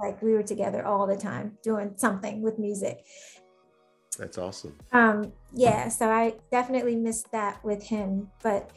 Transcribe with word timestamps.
like 0.00 0.20
we 0.22 0.32
were 0.32 0.42
together 0.42 0.84
all 0.84 1.06
the 1.06 1.16
time 1.16 1.56
doing 1.62 1.92
something 1.96 2.42
with 2.42 2.58
music. 2.58 3.04
That's 4.18 4.38
awesome. 4.38 4.76
Um, 4.92 5.32
yeah, 5.54 5.88
so 5.88 6.10
I 6.10 6.34
definitely 6.50 6.96
missed 6.96 7.30
that 7.32 7.64
with 7.64 7.82
him. 7.82 8.28
But 8.42 8.70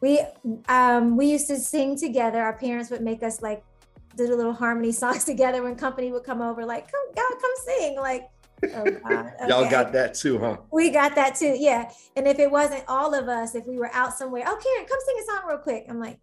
we 0.00 0.20
um 0.68 1.16
we 1.16 1.26
used 1.26 1.48
to 1.48 1.58
sing 1.58 1.96
together. 1.96 2.42
Our 2.42 2.56
parents 2.58 2.90
would 2.90 3.02
make 3.02 3.22
us 3.22 3.42
like 3.42 3.62
do 4.16 4.26
the 4.26 4.36
little 4.36 4.52
harmony 4.52 4.92
songs 5.02 5.24
together 5.24 5.62
when 5.62 5.76
company 5.76 6.12
would 6.12 6.24
come 6.24 6.42
over, 6.42 6.64
like, 6.64 6.90
come 6.90 7.14
God, 7.14 7.40
come 7.40 7.52
sing. 7.64 7.96
Like 7.96 8.28
Oh, 8.62 8.84
God. 9.08 9.32
Okay. 9.40 9.48
Y'all 9.48 9.70
got 9.70 9.92
that 9.92 10.14
too, 10.14 10.38
huh? 10.38 10.58
We 10.70 10.90
got 10.90 11.14
that 11.14 11.34
too, 11.34 11.56
yeah. 11.58 11.90
And 12.16 12.26
if 12.26 12.38
it 12.38 12.50
wasn't 12.50 12.84
all 12.88 13.14
of 13.14 13.28
us, 13.28 13.54
if 13.54 13.66
we 13.66 13.78
were 13.78 13.90
out 13.92 14.14
somewhere, 14.14 14.44
oh, 14.46 14.58
Karen, 14.62 14.86
come 14.88 14.98
sing 15.06 15.16
a 15.20 15.24
song 15.24 15.48
real 15.48 15.58
quick. 15.58 15.86
I'm 15.88 16.00
like, 16.00 16.18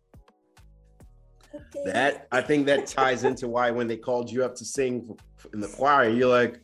okay. 1.58 1.92
That 1.92 2.28
I 2.32 2.42
think 2.42 2.66
that 2.68 2.88
ties 2.88 3.24
into 3.24 3.48
why 3.48 3.72
when 3.72 3.88
they 3.88 3.98
called 3.98 4.32
you 4.32 4.44
up 4.44 4.56
to 4.56 4.66
sing 4.66 5.18
in 5.54 5.60
the 5.60 5.68
choir, 5.68 6.10
you're 6.10 6.30
like, 6.30 6.60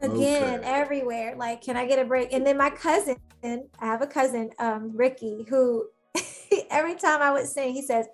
again 0.00 0.60
okay. 0.60 0.68
everywhere. 0.68 1.34
Like, 1.36 1.62
can 1.62 1.76
I 1.76 1.86
get 1.86 1.98
a 1.98 2.04
break? 2.04 2.32
And 2.32 2.46
then 2.46 2.56
my 2.56 2.70
cousin, 2.70 3.16
I 3.44 3.60
have 3.80 4.02
a 4.02 4.06
cousin, 4.06 4.50
um, 4.58 4.92
Ricky, 4.94 5.46
who 5.48 5.88
every 6.70 6.94
time 6.94 7.22
I 7.22 7.30
would 7.32 7.46
sing, 7.46 7.72
he 7.72 7.82
says, 7.82 8.06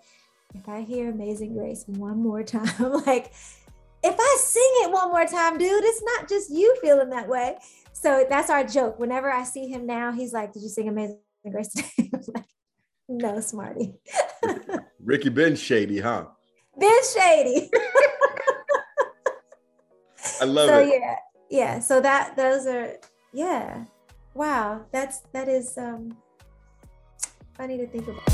if 0.54 0.68
I 0.68 0.80
hear 0.80 1.10
Amazing 1.10 1.54
Grace 1.54 1.84
one 1.86 2.22
more 2.22 2.42
time, 2.42 2.72
like 3.06 3.32
if 4.02 4.14
I 4.18 4.36
sing 4.40 4.70
it 4.82 4.92
one 4.92 5.08
more 5.08 5.26
time, 5.26 5.58
dude, 5.58 5.84
it's 5.84 6.02
not 6.02 6.28
just 6.28 6.50
you 6.50 6.76
feeling 6.80 7.10
that 7.10 7.28
way. 7.28 7.58
So 7.92 8.24
that's 8.28 8.48
our 8.48 8.64
joke. 8.64 8.98
Whenever 8.98 9.30
I 9.30 9.44
see 9.44 9.68
him 9.68 9.86
now, 9.86 10.12
he's 10.12 10.32
like, 10.32 10.52
Did 10.52 10.62
you 10.62 10.68
sing 10.68 10.88
Amazing 10.88 11.18
Grace 11.50 11.68
today? 11.68 12.10
like, 12.34 12.44
no, 13.08 13.40
Smarty. 13.40 13.94
Ricky 15.04 15.28
Ben 15.28 15.54
Shady, 15.54 16.00
huh? 16.00 16.24
Ben 16.76 16.90
Shady. 17.14 17.70
I 20.40 20.44
love 20.44 20.68
so, 20.68 20.80
it. 20.80 20.88
Yeah. 20.88 21.14
Yeah. 21.48 21.78
So 21.78 22.00
that 22.00 22.34
those 22.36 22.66
are 22.66 22.96
yeah. 23.32 23.84
Wow. 24.34 24.84
That's 24.90 25.20
that 25.32 25.48
is 25.48 25.78
um 25.78 26.16
funny 27.56 27.78
to 27.78 27.86
think 27.86 28.08
about. 28.08 28.24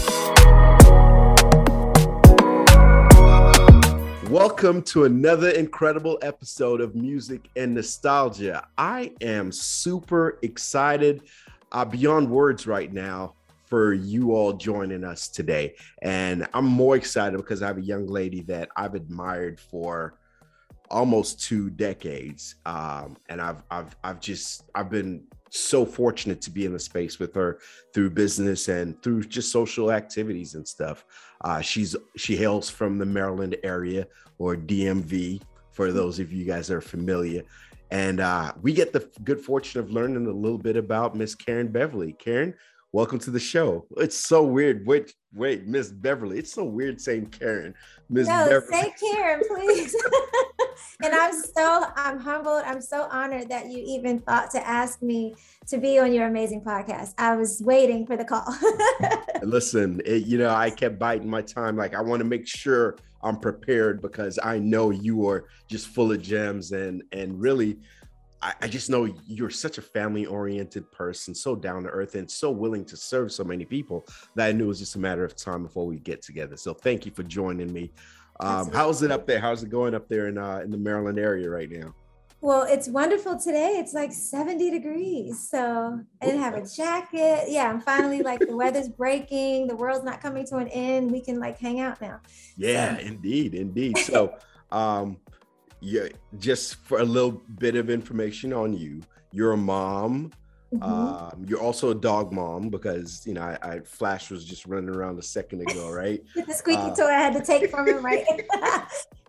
Welcome 4.30 4.80
to 4.84 5.04
another 5.04 5.50
incredible 5.50 6.18
episode 6.22 6.80
of 6.80 6.94
Music 6.94 7.50
and 7.56 7.74
Nostalgia. 7.74 8.66
I 8.78 9.12
am 9.20 9.52
super 9.52 10.38
excited, 10.40 11.24
uh, 11.72 11.84
beyond 11.84 12.30
words 12.30 12.66
right 12.66 12.90
now, 12.90 13.34
for 13.66 13.94
you 13.94 14.32
all 14.32 14.52
joining 14.52 15.04
us 15.04 15.28
today. 15.28 15.74
And 16.02 16.46
I'm 16.54 16.66
more 16.66 16.96
excited 16.96 17.36
because 17.36 17.62
I 17.62 17.66
have 17.68 17.78
a 17.78 17.82
young 17.82 18.06
lady 18.06 18.42
that 18.42 18.68
I've 18.76 18.94
admired 18.94 19.58
for 19.58 20.18
almost 20.90 21.40
two 21.42 21.70
decades. 21.70 22.56
Um, 22.66 23.16
and 23.28 23.40
I've, 23.40 23.62
I've, 23.70 23.96
I've 24.04 24.20
just, 24.20 24.64
I've 24.74 24.90
been 24.90 25.24
so 25.50 25.86
fortunate 25.86 26.40
to 26.42 26.50
be 26.50 26.66
in 26.66 26.72
the 26.72 26.78
space 26.78 27.18
with 27.18 27.34
her 27.34 27.60
through 27.92 28.10
business 28.10 28.68
and 28.68 29.00
through 29.02 29.22
just 29.24 29.52
social 29.52 29.92
activities 29.92 30.54
and 30.54 30.66
stuff. 30.66 31.04
Uh, 31.42 31.60
she's 31.60 31.94
she 32.16 32.36
hails 32.36 32.68
from 32.68 32.98
the 32.98 33.06
Maryland 33.06 33.56
area 33.62 34.06
or 34.38 34.56
DMV 34.56 35.40
for 35.70 35.92
those 35.92 36.18
of 36.18 36.32
you 36.32 36.44
guys 36.44 36.68
that 36.68 36.76
are 36.76 36.80
familiar. 36.80 37.42
And 37.90 38.18
uh, 38.20 38.52
we 38.62 38.72
get 38.72 38.92
the 38.92 39.08
good 39.22 39.40
fortune 39.40 39.80
of 39.80 39.90
learning 39.90 40.26
a 40.26 40.32
little 40.32 40.58
bit 40.58 40.76
about 40.76 41.14
Miss 41.14 41.34
Karen 41.34 41.68
Beverly. 41.68 42.12
Karen, 42.14 42.54
welcome 42.94 43.18
to 43.18 43.32
the 43.32 43.40
show. 43.40 43.84
It's 43.96 44.16
so 44.16 44.44
weird. 44.44 44.86
Wait, 44.86 45.12
wait, 45.34 45.66
Miss 45.66 45.90
Beverly. 45.90 46.38
It's 46.38 46.52
so 46.52 46.62
weird 46.62 47.00
saying 47.00 47.26
Karen. 47.26 47.74
Miss 48.08 48.28
no, 48.28 48.46
Beverly. 48.48 48.82
say 48.82 48.94
Karen, 49.00 49.42
please. 49.48 49.96
and 51.02 51.12
I'm 51.12 51.32
so 51.32 51.86
I'm 51.96 52.20
humbled. 52.20 52.62
I'm 52.64 52.80
so 52.80 53.08
honored 53.10 53.48
that 53.48 53.66
you 53.66 53.82
even 53.84 54.20
thought 54.20 54.52
to 54.52 54.64
ask 54.64 55.02
me 55.02 55.34
to 55.66 55.78
be 55.78 55.98
on 55.98 56.12
your 56.12 56.28
amazing 56.28 56.60
podcast. 56.60 57.14
I 57.18 57.34
was 57.34 57.60
waiting 57.64 58.06
for 58.06 58.16
the 58.16 58.24
call. 58.24 58.46
Listen, 59.42 60.00
it, 60.04 60.26
you 60.26 60.38
know, 60.38 60.54
I 60.54 60.70
kept 60.70 60.96
biting 60.96 61.28
my 61.28 61.42
time. 61.42 61.76
Like 61.76 61.96
I 61.96 62.00
want 62.00 62.20
to 62.20 62.24
make 62.24 62.46
sure 62.46 62.96
I'm 63.24 63.40
prepared 63.40 64.02
because 64.02 64.38
I 64.40 64.60
know 64.60 64.90
you 64.90 65.28
are 65.28 65.46
just 65.66 65.88
full 65.88 66.12
of 66.12 66.22
gems 66.22 66.70
and 66.70 67.02
and 67.10 67.40
really 67.40 67.80
I, 68.60 68.68
just 68.68 68.90
know 68.90 69.08
you're 69.26 69.50
such 69.50 69.78
a 69.78 69.82
family 69.82 70.26
oriented 70.26 70.90
person, 70.92 71.34
so 71.34 71.56
down 71.56 71.82
to 71.84 71.88
earth 71.88 72.14
and 72.14 72.30
so 72.30 72.50
willing 72.50 72.84
to 72.86 72.96
serve 72.96 73.32
so 73.32 73.42
many 73.42 73.64
people 73.64 74.06
that 74.34 74.48
I 74.48 74.52
knew 74.52 74.64
it 74.64 74.68
was 74.68 74.78
just 74.80 74.96
a 74.96 74.98
matter 74.98 75.24
of 75.24 75.34
time 75.34 75.62
before 75.62 75.86
we 75.86 75.98
get 75.98 76.20
together. 76.20 76.56
So 76.56 76.74
thank 76.74 77.06
you 77.06 77.12
for 77.12 77.22
joining 77.22 77.72
me. 77.72 77.90
Um, 78.40 78.70
how's 78.70 79.02
it 79.02 79.10
up 79.10 79.26
there? 79.26 79.40
How's 79.40 79.62
it 79.62 79.70
going 79.70 79.94
up 79.94 80.08
there 80.08 80.28
in 80.28 80.36
uh, 80.36 80.58
in 80.58 80.70
the 80.70 80.76
Maryland 80.76 81.18
area 81.18 81.48
right 81.48 81.70
now? 81.70 81.94
Well, 82.40 82.64
it's 82.64 82.88
wonderful 82.88 83.38
today. 83.38 83.76
It's 83.78 83.94
like 83.94 84.12
70 84.12 84.70
degrees. 84.70 85.48
So 85.48 85.98
I 86.20 86.26
didn't 86.26 86.42
have 86.42 86.54
a 86.54 86.66
jacket. 86.66 87.46
Yeah, 87.48 87.70
I'm 87.70 87.80
finally 87.80 88.20
like 88.20 88.40
the 88.40 88.54
weather's 88.54 88.90
breaking, 88.90 89.66
the 89.66 89.76
world's 89.76 90.04
not 90.04 90.20
coming 90.20 90.44
to 90.48 90.56
an 90.56 90.68
end. 90.68 91.10
We 91.10 91.22
can 91.22 91.40
like 91.40 91.58
hang 91.58 91.80
out 91.80 92.02
now. 92.02 92.20
Yeah, 92.58 92.98
so. 92.98 93.06
indeed, 93.06 93.54
indeed. 93.54 93.96
So 93.96 94.36
um 94.72 95.16
yeah, 95.84 96.08
just 96.38 96.76
for 96.76 96.98
a 96.98 97.04
little 97.04 97.42
bit 97.58 97.76
of 97.76 97.90
information 97.90 98.52
on 98.52 98.72
you, 98.72 99.02
you're 99.32 99.52
a 99.52 99.56
mom 99.56 100.32
Mm-hmm. 100.74 100.92
Um, 100.92 101.44
you're 101.46 101.60
also 101.60 101.90
a 101.90 101.94
dog 101.94 102.32
mom 102.32 102.68
because 102.68 103.24
you 103.26 103.34
know 103.34 103.42
I, 103.42 103.58
I, 103.62 103.80
Flash 103.80 104.30
was 104.30 104.44
just 104.44 104.66
running 104.66 104.88
around 104.88 105.18
a 105.18 105.22
second 105.22 105.60
ago, 105.60 105.90
right? 105.92 106.22
the 106.34 106.52
squeaky 106.52 106.82
uh, 106.82 106.94
toy 106.94 107.06
I 107.06 107.18
had 107.18 107.32
to 107.34 107.44
take 107.44 107.70
from 107.70 107.86
him, 107.86 108.04
right? 108.04 108.24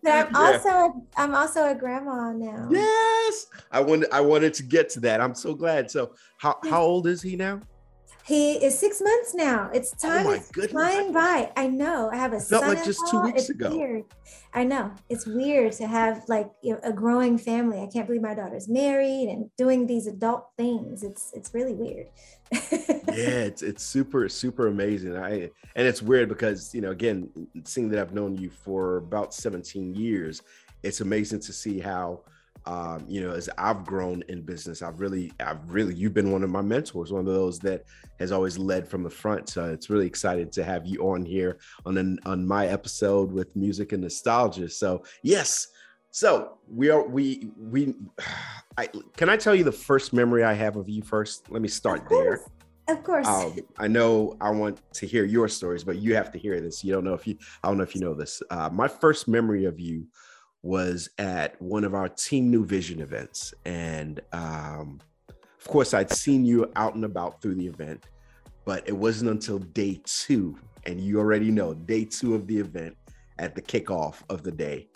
but 0.03 0.11
I'm 0.11 0.27
yeah. 0.31 0.31
also 0.33 1.05
I'm 1.17 1.35
also 1.35 1.69
a 1.69 1.75
grandma 1.75 2.31
now. 2.31 2.67
Yes, 2.71 3.47
I 3.71 3.79
wanted 3.79 4.09
I 4.11 4.21
wanted 4.21 4.53
to 4.55 4.63
get 4.63 4.89
to 4.91 4.99
that. 5.01 5.21
I'm 5.21 5.35
so 5.35 5.53
glad. 5.53 5.91
So 5.91 6.15
how 6.37 6.57
how 6.63 6.81
old 6.81 7.05
is 7.05 7.21
he 7.21 7.35
now? 7.35 7.61
He 8.25 8.53
is 8.53 8.77
six 8.77 9.01
months 9.01 9.35
now. 9.35 9.69
It's 9.71 9.93
oh 10.03 10.07
time. 10.07 10.25
Oh 10.25 10.31
it's 10.31 10.49
flying 10.71 11.13
by. 11.13 11.51
I 11.55 11.67
know. 11.67 12.09
I 12.11 12.15
have 12.15 12.33
a 12.33 12.39
felt 12.39 12.65
like 12.65 12.83
just 12.83 12.99
two 13.11 13.21
weeks 13.21 13.41
it's 13.41 13.49
ago. 13.51 13.69
Weird. 13.69 14.05
I 14.51 14.63
know. 14.63 14.91
It's 15.09 15.27
weird 15.27 15.73
to 15.73 15.85
have 15.85 16.23
like 16.27 16.49
you 16.63 16.73
know, 16.73 16.79
a 16.81 16.91
growing 16.91 17.37
family. 17.37 17.81
I 17.81 17.85
can't 17.85 18.07
believe 18.07 18.23
my 18.23 18.33
daughter's 18.33 18.67
married 18.67 19.29
and 19.29 19.51
doing 19.59 19.85
these 19.85 20.07
adult 20.07 20.47
things. 20.57 21.03
It's 21.03 21.33
it's 21.35 21.53
really 21.53 21.75
weird. 21.75 22.07
yeah, 22.51 23.45
it's 23.45 23.61
it's 23.61 23.83
super 23.83 24.27
super 24.27 24.69
amazing. 24.69 25.15
I 25.15 25.51
and 25.75 25.87
it's 25.87 26.01
weird 26.01 26.27
because 26.27 26.73
you 26.73 26.81
know 26.81 26.89
again, 26.89 27.29
seeing 27.63 27.89
that 27.89 27.99
I've 27.99 28.15
known 28.15 28.35
you 28.35 28.49
for 28.49 28.97
about 28.97 29.35
17 29.35 29.93
years, 29.93 30.41
it's 30.81 31.01
amazing 31.01 31.41
to 31.41 31.53
see 31.53 31.79
how 31.79 32.21
um, 32.67 33.05
you 33.07 33.21
know, 33.21 33.31
as 33.31 33.49
I've 33.57 33.85
grown 33.85 34.23
in 34.27 34.41
business, 34.41 34.81
I've 34.81 34.99
really, 34.99 35.31
I've 35.39 35.59
really, 35.67 35.93
you've 35.93 36.13
been 36.13 36.31
one 36.31 36.43
of 36.43 36.49
my 36.49 36.61
mentors, 36.61 37.11
one 37.11 37.27
of 37.27 37.33
those 37.33 37.59
that 37.59 37.85
has 38.19 38.31
always 38.31 38.57
led 38.57 38.87
from 38.87 39.03
the 39.03 39.09
front. 39.09 39.49
So 39.49 39.71
it's 39.71 39.89
really 39.89 40.07
excited 40.07 40.51
to 40.53 40.63
have 40.63 40.85
you 40.85 41.01
on 41.01 41.25
here 41.25 41.59
on 41.85 41.97
an, 41.97 42.19
on 42.25 42.45
my 42.45 42.67
episode 42.67 43.31
with 43.31 43.55
music 43.55 43.91
and 43.91 44.01
nostalgia. 44.01 44.69
So 44.69 45.03
yes, 45.21 45.67
so 46.15 46.57
we 46.67 46.89
are 46.89 47.05
we 47.05 47.49
we. 47.57 47.93
I, 48.77 48.89
can 49.15 49.29
I 49.29 49.37
tell 49.37 49.55
you 49.55 49.63
the 49.63 49.71
first 49.71 50.11
memory 50.11 50.43
I 50.43 50.53
have 50.53 50.75
of 50.75 50.89
you 50.89 51.01
first? 51.01 51.49
Let 51.49 51.61
me 51.61 51.67
start 51.67 52.09
there. 52.09 52.41
Of 52.87 53.03
course. 53.03 53.27
Um, 53.27 53.57
I 53.77 53.87
know 53.87 54.35
I 54.39 54.49
want 54.49 54.81
to 54.93 55.07
hear 55.07 55.23
your 55.23 55.47
stories, 55.47 55.83
but 55.83 55.97
you 55.97 56.13
have 56.15 56.31
to 56.33 56.37
hear 56.37 56.59
this. 56.59 56.83
You 56.83 56.93
don't 56.93 57.03
know 57.03 57.13
if 57.13 57.25
you. 57.25 57.37
I 57.63 57.67
don't 57.67 57.77
know 57.77 57.83
if 57.83 57.95
you 57.95 58.01
know 58.01 58.13
this. 58.13 58.41
Uh, 58.49 58.69
my 58.71 58.87
first 58.87 59.27
memory 59.27 59.65
of 59.65 59.79
you 59.79 60.07
was 60.65 61.11
at 61.19 61.61
one 61.61 61.83
of 61.83 61.93
our 61.93 62.09
Team 62.09 62.49
New 62.49 62.65
Vision 62.65 62.99
events. 62.99 63.53
And 63.65 64.19
um, 64.33 64.99
of 65.29 65.67
course, 65.67 65.93
I'd 65.93 66.11
seen 66.11 66.43
you 66.43 66.71
out 66.75 66.95
and 66.95 67.05
about 67.05 67.39
through 67.39 67.53
the 67.53 67.67
event, 67.67 68.03
but 68.65 68.81
it 68.87 68.97
wasn't 68.97 69.29
until 69.29 69.59
day 69.59 70.01
two, 70.05 70.57
and 70.87 70.99
you 70.99 71.19
already 71.19 71.51
know 71.51 71.75
day 71.75 72.03
two 72.03 72.33
of 72.33 72.47
the 72.47 72.57
event 72.57 72.97
at 73.37 73.53
the 73.53 73.61
kickoff 73.61 74.23
of 74.31 74.41
the 74.41 74.51
day. 74.51 74.89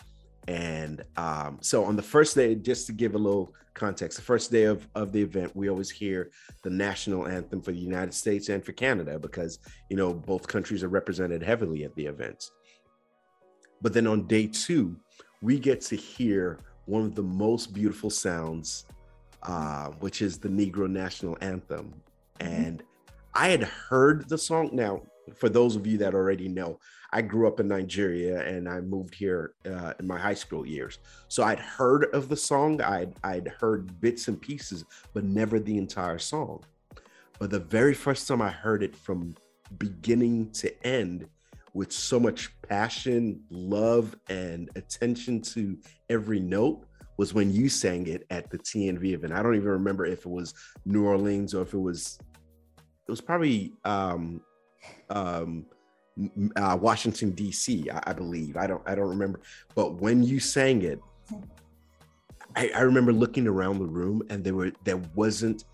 And 0.48 1.04
um, 1.16 1.58
so 1.60 1.84
on 1.84 1.94
the 1.94 2.02
first 2.02 2.34
day, 2.34 2.56
just 2.56 2.88
to 2.88 2.92
give 2.92 3.14
a 3.14 3.18
little 3.18 3.54
context, 3.74 4.18
the 4.18 4.24
first 4.24 4.50
day 4.50 4.64
of, 4.64 4.88
of 4.96 5.12
the 5.12 5.22
event, 5.22 5.54
we 5.54 5.70
always 5.70 5.88
hear 5.88 6.32
the 6.64 6.70
national 6.70 7.28
anthem 7.28 7.62
for 7.62 7.70
the 7.70 7.78
United 7.78 8.12
States 8.12 8.48
and 8.48 8.64
for 8.64 8.72
Canada 8.72 9.20
because, 9.20 9.60
you 9.88 9.96
know, 9.96 10.14
both 10.14 10.48
countries 10.48 10.82
are 10.82 10.88
represented 10.88 11.44
heavily 11.44 11.84
at 11.84 11.94
the 11.94 12.06
events. 12.06 12.50
But 13.80 13.92
then 13.92 14.08
on 14.08 14.26
day 14.26 14.48
two, 14.48 14.96
we 15.42 15.58
get 15.58 15.80
to 15.82 15.96
hear 15.96 16.58
one 16.86 17.02
of 17.02 17.14
the 17.14 17.22
most 17.22 17.72
beautiful 17.72 18.10
sounds, 18.10 18.86
uh, 19.42 19.88
which 20.00 20.22
is 20.22 20.38
the 20.38 20.48
Negro 20.48 20.88
National 20.88 21.36
Anthem. 21.40 21.94
Mm-hmm. 22.40 22.52
And 22.52 22.82
I 23.34 23.48
had 23.48 23.62
heard 23.62 24.28
the 24.28 24.38
song. 24.38 24.70
Now, 24.72 25.02
for 25.34 25.48
those 25.48 25.76
of 25.76 25.86
you 25.86 25.96
that 25.98 26.14
already 26.14 26.48
know, 26.48 26.78
I 27.12 27.22
grew 27.22 27.46
up 27.46 27.60
in 27.60 27.68
Nigeria 27.68 28.44
and 28.46 28.68
I 28.68 28.80
moved 28.80 29.14
here 29.14 29.54
uh, 29.66 29.94
in 29.98 30.06
my 30.06 30.18
high 30.18 30.34
school 30.34 30.66
years. 30.66 30.98
So 31.28 31.42
I'd 31.42 31.58
heard 31.58 32.04
of 32.14 32.28
the 32.28 32.36
song, 32.36 32.80
I'd, 32.82 33.14
I'd 33.24 33.48
heard 33.60 34.00
bits 34.00 34.28
and 34.28 34.40
pieces, 34.40 34.84
but 35.12 35.24
never 35.24 35.58
the 35.58 35.76
entire 35.76 36.18
song. 36.18 36.64
But 37.38 37.50
the 37.50 37.60
very 37.60 37.94
first 37.94 38.28
time 38.28 38.42
I 38.42 38.50
heard 38.50 38.82
it 38.82 38.94
from 38.94 39.34
beginning 39.78 40.50
to 40.52 40.86
end 40.86 41.26
with 41.74 41.92
so 41.92 42.18
much 42.18 42.50
passion, 42.68 43.42
love, 43.50 44.16
and 44.28 44.70
attention 44.76 45.40
to 45.40 45.78
every 46.08 46.40
note 46.40 46.84
was 47.16 47.34
when 47.34 47.52
you 47.52 47.68
sang 47.68 48.06
it 48.06 48.26
at 48.30 48.50
the 48.50 48.58
TNV 48.58 49.12
event. 49.12 49.32
I 49.32 49.42
don't 49.42 49.54
even 49.54 49.68
remember 49.68 50.06
if 50.06 50.20
it 50.20 50.30
was 50.30 50.54
New 50.84 51.04
Orleans 51.04 51.54
or 51.54 51.62
if 51.62 51.74
it 51.74 51.78
was 51.78 52.18
it 53.06 53.10
was 53.10 53.20
probably 53.20 53.74
um 53.84 54.40
um 55.10 55.66
uh, 56.56 56.78
Washington 56.80 57.30
D.C. 57.32 57.90
I, 57.90 58.00
I, 58.06 58.12
believe. 58.12 58.56
I 58.56 58.66
don't 58.66 58.82
I 58.86 58.94
don't 58.94 59.08
remember. 59.08 59.40
But 59.74 60.00
when 60.00 60.22
you 60.22 60.40
sang 60.40 60.82
it, 60.82 61.00
I, 62.56 62.70
I 62.74 62.80
remember 62.80 63.12
looking 63.12 63.46
around 63.46 63.78
the 63.78 63.86
room 63.86 64.22
and 64.30 64.42
there 64.42 64.54
were 64.54 64.72
there 64.84 65.00
wasn't 65.14 65.64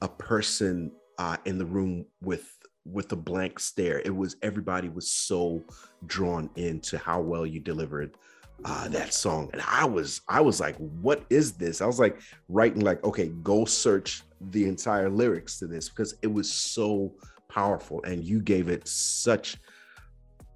a 0.00 0.08
person 0.08 0.92
uh, 1.18 1.36
in 1.44 1.58
the 1.58 1.66
room 1.66 2.06
with 2.22 2.53
with 2.84 3.12
a 3.12 3.16
blank 3.16 3.58
stare. 3.58 4.00
It 4.04 4.14
was 4.14 4.36
everybody 4.42 4.88
was 4.88 5.10
so 5.10 5.64
drawn 6.06 6.50
into 6.56 6.98
how 6.98 7.20
well 7.20 7.46
you 7.46 7.60
delivered 7.60 8.16
uh, 8.64 8.88
that 8.88 9.12
song, 9.12 9.50
and 9.52 9.62
I 9.66 9.84
was 9.84 10.20
I 10.28 10.40
was 10.40 10.60
like, 10.60 10.76
what 10.76 11.24
is 11.30 11.52
this? 11.52 11.80
I 11.80 11.86
was 11.86 11.98
like 11.98 12.20
writing 12.48 12.80
like, 12.80 13.02
okay, 13.04 13.28
go 13.42 13.64
search 13.64 14.22
the 14.50 14.66
entire 14.66 15.10
lyrics 15.10 15.58
to 15.58 15.66
this 15.66 15.88
because 15.88 16.14
it 16.22 16.32
was 16.32 16.50
so 16.50 17.12
powerful, 17.48 18.02
and 18.04 18.24
you 18.24 18.40
gave 18.40 18.68
it 18.68 18.86
such 18.86 19.56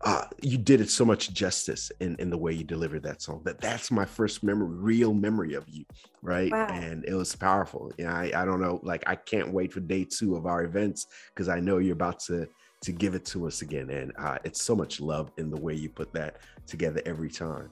uh, 0.03 0.25
you 0.43 0.57
did 0.57 0.81
it 0.81 0.91
so 0.91 1.05
much 1.05 1.33
justice 1.33 1.91
in, 2.01 2.15
in 2.21 2.31
the 2.31 2.39
way 2.39 2.53
you 2.53 2.63
delivered 2.63 3.03
that 3.03 3.21
song 3.21 3.43
that 3.45 3.61
that's 3.61 3.91
my 3.91 4.05
first 4.05 4.45
memory 4.45 4.69
real 4.69 5.13
memory 5.13 5.55
of 5.55 5.69
you 5.69 5.85
right? 6.23 6.51
Wow. 6.51 6.69
and 6.69 7.05
it 7.05 7.15
was 7.15 7.35
powerful. 7.35 7.93
And 7.99 8.09
I, 8.09 8.31
I 8.35 8.45
don't 8.45 8.61
know 8.61 8.81
like 8.83 9.03
i 9.07 9.15
can't 9.15 9.53
wait 9.53 9.73
for 9.73 9.81
day 9.81 10.05
two 10.05 10.37
of 10.37 10.47
our 10.47 10.65
events 10.65 11.07
because 11.35 11.49
i 11.49 11.61
know 11.61 11.79
you're 11.79 11.95
about 11.95 12.21
to 12.21 12.49
to 12.81 12.93
give 12.93 13.15
it 13.15 13.25
to 13.27 13.47
us 13.47 13.63
again. 13.63 13.91
And 13.91 14.13
uh, 14.17 14.39
it's 14.45 14.63
so 14.63 14.77
much 14.77 15.01
love 15.01 15.33
in 15.37 15.51
the 15.51 15.61
way 15.61 15.75
you 15.75 15.89
put 15.89 16.13
that 16.13 16.37
together 16.67 17.03
every 17.07 17.31
time. 17.31 17.71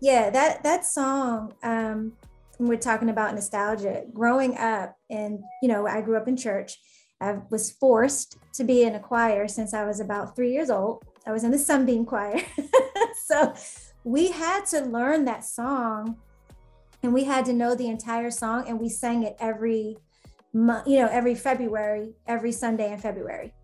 Yeah 0.00 0.30
that 0.30 0.62
that 0.62 0.86
song 0.86 1.52
um 1.62 2.12
we're 2.58 2.76
talking 2.76 3.10
about 3.10 3.34
nostalgia 3.34 4.04
growing 4.12 4.56
up 4.58 4.94
and 5.08 5.40
you 5.62 5.68
know 5.68 5.86
i 5.86 6.00
grew 6.00 6.16
up 6.16 6.28
in 6.28 6.36
church. 6.36 6.78
I 7.22 7.38
was 7.50 7.72
forced 7.72 8.38
to 8.54 8.64
be 8.64 8.84
in 8.84 8.94
a 8.94 9.00
choir 9.00 9.46
since 9.46 9.74
i 9.74 9.84
was 9.84 10.00
about 10.00 10.34
three 10.34 10.52
years 10.52 10.70
old 10.70 11.04
I 11.30 11.32
was 11.32 11.44
in 11.44 11.52
the 11.52 11.58
Sunbeam 11.58 12.04
Choir. 12.04 12.40
so 13.24 13.54
we 14.02 14.32
had 14.32 14.66
to 14.66 14.80
learn 14.80 15.26
that 15.26 15.44
song 15.44 16.16
and 17.04 17.14
we 17.14 17.22
had 17.22 17.44
to 17.44 17.52
know 17.52 17.76
the 17.76 17.86
entire 17.86 18.32
song 18.32 18.64
and 18.66 18.80
we 18.80 18.88
sang 18.88 19.22
it 19.22 19.36
every 19.38 19.96
month, 20.52 20.88
you 20.88 20.98
know, 20.98 21.06
every 21.06 21.36
February, 21.36 22.14
every 22.26 22.50
Sunday 22.50 22.92
in 22.92 22.98
February. 22.98 23.54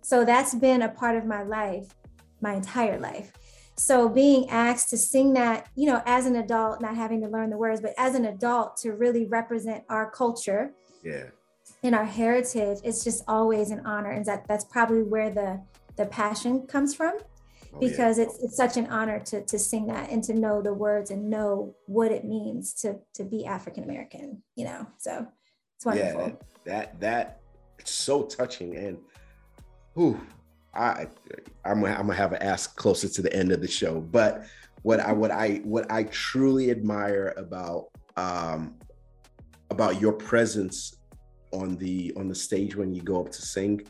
So 0.00 0.24
that's 0.24 0.54
been 0.54 0.80
a 0.80 0.88
part 0.88 1.14
of 1.14 1.26
my 1.26 1.42
life, 1.42 1.88
my 2.40 2.54
entire 2.54 2.98
life. 2.98 3.32
So 3.76 4.08
being 4.08 4.48
asked 4.48 4.88
to 4.88 4.96
sing 4.96 5.34
that, 5.34 5.68
you 5.74 5.84
know, 5.84 6.00
as 6.06 6.24
an 6.24 6.36
adult, 6.36 6.80
not 6.80 6.96
having 6.96 7.20
to 7.20 7.28
learn 7.28 7.50
the 7.50 7.58
words, 7.58 7.82
but 7.82 7.92
as 7.98 8.14
an 8.14 8.24
adult 8.24 8.78
to 8.78 8.92
really 8.92 9.26
represent 9.26 9.84
our 9.90 10.10
culture. 10.10 10.72
Yeah. 11.02 11.24
And 11.82 11.94
our 11.94 12.06
heritage, 12.06 12.78
it's 12.82 13.04
just 13.04 13.24
always 13.28 13.70
an 13.70 13.84
honor. 13.84 14.12
And 14.12 14.24
that 14.24 14.48
that's 14.48 14.64
probably 14.64 15.02
where 15.02 15.28
the 15.28 15.60
the 15.96 16.06
passion 16.06 16.66
comes 16.66 16.94
from 16.94 17.14
oh, 17.72 17.80
because 17.80 18.18
yeah. 18.18 18.24
it's 18.24 18.42
it's 18.42 18.56
such 18.56 18.76
an 18.76 18.86
honor 18.86 19.20
to 19.20 19.44
to 19.44 19.58
sing 19.58 19.86
that 19.86 20.10
and 20.10 20.22
to 20.24 20.34
know 20.34 20.62
the 20.62 20.74
words 20.74 21.10
and 21.10 21.30
know 21.30 21.74
what 21.86 22.12
it 22.12 22.24
means 22.24 22.74
to 22.74 22.96
to 23.14 23.24
be 23.24 23.46
African 23.46 23.84
American, 23.84 24.42
you 24.56 24.64
know. 24.64 24.86
So 24.98 25.26
it's 25.76 25.86
wonderful. 25.86 26.20
Yeah, 26.20 26.26
that 26.26 26.40
that, 26.64 27.00
that 27.00 27.40
it's 27.78 27.92
so 27.92 28.22
touching 28.22 28.76
and 28.76 28.98
whew, 29.94 30.20
I 30.74 31.06
I'm 31.64 31.80
gonna, 31.80 31.94
I'm 31.94 32.06
gonna 32.06 32.14
have 32.14 32.32
an 32.32 32.42
ask 32.42 32.76
closer 32.76 33.08
to 33.08 33.22
the 33.22 33.32
end 33.34 33.52
of 33.52 33.60
the 33.60 33.68
show, 33.68 34.00
but 34.00 34.44
what 34.82 35.00
I 35.00 35.12
what 35.12 35.30
I 35.30 35.60
what 35.64 35.90
I 35.90 36.04
truly 36.04 36.70
admire 36.70 37.32
about 37.36 37.86
um 38.16 38.74
about 39.70 40.00
your 40.00 40.12
presence 40.12 40.96
on 41.52 41.76
the 41.76 42.12
on 42.16 42.28
the 42.28 42.34
stage 42.34 42.76
when 42.76 42.92
you 42.92 43.02
go 43.02 43.20
up 43.20 43.30
to 43.30 43.42
sing 43.42 43.86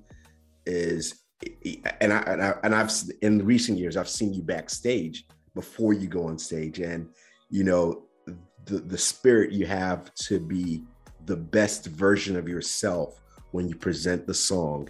is 0.67 1.24
and 2.01 2.13
I, 2.13 2.19
and 2.21 2.43
I 2.43 2.55
and 2.63 2.75
I've 2.75 2.93
in 3.23 3.45
recent 3.45 3.79
years 3.79 3.97
I've 3.97 4.09
seen 4.09 4.33
you 4.33 4.43
backstage 4.43 5.27
before 5.55 5.93
you 5.93 6.09
go 6.09 6.27
on 6.27 6.39
stage, 6.39 6.81
and 6.81 7.09
you 7.51 7.65
know 7.65 8.05
the 8.65 8.79
the 8.79 8.99
spirit 8.99 9.53
you 9.53 9.67
have 9.67 10.15
to 10.15 10.39
be 10.41 10.83
the 11.27 11.37
best 11.37 11.87
version 11.87 12.37
of 12.37 12.49
yourself 12.49 13.21
when 13.53 13.69
you 13.69 13.75
present 13.75 14.27
the 14.27 14.35
song 14.35 14.89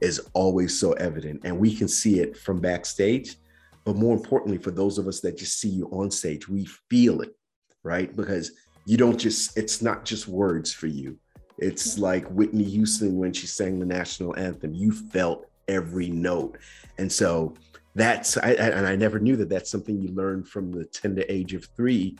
is 0.00 0.20
always 0.34 0.78
so 0.78 0.92
evident, 0.94 1.40
and 1.44 1.58
we 1.58 1.74
can 1.74 1.88
see 1.88 2.20
it 2.20 2.36
from 2.36 2.60
backstage. 2.60 3.36
But 3.84 3.96
more 3.96 4.14
importantly, 4.14 4.58
for 4.58 4.70
those 4.70 4.98
of 4.98 5.08
us 5.08 5.20
that 5.20 5.36
just 5.36 5.58
see 5.58 5.68
you 5.68 5.88
on 5.90 6.10
stage, 6.10 6.48
we 6.48 6.66
feel 6.88 7.20
it, 7.20 7.36
right? 7.82 8.14
Because 8.14 8.52
you 8.86 8.96
don't 8.96 9.18
just 9.18 9.56
it's 9.56 9.82
not 9.82 10.04
just 10.04 10.28
words 10.28 10.72
for 10.72 10.88
you. 10.88 11.18
It's 11.58 11.98
like 11.98 12.26
Whitney 12.28 12.64
Houston 12.64 13.18
when 13.18 13.32
she 13.32 13.46
sang 13.46 13.78
the 13.78 13.86
national 13.86 14.36
anthem. 14.36 14.74
You 14.74 14.92
felt 14.92 15.46
every 15.72 16.08
note. 16.08 16.58
And 16.98 17.10
so 17.10 17.54
that's, 17.94 18.36
I, 18.36 18.52
and 18.52 18.86
I 18.86 18.96
never 18.96 19.18
knew 19.18 19.36
that 19.36 19.48
that's 19.48 19.70
something 19.70 20.00
you 20.00 20.08
learned 20.12 20.48
from 20.48 20.70
the 20.70 20.84
tender 20.84 21.24
age 21.28 21.54
of 21.54 21.64
3 21.76 22.16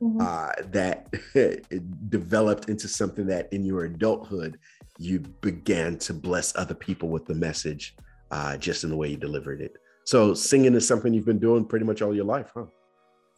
mm-hmm. 0.00 0.20
uh, 0.20 0.50
that 0.70 1.12
developed 2.08 2.68
into 2.68 2.88
something 2.88 3.26
that 3.26 3.52
in 3.52 3.64
your 3.64 3.84
adulthood, 3.84 4.58
you 4.98 5.20
began 5.40 5.98
to 5.98 6.14
bless 6.14 6.54
other 6.56 6.74
people 6.74 7.08
with 7.08 7.26
the 7.26 7.34
message 7.34 7.94
uh, 8.30 8.56
just 8.56 8.84
in 8.84 8.90
the 8.90 8.96
way 8.96 9.08
you 9.08 9.16
delivered 9.16 9.60
it. 9.60 9.76
So 10.04 10.34
singing 10.34 10.74
is 10.74 10.86
something 10.86 11.12
you've 11.12 11.26
been 11.26 11.38
doing 11.38 11.64
pretty 11.64 11.84
much 11.84 12.02
all 12.02 12.14
your 12.14 12.24
life, 12.24 12.50
huh? 12.54 12.64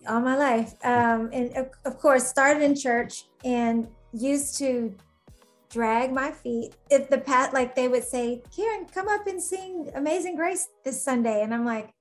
All 0.08 0.20
my 0.20 0.36
life. 0.36 0.74
Um, 0.84 1.30
and 1.32 1.66
of 1.84 1.98
course, 1.98 2.26
started 2.26 2.62
in 2.62 2.74
church 2.74 3.24
and 3.44 3.88
used 4.12 4.58
to 4.58 4.94
drag 5.74 6.12
my 6.12 6.30
feet. 6.30 6.72
If 6.88 7.10
the 7.10 7.18
pat 7.18 7.52
like 7.52 7.74
they 7.74 7.88
would 7.88 8.04
say, 8.04 8.42
Karen, 8.54 8.86
come 8.86 9.08
up 9.08 9.26
and 9.26 9.42
sing 9.42 9.90
Amazing 9.94 10.36
Grace 10.36 10.68
this 10.84 11.02
Sunday. 11.02 11.42
And 11.42 11.52
I'm 11.52 11.66
like, 11.66 11.92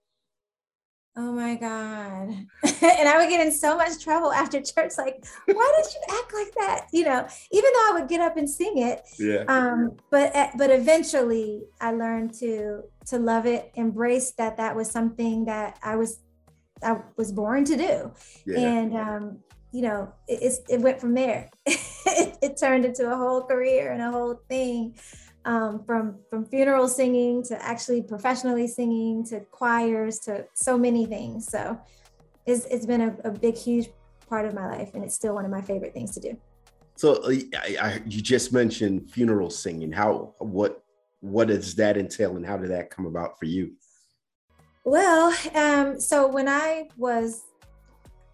oh 1.18 1.32
my 1.32 1.56
God. 1.56 2.30
and 2.64 3.10
I 3.10 3.18
would 3.18 3.30
get 3.30 3.46
in 3.46 3.52
so 3.52 3.76
much 3.76 4.02
trouble 4.02 4.32
after 4.32 4.62
church, 4.62 4.94
like, 4.98 5.26
why 5.46 5.74
did 5.76 5.92
you 5.92 6.20
act 6.20 6.34
like 6.34 6.54
that? 6.56 6.88
You 6.94 7.06
know, 7.06 7.28
even 7.52 7.72
though 7.74 7.90
I 7.90 8.00
would 8.00 8.08
get 8.08 8.22
up 8.22 8.38
and 8.38 8.50
sing 8.50 8.78
it. 8.78 9.02
Yeah. 9.18 9.44
Um, 9.48 9.98
but 10.12 10.32
eh, 10.36 10.52
but 10.58 10.70
eventually 10.70 11.64
I 11.82 11.92
learned 11.94 12.36
to 12.36 12.84
to 13.08 13.18
love 13.18 13.48
it, 13.48 13.72
embrace 13.76 14.32
that 14.34 14.58
that 14.58 14.76
was 14.76 14.90
something 14.90 15.46
that 15.46 15.80
I 15.84 15.96
was 15.96 16.20
I 16.84 16.98
was 17.18 17.32
born 17.32 17.66
to 17.66 17.76
do. 17.76 18.14
Yeah. 18.46 18.60
And 18.60 18.96
um, 18.96 19.40
you 19.72 19.82
know, 19.82 20.14
it, 20.28 20.60
it 20.70 20.80
went 20.80 21.02
from 21.02 21.16
there. 21.16 21.50
it, 22.54 22.60
turned 22.60 22.86
into 22.86 23.12
a 23.12 23.16
whole 23.16 23.42
career 23.42 23.92
and 23.92 24.02
a 24.02 24.12
whole 24.12 24.40
thing. 24.50 24.96
Um, 25.46 25.84
from 25.84 26.20
from 26.30 26.46
funeral 26.46 26.88
singing 26.88 27.44
to 27.50 27.62
actually 27.62 28.02
professionally 28.02 28.66
singing 28.66 29.26
to 29.26 29.42
choirs 29.52 30.20
to 30.20 30.46
so 30.54 30.78
many 30.78 31.06
things. 31.06 31.52
So 31.52 31.78
it's, 32.46 32.64
it's 32.68 32.86
been 32.86 33.02
a, 33.02 33.16
a 33.26 33.32
big, 33.32 33.58
huge 33.58 33.90
part 34.30 34.46
of 34.46 34.54
my 34.54 34.68
life, 34.68 34.92
and 34.94 35.04
it's 35.04 35.16
still 35.16 35.36
one 35.36 35.44
of 35.44 35.52
my 35.52 35.62
favorite 35.62 35.94
things 35.94 36.14
to 36.14 36.22
do. 36.22 36.38
So 36.96 37.16
uh, 37.24 37.34
I, 37.56 37.78
I, 37.82 38.02
you 38.06 38.22
just 38.22 38.54
mentioned 38.54 39.12
funeral 39.12 39.50
singing. 39.50 39.92
How 39.92 40.34
what 40.40 40.82
what 41.20 41.50
does 41.50 41.76
that 41.76 41.98
entail, 41.98 42.38
and 42.38 42.46
how 42.46 42.56
did 42.56 42.72
that 42.72 42.90
come 42.90 43.06
about 43.06 43.38
for 43.38 43.46
you? 43.46 43.74
Well, 44.86 45.36
um, 45.56 46.00
so 46.00 46.28
when 46.28 46.48
I 46.48 46.88
was 46.98 47.44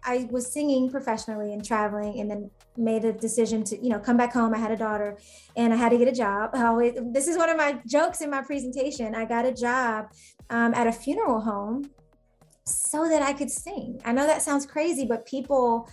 I 0.04 0.28
was 0.30 0.50
singing 0.50 0.90
professionally 0.90 1.52
and 1.52 1.64
traveling, 1.64 2.20
and 2.20 2.30
then 2.30 2.50
made 2.76 3.04
a 3.04 3.12
decision 3.12 3.62
to, 3.64 3.82
you 3.82 3.90
know, 3.90 3.98
come 3.98 4.16
back 4.16 4.32
home. 4.32 4.54
I 4.54 4.58
had 4.58 4.70
a 4.70 4.76
daughter, 4.76 5.18
and 5.56 5.72
I 5.72 5.76
had 5.76 5.90
to 5.90 5.98
get 5.98 6.08
a 6.08 6.12
job. 6.12 6.50
I 6.54 6.66
always, 6.66 6.94
this 7.12 7.28
is 7.28 7.36
one 7.36 7.50
of 7.50 7.56
my 7.56 7.80
jokes 7.86 8.20
in 8.20 8.30
my 8.30 8.42
presentation. 8.42 9.14
I 9.14 9.24
got 9.24 9.44
a 9.44 9.52
job 9.52 10.12
um, 10.48 10.74
at 10.74 10.86
a 10.86 10.92
funeral 10.92 11.40
home 11.40 11.90
so 12.64 13.08
that 13.08 13.22
I 13.22 13.32
could 13.32 13.50
sing. 13.50 14.00
I 14.04 14.12
know 14.12 14.26
that 14.26 14.42
sounds 14.42 14.66
crazy, 14.66 15.06
but 15.06 15.26
people 15.26 15.90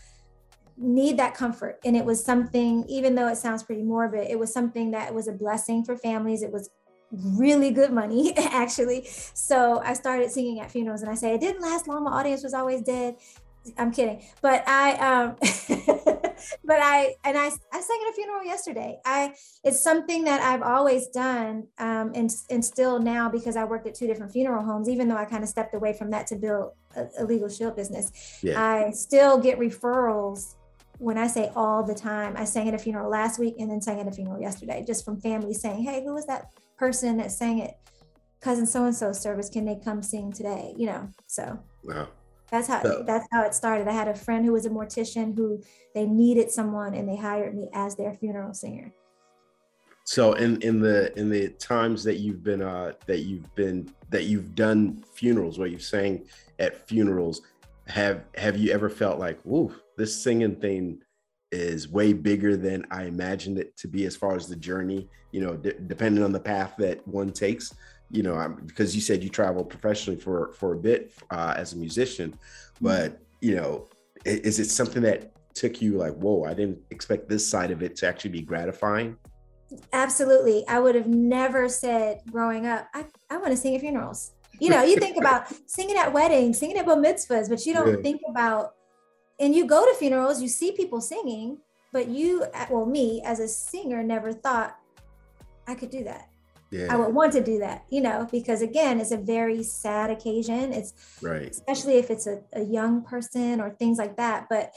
need 0.77 1.17
that 1.17 1.33
comfort, 1.33 1.79
and 1.83 1.95
it 1.95 2.05
was 2.05 2.23
something. 2.23 2.85
Even 2.87 3.15
though 3.15 3.27
it 3.27 3.37
sounds 3.37 3.63
pretty 3.63 3.83
morbid, 3.83 4.29
it 4.29 4.39
was 4.39 4.53
something 4.53 4.91
that 4.91 5.13
was 5.13 5.27
a 5.27 5.33
blessing 5.33 5.83
for 5.83 5.97
families. 5.97 6.43
It 6.43 6.51
was 6.51 6.69
really 7.11 7.71
good 7.71 7.91
money 7.91 8.33
actually 8.37 9.05
so 9.33 9.81
i 9.85 9.93
started 9.93 10.29
singing 10.29 10.59
at 10.59 10.69
funerals 10.69 11.01
and 11.01 11.09
i 11.09 11.15
say 11.15 11.33
it 11.33 11.39
didn't 11.39 11.61
last 11.61 11.87
long 11.87 12.03
my 12.03 12.11
audience 12.11 12.43
was 12.43 12.53
always 12.53 12.81
dead 12.81 13.15
I'm 13.77 13.91
kidding. 13.91 14.23
But 14.41 14.67
I 14.67 14.93
um 14.93 15.35
but 16.63 16.79
I 16.79 17.15
and 17.23 17.37
I 17.37 17.51
I 17.71 17.81
sang 17.81 17.99
at 18.05 18.11
a 18.11 18.13
funeral 18.15 18.43
yesterday. 18.43 18.99
I 19.05 19.33
it's 19.63 19.81
something 19.81 20.23
that 20.25 20.41
I've 20.41 20.61
always 20.61 21.07
done 21.07 21.67
um 21.79 22.11
and 22.15 22.31
and 22.49 22.63
still 22.63 22.99
now 22.99 23.29
because 23.29 23.55
I 23.55 23.63
worked 23.63 23.87
at 23.87 23.95
two 23.95 24.07
different 24.07 24.31
funeral 24.31 24.63
homes 24.63 24.89
even 24.89 25.07
though 25.07 25.17
I 25.17 25.25
kind 25.25 25.43
of 25.43 25.49
stepped 25.49 25.73
away 25.75 25.93
from 25.93 26.11
that 26.11 26.27
to 26.27 26.35
build 26.35 26.71
a, 26.95 27.03
a 27.19 27.25
LegalShield 27.25 27.75
business. 27.75 28.11
Yeah. 28.41 28.61
I 28.61 28.91
still 28.91 29.37
get 29.39 29.59
referrals 29.59 30.55
when 30.99 31.17
I 31.17 31.27
say 31.27 31.51
all 31.55 31.83
the 31.83 31.93
time. 31.93 32.35
I 32.37 32.45
sang 32.45 32.67
at 32.67 32.73
a 32.73 32.79
funeral 32.79 33.09
last 33.09 33.39
week 33.39 33.55
and 33.59 33.69
then 33.69 33.81
sang 33.81 33.99
at 33.99 34.07
a 34.07 34.11
funeral 34.11 34.41
yesterday 34.41 34.83
just 34.85 35.05
from 35.05 35.21
family 35.21 35.53
saying, 35.53 35.83
"Hey, 35.83 36.03
who 36.03 36.13
was 36.13 36.25
that 36.25 36.51
person 36.77 37.17
that 37.17 37.31
sang 37.31 37.59
it 37.59 37.75
cousin 38.41 38.65
so 38.65 38.85
and 38.85 38.95
so 38.95 39.11
service. 39.11 39.49
Can 39.49 39.65
they 39.65 39.75
come 39.75 40.01
sing 40.01 40.31
today? 40.31 40.73
You 40.77 40.87
know, 40.87 41.09
so 41.27 41.59
Wow. 41.83 42.09
That's 42.49 42.67
how 42.67 42.81
So- 42.81 43.03
that's 43.05 43.27
how 43.31 43.43
it 43.43 43.53
started. 43.53 43.87
I 43.87 43.91
had 43.91 44.07
a 44.07 44.15
friend 44.15 44.45
who 44.45 44.53
was 44.53 44.65
a 44.65 44.69
mortician 44.69 45.35
who 45.35 45.61
they 45.93 46.05
needed 46.05 46.51
someone 46.51 46.93
and 46.93 47.07
they 47.07 47.15
hired 47.17 47.55
me 47.55 47.69
as 47.73 47.95
their 47.95 48.13
funeral 48.13 48.53
singer. 48.53 48.93
So 50.05 50.33
in 50.33 50.61
in 50.61 50.79
the 50.79 51.17
in 51.19 51.29
the 51.29 51.49
times 51.49 52.03
that 52.05 52.15
you've 52.15 52.43
been 52.43 52.61
uh 52.61 52.93
that 53.07 53.19
you've 53.19 53.53
been 53.55 53.89
that 54.09 54.23
you've 54.23 54.55
done 54.55 55.03
funerals 55.13 55.59
where 55.59 55.67
you've 55.67 55.81
sang 55.83 56.25
at 56.59 56.87
funerals, 56.87 57.41
have 57.87 58.23
have 58.35 58.55
you 58.57 58.71
ever 58.71 58.89
felt 58.89 59.19
like, 59.19 59.41
whoa, 59.41 59.71
this 59.97 60.15
singing 60.15 60.55
thing 60.55 61.01
is 61.51 61.89
way 61.89 62.13
bigger 62.13 62.55
than 62.57 62.85
I 62.91 63.03
imagined 63.03 63.57
it 63.57 63.75
to 63.77 63.87
be 63.87 64.05
as 64.05 64.15
far 64.15 64.35
as 64.35 64.47
the 64.47 64.55
journey, 64.55 65.09
you 65.31 65.41
know, 65.41 65.55
d- 65.55 65.73
depending 65.87 66.23
on 66.23 66.31
the 66.33 66.39
path 66.39 66.73
that 66.77 67.05
one 67.07 67.31
takes, 67.31 67.73
you 68.09 68.23
know, 68.23 68.35
I'm, 68.35 68.55
because 68.65 68.95
you 68.95 69.01
said 69.01 69.23
you 69.23 69.29
traveled 69.29 69.69
professionally 69.69 70.19
for 70.19 70.53
for 70.53 70.73
a 70.73 70.77
bit 70.77 71.13
uh, 71.29 71.53
as 71.57 71.73
a 71.73 71.77
musician, 71.77 72.37
but 72.81 73.19
you 73.41 73.55
know, 73.55 73.87
is 74.25 74.59
it 74.59 74.65
something 74.65 75.01
that 75.03 75.31
took 75.53 75.81
you 75.81 75.97
like, 75.97 76.13
whoa, 76.13 76.43
I 76.43 76.53
didn't 76.53 76.79
expect 76.91 77.27
this 77.27 77.47
side 77.47 77.71
of 77.71 77.81
it 77.81 77.95
to 77.97 78.07
actually 78.07 78.31
be 78.31 78.41
gratifying? 78.41 79.17
Absolutely. 79.91 80.65
I 80.67 80.79
would 80.79 80.95
have 80.95 81.07
never 81.07 81.67
said 81.67 82.21
growing 82.31 82.65
up, 82.65 82.87
I, 82.93 83.05
I 83.29 83.37
want 83.37 83.51
to 83.51 83.57
sing 83.57 83.75
at 83.75 83.81
funerals. 83.81 84.31
You 84.59 84.69
know, 84.69 84.83
you 84.83 84.97
think 84.97 85.17
about 85.19 85.51
singing 85.69 85.97
at 85.97 86.13
weddings, 86.13 86.57
singing 86.57 86.77
at 86.77 86.85
bar 86.85 86.95
mitzvahs, 86.95 87.49
but 87.49 87.65
you 87.65 87.73
don't 87.73 87.97
Yeah. 87.97 88.01
think 88.01 88.21
about, 88.29 88.75
and 89.39 89.53
you 89.53 89.65
go 89.65 89.85
to 89.85 89.93
funerals, 89.97 90.41
you 90.41 90.47
see 90.47 90.71
people 90.71 91.01
singing, 91.01 91.57
but 91.91 92.07
you, 92.07 92.45
well, 92.69 92.85
me 92.85 93.21
as 93.25 93.39
a 93.39 93.47
singer, 93.47 94.03
never 94.03 94.31
thought 94.31 94.77
I 95.67 95.75
could 95.75 95.89
do 95.89 96.03
that. 96.05 96.29
Yeah. 96.71 96.87
I 96.89 96.97
would 96.97 97.13
want 97.13 97.33
to 97.33 97.43
do 97.43 97.59
that, 97.59 97.85
you 97.89 98.01
know, 98.01 98.27
because 98.31 98.61
again, 98.61 98.99
it's 98.99 99.11
a 99.11 99.17
very 99.17 99.63
sad 99.63 100.09
occasion. 100.09 100.73
It's 100.73 100.93
Right. 101.21 101.49
especially 101.49 101.97
if 101.97 102.11
it's 102.11 102.27
a, 102.27 102.41
a 102.53 102.63
young 102.63 103.03
person 103.03 103.61
or 103.61 103.69
things 103.69 103.97
like 103.97 104.17
that. 104.17 104.47
But 104.49 104.73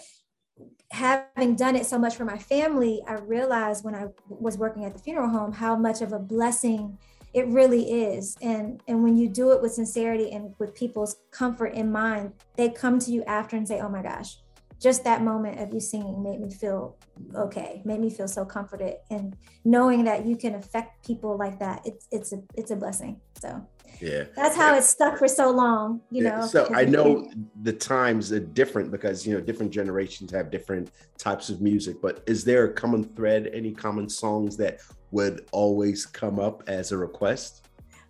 having 0.93 1.57
done 1.57 1.77
it 1.77 1.87
so 1.87 1.99
much 1.99 2.17
for 2.17 2.25
my 2.25 2.39
family, 2.39 3.03
I 3.07 3.15
realized 3.15 3.85
when 3.85 3.95
I 3.95 4.07
was 4.29 4.59
working 4.59 4.85
at 4.85 4.93
the 4.93 4.99
funeral 5.01 5.29
home 5.29 5.53
how 5.53 5.77
much 5.77 6.01
of 6.01 6.13
a 6.13 6.19
blessing 6.19 6.99
it 7.33 7.47
really 7.47 7.91
is. 7.91 8.37
And 8.43 8.83
and 8.89 9.03
when 9.05 9.17
you 9.17 9.29
do 9.29 9.53
it 9.53 9.63
with 9.63 9.73
sincerity 9.73 10.33
and 10.33 10.55
with 10.59 10.75
people's 10.75 11.17
comfort 11.31 11.75
in 11.75 11.93
mind, 11.93 12.33
they 12.57 12.69
come 12.69 12.99
to 13.01 13.11
you 13.11 13.23
after 13.25 13.57
and 13.57 13.67
say, 13.67 13.81
"Oh 13.81 13.89
my 13.89 14.03
gosh, 14.03 14.39
just 14.81 15.05
that 15.05 15.23
moment 15.23 15.61
of 15.61 15.73
you 15.73 15.81
singing 15.81 16.23
made 16.23 16.41
me 16.41 16.51
feel 16.51 16.97
okay, 17.37 17.83
made 17.85 18.01
me 18.01 18.11
feel 18.11 18.29
so 18.29 18.45
comforted." 18.45 18.97
And 19.11 19.37
knowing 19.65 20.05
that 20.05 20.27
you 20.27 20.37
can 20.37 20.55
affect 20.55 21.07
people 21.07 21.37
like 21.37 21.59
that, 21.61 21.83
it's 21.85 22.07
it's 22.11 22.33
a 22.33 22.43
it's 22.55 22.71
a 22.71 22.77
blessing. 22.77 23.21
So 23.41 23.67
Yeah. 24.01 24.25
that's 24.35 24.57
how 24.57 24.75
it's 24.77 24.89
stuck 24.89 25.19
for 25.19 25.29
so 25.29 25.51
long, 25.51 26.01
you 26.11 26.25
Yeah, 26.25 26.41
know. 26.41 26.47
So 26.47 26.71
I 26.75 26.85
know 26.85 27.31
the 27.63 27.73
times 27.73 28.33
are 28.33 28.41
different 28.41 28.91
because 28.91 29.27
you 29.27 29.35
know 29.35 29.41
different 29.41 29.73
generations 29.73 30.31
have 30.33 30.51
different 30.51 30.91
types 31.19 31.51
of 31.51 31.61
music. 31.61 32.01
But 32.01 32.23
is 32.27 32.45
there 32.45 32.65
a 32.65 32.73
common 32.73 33.05
thread? 33.05 33.51
Any 33.53 33.73
common 33.73 34.09
songs 34.09 34.57
that 34.57 34.81
would 35.11 35.47
always 35.53 36.07
come 36.07 36.39
up 36.39 36.63
as 36.69 36.93
a 36.93 36.97
request? 36.97 37.67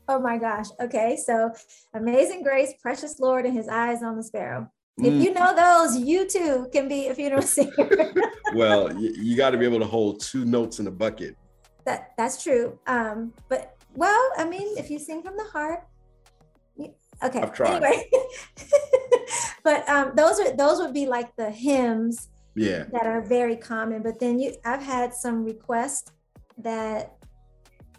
Oh 0.09 0.19
my 0.21 0.39
gosh. 0.39 0.67
Okay. 0.81 1.17
So 1.17 1.53
Amazing 1.95 2.43
Grace, 2.43 2.75
Precious 2.81 3.19
Lord, 3.21 3.45
and 3.47 3.55
His 3.55 3.69
Eyes 3.69 4.03
on 4.03 4.17
the 4.17 4.23
Sparrow. 4.23 4.71
If 5.02 5.14
Mm, 5.14 5.23
you 5.25 5.33
know 5.35 5.54
those, 5.54 5.97
you 5.99 6.28
too 6.28 6.69
can 6.73 6.88
be 6.88 7.09
a 7.09 7.14
funeral 7.14 7.42
singer. 7.57 8.12
well, 8.54 8.92
you, 9.00 9.12
you 9.16 9.37
got 9.37 9.50
to 9.50 9.59
be 9.59 9.64
able 9.64 9.78
to 9.80 9.87
hold 9.87 10.21
two 10.21 10.45
notes 10.45 10.78
in 10.80 10.87
a 10.87 10.90
bucket. 10.90 11.37
that 11.87 12.11
that's 12.19 12.42
true. 12.42 12.78
Um, 12.87 13.33
but 13.49 13.76
well, 13.95 14.23
I 14.37 14.45
mean, 14.45 14.76
if 14.78 14.90
you 14.90 14.99
sing 14.99 15.23
from 15.23 15.37
the 15.37 15.45
heart, 15.45 15.80
you- 16.76 16.95
okay. 17.23 17.40
I've 17.40 17.52
tried. 17.54 17.83
Anyway, 17.83 18.11
but 19.64 19.88
um, 19.88 20.12
those 20.16 20.38
are 20.40 20.54
those 20.57 20.78
would 20.80 20.95
be 20.95 21.07
like 21.07 21.35
the 21.37 21.50
hymns 21.50 22.28
Yeah. 22.54 22.85
that 22.92 23.07
are 23.07 23.23
very 23.23 23.57
common. 23.57 24.02
But 24.02 24.19
then 24.21 24.38
you, 24.38 24.54
I've 24.64 24.83
had 24.83 25.14
some 25.14 25.45
requests 25.45 26.12
that 26.59 27.14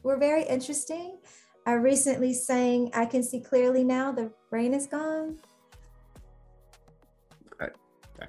were 0.03 0.17
very 0.17 0.43
interesting. 0.43 1.17
I 1.65 1.74
recently 1.74 2.34
sang 2.34 2.89
"I 2.93 3.05
Can 3.05 3.24
See 3.24 3.39
Clearly 3.41 3.84
Now." 3.84 4.12
The 4.12 4.31
rain 4.51 4.74
is 4.74 4.88
gone. 4.88 5.38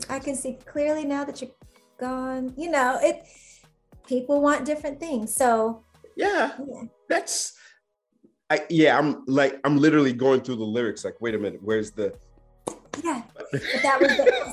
I 0.08 0.18
can 0.18 0.34
see 0.34 0.58
clearly 0.64 1.04
now 1.04 1.24
that 1.24 1.40
you're 1.40 1.50
gone. 1.98 2.52
You 2.56 2.70
know, 2.70 2.98
it. 3.02 3.24
People 4.06 4.40
want 4.42 4.64
different 4.64 4.98
things, 4.98 5.34
so 5.34 5.84
Yeah. 6.16 6.52
yeah. 6.58 6.82
That's. 7.08 7.54
I, 8.50 8.66
yeah, 8.68 8.98
I'm 8.98 9.24
like 9.26 9.58
I'm 9.64 9.78
literally 9.78 10.12
going 10.12 10.40
through 10.42 10.56
the 10.56 10.64
lyrics. 10.64 11.04
Like, 11.04 11.20
wait 11.20 11.34
a 11.34 11.38
minute, 11.38 11.60
where's 11.62 11.92
the? 11.92 12.12
Yeah, 13.02 13.22
that 13.82 13.98
was 14.00 14.10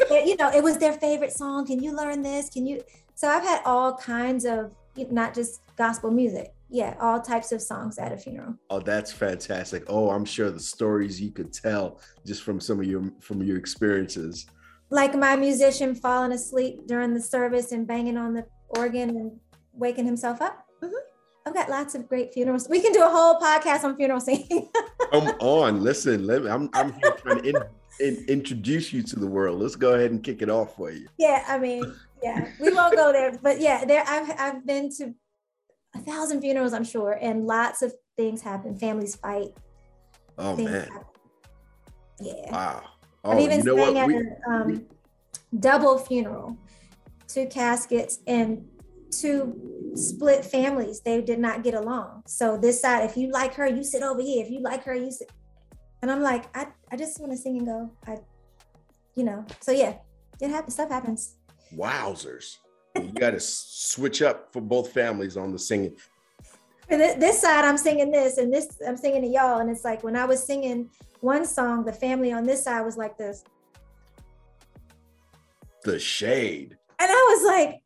the, 0.07 0.23
you 0.25 0.37
know 0.37 0.49
it 0.51 0.63
was 0.63 0.77
their 0.77 0.93
favorite 0.93 1.33
song. 1.33 1.65
Can 1.65 1.83
you 1.83 1.93
learn 1.95 2.21
this? 2.21 2.49
Can 2.49 2.65
you? 2.65 2.81
So 3.15 3.27
I've 3.27 3.43
had 3.43 3.61
all 3.65 3.97
kinds 3.97 4.45
of 4.45 4.71
not 4.95 5.33
just 5.33 5.61
gospel 5.75 6.11
music. 6.11 6.53
Yeah, 6.69 6.95
all 7.01 7.19
types 7.19 7.51
of 7.51 7.61
songs 7.61 7.97
at 7.97 8.13
a 8.13 8.17
funeral. 8.17 8.53
Oh, 8.69 8.79
that's 8.79 9.11
fantastic. 9.11 9.83
Oh, 9.87 10.11
I'm 10.11 10.23
sure 10.23 10.51
the 10.51 10.59
stories 10.59 11.19
you 11.19 11.31
could 11.31 11.51
tell 11.51 11.99
just 12.25 12.43
from 12.43 12.59
some 12.61 12.79
of 12.79 12.85
your 12.85 13.03
from 13.19 13.41
your 13.41 13.57
experiences. 13.57 14.45
Like 14.91 15.15
my 15.15 15.35
musician 15.35 15.93
falling 15.95 16.31
asleep 16.31 16.87
during 16.87 17.13
the 17.13 17.21
service 17.21 17.71
and 17.71 17.87
banging 17.87 18.17
on 18.17 18.33
the 18.33 18.45
organ 18.69 19.09
and 19.09 19.39
waking 19.73 20.05
himself 20.05 20.41
up. 20.41 20.65
Mhm. 20.81 20.91
I've 21.45 21.53
got 21.53 21.69
lots 21.69 21.95
of 21.95 22.07
great 22.07 22.33
funerals. 22.33 22.67
We 22.69 22.81
can 22.81 22.91
do 22.91 23.03
a 23.03 23.09
whole 23.09 23.39
podcast 23.39 23.83
on 23.83 23.95
funeral 23.95 24.19
singing. 24.19 24.69
Come 25.11 25.27
on, 25.39 25.81
listen. 25.83 26.25
Let 26.27 26.43
me, 26.43 26.49
I'm 26.49 26.69
I'm 26.73 26.93
here 26.93 27.11
trying 27.11 27.41
to 27.43 27.49
in, 27.49 27.55
in, 27.99 28.25
introduce 28.27 28.91
you 28.93 29.01
to 29.03 29.19
the 29.19 29.27
world. 29.27 29.59
Let's 29.59 29.75
go 29.75 29.93
ahead 29.93 30.11
and 30.11 30.23
kick 30.23 30.41
it 30.41 30.49
off 30.49 30.75
for 30.75 30.91
you. 30.91 31.07
yeah, 31.17 31.43
I 31.47 31.57
mean, 31.57 31.83
yeah, 32.21 32.49
we 32.59 32.71
won't 32.73 32.95
go 32.95 33.11
there, 33.11 33.31
but 33.41 33.59
yeah, 33.59 33.85
there 33.85 34.03
I've 34.07 34.31
I've 34.39 34.65
been 34.67 34.89
to 34.97 35.13
a 35.95 35.99
thousand 35.99 36.41
funerals, 36.41 36.73
I'm 36.73 36.83
sure, 36.83 37.17
and 37.19 37.47
lots 37.47 37.81
of 37.81 37.93
things 38.17 38.41
happen. 38.41 38.77
Families 38.77 39.15
fight. 39.15 39.49
Oh 40.37 40.55
man, 40.55 40.67
happen. 40.67 41.01
Yeah. 42.19 42.51
wow. 42.51 42.83
I've 43.23 43.37
Oh, 43.37 43.39
even 43.39 43.59
you 43.59 43.63
know 43.63 43.75
sang 43.75 43.97
at 43.97 44.07
We, 44.07 44.17
a 44.17 44.49
um, 44.49 44.85
double 45.59 45.97
funeral, 45.97 46.57
two 47.27 47.47
caskets 47.47 48.19
and 48.27 48.65
two 49.11 49.91
split 49.95 50.45
families. 50.45 51.01
They 51.01 51.21
did 51.21 51.39
not 51.39 51.63
get 51.63 51.73
along. 51.73 52.23
So 52.27 52.57
this 52.57 52.81
side, 52.81 53.09
if 53.09 53.17
you 53.17 53.31
like 53.31 53.53
her, 53.55 53.67
you 53.67 53.83
sit 53.83 54.03
over 54.03 54.21
here. 54.21 54.43
If 54.43 54.51
you 54.51 54.61
like 54.61 54.83
her, 54.85 54.95
you 54.95 55.11
sit. 55.11 55.31
And 56.01 56.09
I'm 56.09 56.21
like, 56.21 56.55
I, 56.55 56.67
I 56.91 56.95
just 56.95 57.19
want 57.19 57.31
to 57.33 57.37
sing 57.37 57.57
and 57.57 57.67
go. 57.67 57.91
I, 58.07 58.17
you 59.15 59.23
know. 59.23 59.45
So 59.59 59.71
yeah, 59.71 59.95
it 60.39 60.49
happens. 60.49 60.75
Stuff 60.75 60.89
happens. 60.89 61.35
wowzers. 61.75 62.57
You 62.95 63.11
got 63.11 63.31
to 63.31 63.39
switch 63.39 64.21
up 64.21 64.51
for 64.51 64.61
both 64.61 64.91
families 64.93 65.37
on 65.37 65.51
the 65.51 65.59
singing. 65.59 65.95
And 66.89 67.21
this 67.21 67.41
side, 67.41 67.65
I'm 67.65 67.77
singing 67.77 68.11
this, 68.11 68.37
and 68.39 68.51
this 68.51 68.67
I'm 68.85 68.97
singing 68.97 69.21
to 69.21 69.27
y'all. 69.27 69.59
And 69.59 69.69
it's 69.69 69.83
like 69.83 70.03
when 70.03 70.15
I 70.15 70.25
was 70.25 70.43
singing 70.43 70.89
one 71.21 71.45
song, 71.45 71.83
the 71.85 71.93
family 71.93 72.31
on 72.31 72.43
this 72.43 72.63
side 72.63 72.81
was 72.81 72.97
like 72.97 73.17
this, 73.17 73.43
The 75.83 75.99
shade. 75.99 76.77
and 76.99 77.09
I 77.11 77.35
was 77.35 77.45
like, 77.45 77.81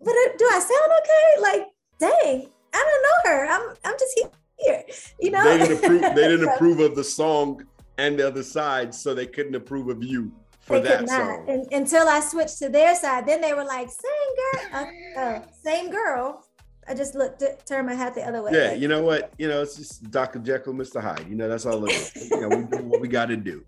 "But 0.00 0.10
uh, 0.12 0.36
do 0.38 0.44
I 0.52 0.58
sound 0.60 0.92
okay? 1.00 1.42
Like, 1.42 1.66
dang, 1.98 2.48
I 2.72 2.78
don't 2.88 3.02
know 3.02 3.30
her. 3.30 3.46
I'm 3.46 3.76
I'm 3.84 3.94
just 3.98 4.20
here, 4.58 4.82
you 5.20 5.30
know." 5.30 5.44
They 5.44 5.58
didn't 5.58 5.78
approve. 5.84 6.00
They 6.02 6.28
didn't 6.28 6.46
So 6.46 6.54
approve 6.54 6.80
of 6.80 6.94
the 6.96 7.04
song 7.04 7.64
and 7.98 8.18
the 8.18 8.26
other 8.26 8.42
side, 8.42 8.94
so 8.94 9.14
they 9.14 9.26
couldn't 9.26 9.54
approve 9.54 9.88
of 9.88 10.02
you 10.02 10.32
for 10.60 10.80
that 10.80 11.08
song. 11.08 11.44
And, 11.48 11.66
until 11.72 12.08
I 12.08 12.20
switched 12.20 12.58
to 12.58 12.68
their 12.68 12.94
side, 12.94 13.26
then 13.26 13.40
they 13.40 13.52
were 13.52 13.64
like, 13.64 13.88
"Same 13.90 14.30
girl, 14.40 14.60
uh, 15.16 15.20
uh, 15.20 15.42
same 15.62 15.90
girl." 15.90 16.43
I 16.88 16.94
just 16.94 17.14
looked, 17.14 17.42
turned 17.66 17.86
my 17.86 17.94
hat 17.94 18.14
the 18.14 18.22
other 18.22 18.42
way. 18.42 18.52
Yeah, 18.52 18.70
like, 18.70 18.80
you 18.80 18.88
know 18.88 19.02
what? 19.02 19.32
You 19.38 19.48
know, 19.48 19.62
it's 19.62 19.76
just 19.76 20.10
Dr. 20.10 20.38
Jekyll, 20.38 20.74
Mr. 20.74 21.00
Hyde. 21.00 21.26
You 21.28 21.34
know, 21.34 21.48
that's 21.48 21.66
all 21.66 21.84
it 21.86 21.92
is. 21.92 22.30
you 22.30 22.40
know, 22.40 22.48
we 22.48 22.64
do 22.64 22.84
what 22.84 23.00
we 23.00 23.08
got 23.08 23.26
to 23.26 23.36
do. 23.36 23.64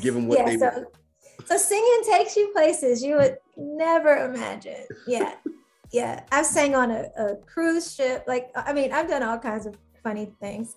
Give 0.00 0.14
them 0.14 0.28
what 0.28 0.38
yeah, 0.38 0.44
they 0.46 0.58
so, 0.58 0.84
so 1.46 1.56
singing 1.56 2.00
takes 2.10 2.36
you 2.36 2.52
places 2.52 3.02
you 3.02 3.16
would 3.16 3.38
never 3.56 4.16
imagine. 4.26 4.86
Yeah. 5.06 5.34
Yeah. 5.90 6.22
I've 6.30 6.46
sang 6.46 6.74
on 6.74 6.90
a, 6.90 7.08
a 7.16 7.36
cruise 7.36 7.94
ship. 7.94 8.24
Like, 8.26 8.50
I 8.54 8.72
mean, 8.72 8.92
I've 8.92 9.08
done 9.08 9.22
all 9.22 9.38
kinds 9.38 9.64
of 9.66 9.76
funny 10.02 10.32
things. 10.40 10.76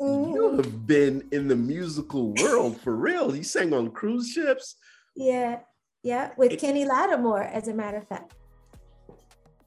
You 0.00 0.06
Mhm. 0.06 0.56
have 0.64 0.86
been 0.86 1.26
in 1.32 1.48
the 1.48 1.56
musical 1.56 2.34
world 2.34 2.80
for 2.80 2.94
real. 2.94 3.34
You 3.34 3.44
sang 3.44 3.72
on 3.72 3.90
cruise 3.92 4.28
ships. 4.28 4.76
Yeah. 5.16 5.60
Yeah. 6.02 6.32
With 6.36 6.60
Kenny 6.60 6.84
Lattimore, 6.84 7.44
as 7.44 7.68
a 7.68 7.74
matter 7.74 7.98
of 7.98 8.08
fact. 8.08 8.34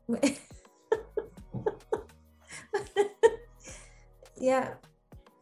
yeah. 4.37 4.73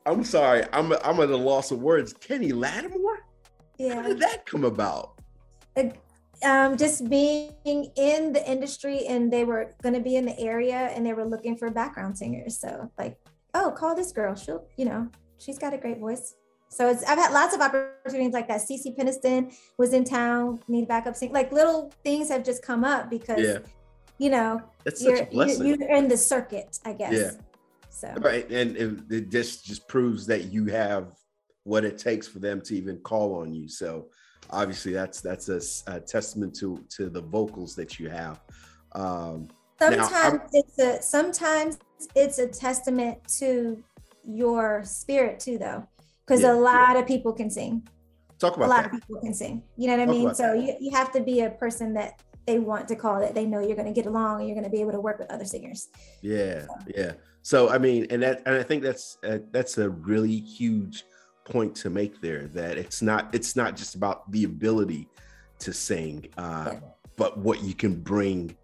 I'm 0.06 0.24
sorry, 0.24 0.64
I'm 0.72 0.94
I'm 1.04 1.20
at 1.20 1.30
a 1.30 1.38
loss 1.38 1.72
of 1.72 1.82
words. 1.82 2.14
Kenny 2.14 2.52
Lattimore? 2.52 3.26
Yeah. 3.78 3.96
How 3.96 4.08
did 4.08 4.20
that 4.20 4.46
come 4.46 4.64
about? 4.64 5.12
um, 6.44 6.78
just 6.78 7.10
being 7.10 7.92
in 7.96 8.32
the 8.34 8.50
industry 8.50 9.08
and 9.08 9.32
they 9.32 9.44
were 9.46 9.74
going 9.82 9.96
to 9.96 10.02
be 10.02 10.16
in 10.16 10.26
the 10.26 10.38
area 10.40 10.92
and 10.94 11.06
they 11.06 11.14
were 11.14 11.26
looking 11.26 11.58
for 11.58 11.70
background 11.72 12.18
singers. 12.18 12.58
So 12.60 12.92
like 12.98 13.18
oh, 13.56 13.72
call 13.72 13.96
this 13.96 14.12
girl. 14.12 14.36
She'll, 14.36 14.66
you 14.78 14.86
know, 14.86 15.10
she's 15.40 15.58
got 15.58 15.74
a 15.74 15.78
great 15.78 16.00
voice. 16.00 16.36
So 16.70 16.90
it's 16.90 17.04
I've 17.04 17.18
had 17.18 17.32
lots 17.32 17.56
of 17.56 17.62
opportunities 17.62 18.34
like 18.34 18.48
that. 18.50 18.62
CeCe 18.62 18.96
Peniston 18.98 19.56
was 19.78 19.94
in 19.94 20.04
town, 20.04 20.60
need 20.68 20.88
backup 20.88 21.16
sing. 21.16 21.32
Like 21.32 21.52
little 21.52 21.92
things 22.04 22.30
have 22.30 22.44
just 22.44 22.64
come 22.64 22.84
up 22.84 23.10
because 23.10 23.40
yeah. 23.40 23.60
You 24.18 24.30
know 24.30 24.62
That's 24.84 25.04
you're, 25.04 25.28
you're, 25.32 25.64
you're 25.64 25.90
in 25.90 26.08
the 26.08 26.18
circuit, 26.18 26.80
I 26.86 26.94
guess. 26.94 27.14
Yeah. 27.14 27.32
So 27.90 28.14
right, 28.20 28.50
and 28.50 28.76
it, 28.76 29.00
it 29.10 29.32
just 29.32 29.66
just 29.66 29.88
proves 29.88 30.26
that 30.28 30.46
you 30.46 30.66
have 30.66 31.14
what 31.64 31.86
it 31.86 31.98
takes 31.98 32.28
for 32.28 32.40
them 32.40 32.62
to 32.62 32.76
even 32.76 32.98
call 33.00 33.38
on 33.38 33.54
you. 33.54 33.68
So 33.68 34.08
obviously 34.50 34.94
that's 34.94 35.22
that's 35.22 35.50
a, 35.50 35.62
a 35.92 36.00
testament 36.00 36.56
to 36.56 36.84
to 36.98 37.10
the 37.10 37.22
vocals 37.22 37.76
that 37.76 38.00
you 38.00 38.10
have. 38.10 38.42
Um, 38.94 39.48
sometimes 39.80 40.12
now, 40.12 40.42
it's 40.54 40.80
a 40.80 41.02
sometimes 41.02 41.78
it's 42.16 42.40
a 42.40 42.48
testament 42.48 43.20
to 43.40 43.82
your 44.28 44.84
spirit 44.84 45.40
too, 45.40 45.58
though 45.58 45.88
because 46.26 46.42
yeah, 46.42 46.54
a 46.54 46.56
lot 46.56 46.94
yeah. 46.94 47.00
of 47.00 47.08
people 47.08 47.34
can 47.34 47.50
sing. 47.50 47.88
Talk 48.40 48.58
about 48.58 48.66
a 48.66 48.70
lot 48.70 48.84
that. 48.84 48.94
of 48.94 49.00
people 49.00 49.22
can 49.22 49.34
sing. 49.34 49.64
You 49.78 49.88
know 49.88 49.98
what 49.98 50.10
I 50.10 50.12
mean? 50.12 50.36
So 50.36 50.54
you, 50.54 50.76
you 50.80 50.92
have 50.92 51.12
to 51.14 51.22
be 51.22 51.42
a 51.42 51.52
person 51.52 51.94
that 51.94 52.22
they 52.46 52.60
want 52.60 52.88
to 52.88 52.96
call 52.96 53.20
that 53.20 53.34
they 53.34 53.46
know 53.46 53.60
you're 53.60 53.76
going 53.76 53.88
to 53.88 53.94
get 53.94 54.06
along 54.06 54.40
and 54.40 54.48
you're 54.48 54.56
going 54.56 54.70
to 54.70 54.76
be 54.76 54.82
able 54.82 54.92
to 54.92 55.00
work 55.00 55.20
with 55.20 55.32
other 55.32 55.46
singers. 55.46 55.90
Yeah, 56.22 56.62
so. 56.62 56.74
yeah. 56.96 57.14
So 57.42 57.70
I 57.70 57.78
mean, 57.78 58.08
and 58.10 58.24
that 58.24 58.42
and 58.46 58.56
I 58.56 58.64
think 58.64 58.84
that's 58.84 59.18
uh, 59.24 59.40
that's 59.52 59.78
a 59.78 59.90
really 59.90 60.40
huge 60.40 61.06
point 61.46 61.76
to 61.76 61.90
make 61.90 62.22
there. 62.22 62.48
That 62.48 62.78
it's 62.78 63.02
not 63.02 63.34
it's 63.34 63.56
not 63.56 63.76
just 63.76 63.96
about 63.96 64.32
the 64.32 64.44
ability 64.44 65.08
to 65.60 65.74
sing, 65.74 66.28
uh, 66.38 66.72
yeah. 66.74 66.80
but 67.16 67.38
what 67.38 67.64
you 67.64 67.74
can 67.74 67.96
bring 67.96 68.56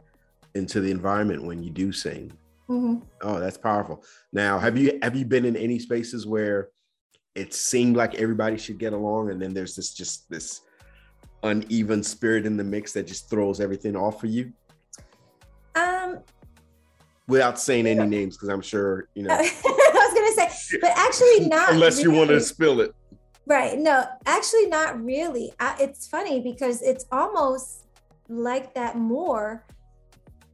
into 0.56 0.82
the 0.82 0.92
environment 0.92 1.44
when 1.44 1.64
you 1.64 1.70
do 1.70 1.92
sing. 1.92 2.32
Mm-hmm. 2.70 3.04
Oh, 3.22 3.40
that's 3.40 3.58
powerful. 3.58 4.04
Now, 4.32 4.58
have 4.58 4.78
you 4.78 4.98
have 5.02 5.16
you 5.16 5.26
been 5.26 5.46
in 5.46 5.56
any 5.56 5.80
spaces 5.80 6.26
where 6.26 6.70
it 7.36 7.54
seemed 7.54 7.96
like 7.96 8.16
everybody 8.16 8.58
should 8.58 8.78
get 8.78 8.94
along, 8.94 9.30
and 9.30 9.42
then 9.42 9.54
there's 9.54 9.76
this 9.76 9.94
just 9.94 10.30
this 10.30 10.62
uneven 11.44 12.04
spirit 12.04 12.46
in 12.46 12.58
the 12.58 12.64
mix 12.64 12.94
that 12.94 13.08
just 13.08 13.30
throws 13.30 13.60
everything 13.60 13.96
off 13.96 14.20
for 14.20 14.28
you? 14.28 14.52
Um, 15.76 16.20
without 17.28 17.60
saying 17.60 17.88
any 17.88 18.06
names, 18.08 18.38
because 18.38 18.50
I'm 18.50 18.62
sure 18.62 19.08
you 19.16 19.24
know. 19.24 19.34
I 19.36 19.40
was 19.42 20.14
gonna 20.14 20.50
say, 20.50 20.78
but 20.82 20.92
actually 20.96 21.48
not. 21.48 21.74
Unless 21.74 21.98
really. 21.98 22.12
you 22.12 22.18
want 22.18 22.30
to 22.32 22.40
spill 22.40 22.82
it. 22.82 22.94
Right. 23.48 23.78
No, 23.78 24.06
actually 24.26 24.68
not 24.68 25.04
really. 25.04 25.52
I, 25.60 25.76
it's 25.80 26.08
funny 26.08 26.40
because 26.42 26.82
it's 26.82 27.06
almost 27.12 27.88
like 28.30 28.74
that 28.76 28.98
more 28.98 29.66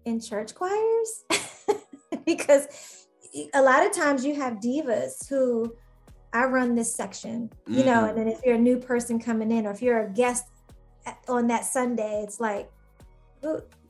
in 0.06 0.20
church 0.20 0.56
choirs 0.56 1.25
because 2.25 3.06
a 3.53 3.62
lot 3.62 3.86
of 3.86 3.91
times 3.91 4.25
you 4.25 4.34
have 4.36 4.53
divas 4.56 5.27
who 5.29 5.75
I 6.34 6.46
run 6.46 6.75
this 6.75 6.94
section, 6.94 7.51
you 7.67 7.79
mm-hmm. 7.79 7.88
know, 7.88 8.06
and 8.06 8.17
then 8.17 8.27
if 8.27 8.39
you're 8.44 8.56
a 8.56 8.60
new 8.60 8.77
person 8.77 9.20
coming 9.20 9.51
in 9.51 9.65
or 9.65 9.72
if 9.72 9.82
you're 9.82 10.08
a 10.08 10.10
guest 10.10 10.46
on 11.28 11.48
that 11.48 11.66
Sunday, 11.66 12.24
it's 12.24 12.40
like, 12.40 12.70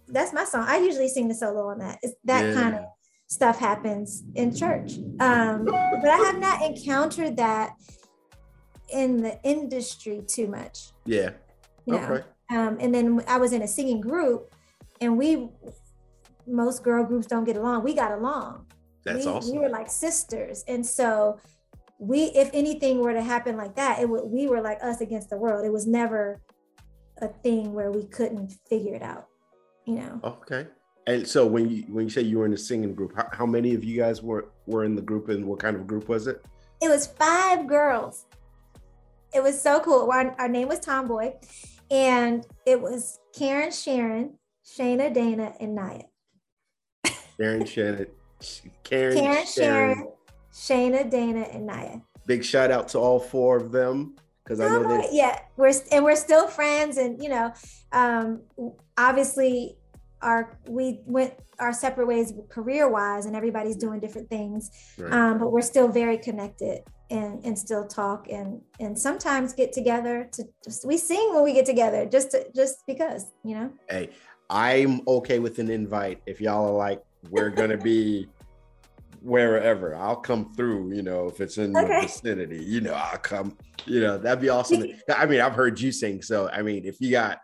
that's 0.07 0.33
my 0.33 0.43
song. 0.43 0.65
I 0.67 0.77
usually 0.77 1.09
sing 1.09 1.27
the 1.27 1.35
solo 1.35 1.67
on 1.69 1.79
that. 1.79 1.99
It's 2.01 2.15
that 2.25 2.45
yeah. 2.45 2.53
kind 2.53 2.75
of 2.75 2.85
stuff 3.27 3.59
happens 3.59 4.23
in 4.35 4.55
church. 4.55 4.97
Um, 5.19 5.65
but 5.65 6.09
I 6.09 6.17
have 6.25 6.39
not 6.39 6.61
encountered 6.61 7.37
that 7.37 7.73
in 8.89 9.17
the 9.17 9.39
industry 9.43 10.21
too 10.25 10.47
much. 10.47 10.91
Yeah. 11.05 11.31
You 11.85 11.93
know? 11.93 11.99
Okay. 11.99 12.23
Um, 12.49 12.77
and 12.79 12.93
then 12.95 13.21
I 13.27 13.37
was 13.37 13.51
in 13.51 13.61
a 13.61 13.67
singing 13.67 13.99
group 13.99 14.53
and 15.01 15.17
we 15.17 15.49
most 16.45 16.83
girl 16.83 17.03
groups 17.03 17.27
don't 17.27 17.43
get 17.43 17.57
along. 17.57 17.83
We 17.83 17.93
got 17.93 18.13
along. 18.13 18.65
That's 19.03 19.25
we, 19.25 19.31
awesome. 19.31 19.51
We 19.51 19.59
were 19.59 19.69
like 19.69 19.89
sisters. 19.89 20.63
And 20.67 20.85
so 20.85 21.39
we 21.99 22.25
if 22.25 22.49
anything 22.53 22.99
were 22.99 23.13
to 23.13 23.21
happen 23.21 23.57
like 23.57 23.75
that 23.75 23.99
it 23.99 24.07
would 24.07 24.23
we 24.25 24.47
were 24.47 24.61
like 24.61 24.77
us 24.83 25.01
against 25.01 25.29
the 25.29 25.37
world 25.37 25.65
it 25.65 25.71
was 25.71 25.87
never 25.87 26.39
a 27.21 27.27
thing 27.27 27.73
where 27.73 27.91
we 27.91 28.03
couldn't 28.03 28.53
figure 28.69 28.95
it 28.95 29.01
out 29.01 29.27
you 29.87 29.95
know? 29.95 30.19
Okay. 30.23 30.67
And 31.07 31.25
so 31.25 31.47
when 31.47 31.69
you 31.69 31.83
when 31.83 32.05
you 32.05 32.09
say 32.09 32.21
you 32.21 32.37
were 32.37 32.45
in 32.45 32.53
a 32.53 32.57
singing 32.57 32.93
group 32.93 33.13
how, 33.15 33.27
how 33.31 33.45
many 33.45 33.73
of 33.73 33.83
you 33.83 33.97
guys 33.97 34.21
were 34.21 34.49
were 34.67 34.83
in 34.83 34.95
the 34.95 35.01
group 35.01 35.29
and 35.29 35.45
what 35.45 35.59
kind 35.59 35.75
of 35.75 35.87
group 35.87 36.09
was 36.09 36.27
it? 36.27 36.45
It 36.81 36.89
was 36.89 37.07
five 37.07 37.65
girls. 37.65 38.25
It 39.33 39.41
was 39.41 39.59
so 39.59 39.79
cool. 39.79 40.11
Our, 40.11 40.35
our 40.37 40.49
name 40.49 40.67
was 40.67 40.79
tomboy 40.79 41.33
and 41.89 42.45
it 42.65 42.79
was 42.79 43.19
karen 43.33 43.71
sharon 43.71 44.33
shayna 44.65 45.13
dana 45.13 45.53
and 45.61 45.73
naya. 45.73 46.03
Karen 47.37 47.65
shannon 47.65 48.07
karen, 48.83 49.17
karen 49.17 49.45
sharon, 49.45 49.95
sharon. 49.95 50.07
Shayna, 50.53 51.07
Dana, 51.07 51.41
and 51.53 51.67
Naya. 51.67 51.99
Big 52.25 52.43
shout 52.43 52.71
out 52.71 52.87
to 52.89 52.97
all 52.97 53.19
four 53.19 53.57
of 53.57 53.71
them 53.71 54.15
because 54.47 54.61
I 54.61 54.69
know 54.69 54.87
they. 54.87 55.09
Yeah, 55.11 55.39
we're 55.57 55.73
and 55.91 56.05
we're 56.05 56.15
still 56.15 56.47
friends, 56.47 56.97
and 56.97 57.21
you 57.21 57.29
know, 57.29 57.53
um, 57.91 58.41
obviously, 58.97 59.77
our 60.21 60.57
we 60.67 61.01
went 61.05 61.33
our 61.59 61.73
separate 61.73 62.07
ways 62.07 62.33
career 62.49 62.89
wise, 62.89 63.25
and 63.25 63.35
everybody's 63.35 63.75
doing 63.75 63.99
different 63.99 64.29
things, 64.29 64.71
right. 64.97 65.11
um, 65.11 65.37
but 65.37 65.51
we're 65.51 65.61
still 65.61 65.87
very 65.87 66.17
connected 66.17 66.81
and 67.09 67.43
and 67.43 67.57
still 67.57 67.85
talk 67.85 68.27
and 68.29 68.61
and 68.79 68.97
sometimes 68.97 69.53
get 69.53 69.71
together 69.73 70.29
to 70.31 70.43
just 70.63 70.85
we 70.85 70.97
sing 70.97 71.33
when 71.33 71.43
we 71.43 71.53
get 71.53 71.65
together 71.65 72.05
just 72.05 72.31
to, 72.31 72.45
just 72.55 72.85
because 72.87 73.31
you 73.43 73.55
know. 73.55 73.71
Hey, 73.89 74.09
I'm 74.49 75.01
okay 75.07 75.39
with 75.39 75.59
an 75.59 75.69
invite 75.69 76.21
if 76.25 76.39
y'all 76.39 76.69
are 76.69 76.77
like 76.77 77.03
we're 77.29 77.49
gonna 77.49 77.77
be 77.93 78.29
wherever. 79.21 79.95
I'll 79.95 80.15
come 80.15 80.53
through, 80.53 80.93
you 80.93 81.01
know, 81.01 81.27
if 81.27 81.41
it's 81.41 81.57
in 81.57 81.75
okay. 81.75 81.87
the 81.87 82.01
vicinity, 82.01 82.63
you 82.63 82.81
know, 82.81 82.93
I'll 82.93 83.17
come, 83.17 83.57
you 83.85 84.01
know, 84.01 84.17
that'd 84.17 84.41
be 84.41 84.49
awesome. 84.49 84.85
I 85.15 85.25
mean, 85.25 85.41
I've 85.41 85.53
heard 85.53 85.79
you 85.79 85.91
sing. 85.91 86.21
So, 86.21 86.49
I 86.49 86.61
mean, 86.61 86.85
if 86.85 86.99
you 86.99 87.11
got 87.11 87.39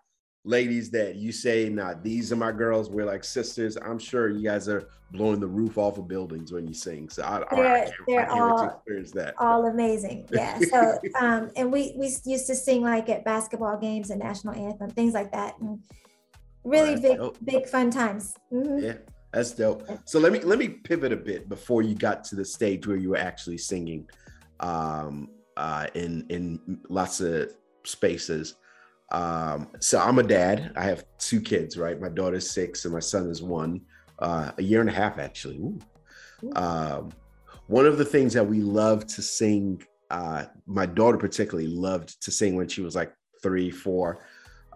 ladies 0.46 0.92
that 0.92 1.16
you 1.16 1.32
say, 1.32 1.70
nah, 1.70 1.94
these 2.02 2.32
are 2.32 2.36
my 2.36 2.52
girls, 2.52 2.90
we're 2.90 3.06
like 3.06 3.24
sisters, 3.24 3.78
I'm 3.78 4.00
sure 4.00 4.30
you 4.30 4.44
guys 4.44 4.68
are 4.68 4.90
blowing 5.12 5.40
the 5.40 5.48
roof 5.48 5.78
off 5.78 5.98
of 5.98 6.08
buildings 6.08 6.52
when 6.52 6.68
you 6.68 6.74
sing. 6.74 7.10
So 7.10 7.24
I, 7.24 7.44
they're, 7.56 7.86
I 7.86 7.92
they're 8.08 8.32
all. 8.32 8.84
All 9.38 9.66
amazing. 9.68 10.28
Yeah. 10.32 10.60
So, 10.70 10.98
um, 11.20 11.52
and 11.56 11.72
we, 11.72 11.94
we 11.98 12.08
used 12.26 12.48
to 12.48 12.56
sing 12.56 12.82
like 12.82 13.10
at 13.10 13.24
basketball 13.24 13.78
games 13.78 14.10
and 14.10 14.20
national 14.20 14.56
anthem, 14.56 14.90
things 14.90 15.14
like 15.14 15.32
that. 15.32 15.60
And 15.60 15.80
really 16.64 16.96
right. 16.96 17.02
big, 17.02 17.46
big 17.46 17.68
fun 17.68 17.92
times. 17.92 18.36
Mm-hmm. 18.52 18.80
Yeah. 18.80 18.94
That's 19.34 19.52
dope. 19.52 19.88
So 20.06 20.20
let 20.20 20.32
me 20.32 20.40
let 20.42 20.60
me 20.60 20.70
pivot 20.70 21.12
a 21.12 21.18
bit 21.18 21.50
before 21.50 21.82
you 21.82 21.96
got 21.96 22.24
to 22.26 22.36
the 22.36 22.46
stage 22.46 22.86
where 22.86 22.98
you 22.98 23.10
were 23.10 23.18
actually 23.18 23.58
singing 23.58 24.08
um, 24.60 25.30
uh, 25.58 25.88
in 25.96 26.26
in 26.30 26.80
lots 26.88 27.20
of 27.20 27.52
spaces. 27.84 28.56
Um, 29.12 29.70
so 29.80 30.00
I'm 30.00 30.20
a 30.20 30.24
dad. 30.24 30.72
I 30.76 30.84
have 30.84 31.06
two 31.18 31.42
kids, 31.42 31.78
right? 31.78 32.00
My 32.00 32.10
daughter's 32.10 32.50
six 32.50 32.86
and 32.86 32.94
my 32.94 33.00
son 33.00 33.30
is 33.30 33.42
one, 33.42 33.82
uh, 34.20 34.52
a 34.58 34.62
year 34.62 34.82
and 34.82 34.90
a 34.90 34.94
half 34.94 35.18
actually. 35.18 35.62
Um, 36.56 37.12
one 37.68 37.86
of 37.86 37.98
the 37.98 38.06
things 38.06 38.34
that 38.34 38.48
we 38.48 38.62
love 38.62 39.08
to 39.08 39.22
sing, 39.22 39.84
uh, 40.12 40.46
my 40.68 40.86
daughter 40.86 41.18
particularly 41.18 41.68
loved 41.70 42.22
to 42.24 42.32
sing 42.32 42.56
when 42.56 42.68
she 42.68 42.82
was 42.82 42.96
like 42.96 43.14
three, 43.42 43.72
four. 43.72 44.26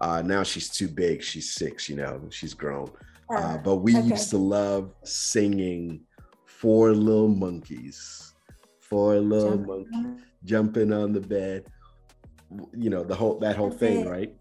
Uh, 0.01 0.21
now 0.21 0.43
she's 0.43 0.69
too 0.69 0.87
big. 0.87 1.23
She's 1.23 1.53
six, 1.53 1.89
you 1.89 1.95
know, 1.95 2.21
she's 2.29 2.53
grown. 2.53 2.91
Uh, 3.29 3.57
but 3.57 3.77
we 3.77 3.97
okay. 3.97 4.07
used 4.07 4.29
to 4.29 4.37
love 4.37 4.93
singing 5.03 6.01
Four 6.45 6.93
Little 6.93 7.27
Monkeys, 7.27 8.33
Four 8.79 9.19
Little 9.19 9.57
Monkeys 9.57 10.23
jumping 10.43 10.93
on 10.93 11.13
the 11.13 11.21
bed. 11.21 11.65
You 12.75 12.89
know 12.89 13.03
the 13.03 13.15
whole 13.15 13.39
that 13.39 13.57
whole 13.57 13.71
thing, 13.71 14.07
right? 14.07 14.33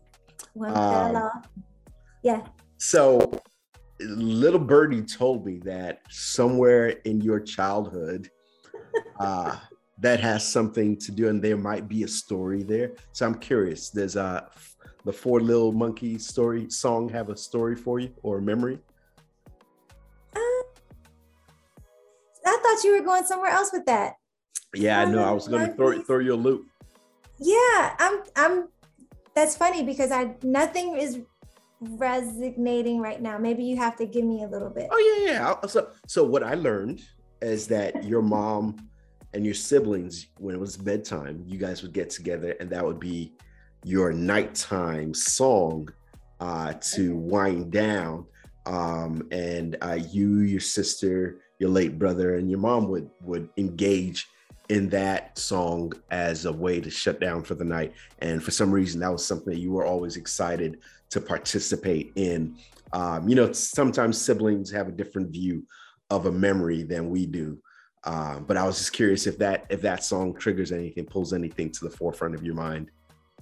Um, 0.64 1.30
yeah. 2.22 2.46
So, 2.78 3.30
little 4.00 4.60
birdie 4.60 5.02
told 5.02 5.44
me 5.44 5.58
that 5.64 6.00
somewhere 6.10 6.88
in 7.04 7.20
your 7.20 7.40
childhood, 7.40 8.30
uh, 9.20 9.56
that 9.98 10.20
has 10.20 10.46
something 10.46 10.96
to 10.98 11.12
do, 11.12 11.28
and 11.28 11.42
there 11.42 11.56
might 11.56 11.88
be 11.88 12.04
a 12.04 12.08
story 12.08 12.62
there. 12.62 12.92
So 13.12 13.26
I'm 13.26 13.34
curious. 13.34 13.90
There's 13.90 14.16
a 14.16 14.48
the 15.06 15.12
Four 15.12 15.40
Little 15.40 15.72
Monkeys 15.72 16.26
story 16.26 16.68
song 16.68 17.08
have 17.10 17.30
a 17.30 17.36
story 17.36 17.76
for 17.76 18.00
you 18.00 18.12
or 18.24 18.38
a 18.38 18.42
memory? 18.42 18.80
Uh, 20.34 20.62
I 22.44 22.58
thought 22.60 22.82
you 22.82 22.98
were 22.98 23.04
going 23.04 23.24
somewhere 23.24 23.52
else 23.52 23.70
with 23.72 23.86
that. 23.86 24.14
Yeah, 24.74 25.00
I 25.00 25.04
know. 25.04 25.22
I 25.22 25.30
was 25.30 25.46
going 25.46 25.68
to 25.68 25.74
throw 25.74 26.02
throw 26.02 26.18
you 26.18 26.34
a 26.34 26.36
loop. 26.36 26.66
Yeah, 27.38 27.94
I'm. 27.98 28.22
I'm. 28.34 28.68
That's 29.34 29.56
funny 29.56 29.84
because 29.84 30.10
I 30.10 30.34
nothing 30.42 30.96
is 30.96 31.20
resonating 31.80 32.98
right 32.98 33.22
now. 33.22 33.38
Maybe 33.38 33.62
you 33.64 33.76
have 33.76 33.96
to 33.96 34.06
give 34.06 34.24
me 34.24 34.42
a 34.42 34.48
little 34.48 34.70
bit. 34.70 34.88
Oh 34.90 35.22
yeah, 35.24 35.32
yeah. 35.32 35.66
So 35.68 35.88
so 36.08 36.24
what 36.24 36.42
I 36.42 36.54
learned 36.54 37.00
is 37.40 37.68
that 37.68 38.02
your 38.10 38.22
mom 38.22 38.88
and 39.34 39.44
your 39.44 39.54
siblings, 39.54 40.26
when 40.38 40.56
it 40.56 40.58
was 40.58 40.76
bedtime, 40.76 41.44
you 41.46 41.58
guys 41.58 41.82
would 41.82 41.92
get 41.92 42.10
together, 42.10 42.56
and 42.58 42.68
that 42.70 42.84
would 42.84 42.98
be 42.98 43.36
your 43.86 44.12
nighttime 44.12 45.14
song 45.14 45.88
uh, 46.40 46.72
to 46.72 47.14
wind 47.14 47.70
down. 47.70 48.26
Um, 48.66 49.28
and 49.30 49.76
uh, 49.80 49.98
you, 50.10 50.40
your 50.40 50.60
sister, 50.60 51.38
your 51.60 51.70
late 51.70 51.96
brother, 51.96 52.34
and 52.34 52.50
your 52.50 52.58
mom 52.58 52.88
would 52.88 53.08
would 53.22 53.48
engage 53.56 54.26
in 54.68 54.88
that 54.88 55.38
song 55.38 55.92
as 56.10 56.46
a 56.46 56.52
way 56.52 56.80
to 56.80 56.90
shut 56.90 57.20
down 57.20 57.44
for 57.44 57.54
the 57.54 57.64
night. 57.64 57.92
And 58.18 58.42
for 58.42 58.50
some 58.50 58.72
reason, 58.72 58.98
that 59.00 59.12
was 59.12 59.24
something 59.24 59.52
that 59.52 59.60
you 59.60 59.70
were 59.70 59.86
always 59.86 60.16
excited 60.16 60.80
to 61.10 61.20
participate 61.20 62.10
in. 62.16 62.56
Um, 62.92 63.28
you 63.28 63.36
know, 63.36 63.52
sometimes 63.52 64.20
siblings 64.20 64.68
have 64.72 64.88
a 64.88 64.92
different 64.92 65.30
view 65.30 65.64
of 66.10 66.26
a 66.26 66.32
memory 66.32 66.82
than 66.82 67.08
we 67.08 67.24
do. 67.24 67.56
Um, 68.02 68.46
but 68.46 68.56
I 68.56 68.66
was 68.66 68.78
just 68.78 68.92
curious 68.92 69.28
if 69.28 69.38
that 69.38 69.66
if 69.68 69.80
that 69.82 70.02
song 70.02 70.34
triggers 70.34 70.72
anything, 70.72 71.06
pulls 71.06 71.32
anything 71.32 71.70
to 71.70 71.84
the 71.84 71.90
forefront 71.90 72.34
of 72.34 72.42
your 72.42 72.56
mind. 72.56 72.90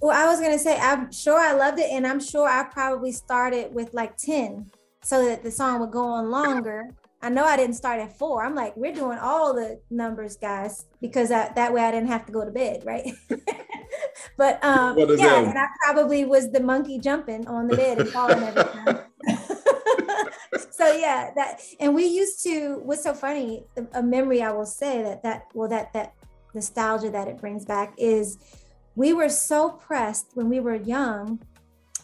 Well, 0.01 0.15
I 0.15 0.29
was 0.29 0.41
gonna 0.41 0.59
say 0.59 0.77
I'm 0.77 1.11
sure 1.11 1.39
I 1.39 1.53
loved 1.53 1.79
it, 1.79 1.89
and 1.91 2.05
I'm 2.05 2.19
sure 2.19 2.47
I 2.47 2.63
probably 2.63 3.11
started 3.11 3.73
with 3.73 3.93
like 3.93 4.17
ten, 4.17 4.71
so 5.01 5.25
that 5.25 5.43
the 5.43 5.51
song 5.51 5.79
would 5.79 5.91
go 5.91 6.03
on 6.03 6.29
longer. 6.29 6.89
I 7.21 7.29
know 7.29 7.43
I 7.43 7.57
didn't 7.57 7.75
start 7.75 7.99
at 7.99 8.15
four. 8.15 8.45
I'm 8.45 8.53
like, 8.53 8.77
we're 8.77 8.93
doing 8.93 9.17
all 9.17 9.53
the 9.53 9.79
numbers, 9.89 10.37
guys, 10.37 10.85
because 11.01 11.31
I, 11.31 11.51
that 11.55 11.73
way 11.73 11.81
I 11.81 11.89
didn't 11.89 12.09
have 12.09 12.25
to 12.27 12.31
go 12.31 12.45
to 12.45 12.51
bed, 12.51 12.83
right? 12.85 13.11
but 14.37 14.63
um, 14.63 14.97
yeah, 14.99 15.39
and 15.39 15.57
I 15.57 15.65
probably 15.83 16.25
was 16.25 16.51
the 16.51 16.59
monkey 16.59 16.99
jumping 16.99 17.47
on 17.47 17.67
the 17.67 17.75
bed 17.75 17.99
and 17.99 18.09
falling 18.09 18.43
every 18.43 18.63
time. 18.63 18.99
so 20.71 20.93
yeah, 20.93 21.31
that 21.35 21.61
and 21.79 21.95
we 21.95 22.05
used 22.05 22.43
to. 22.43 22.79
What's 22.83 23.03
so 23.03 23.13
funny? 23.13 23.63
A 23.93 24.03
memory 24.03 24.41
I 24.41 24.51
will 24.51 24.65
say 24.65 25.01
that 25.01 25.23
that 25.23 25.47
well 25.53 25.69
that 25.69 25.93
that 25.93 26.13
nostalgia 26.53 27.09
that 27.09 27.27
it 27.27 27.39
brings 27.39 27.65
back 27.65 27.93
is 27.97 28.37
we 28.95 29.13
were 29.13 29.29
so 29.29 29.69
pressed 29.69 30.31
when 30.33 30.49
we 30.49 30.59
were 30.59 30.75
young. 30.75 31.41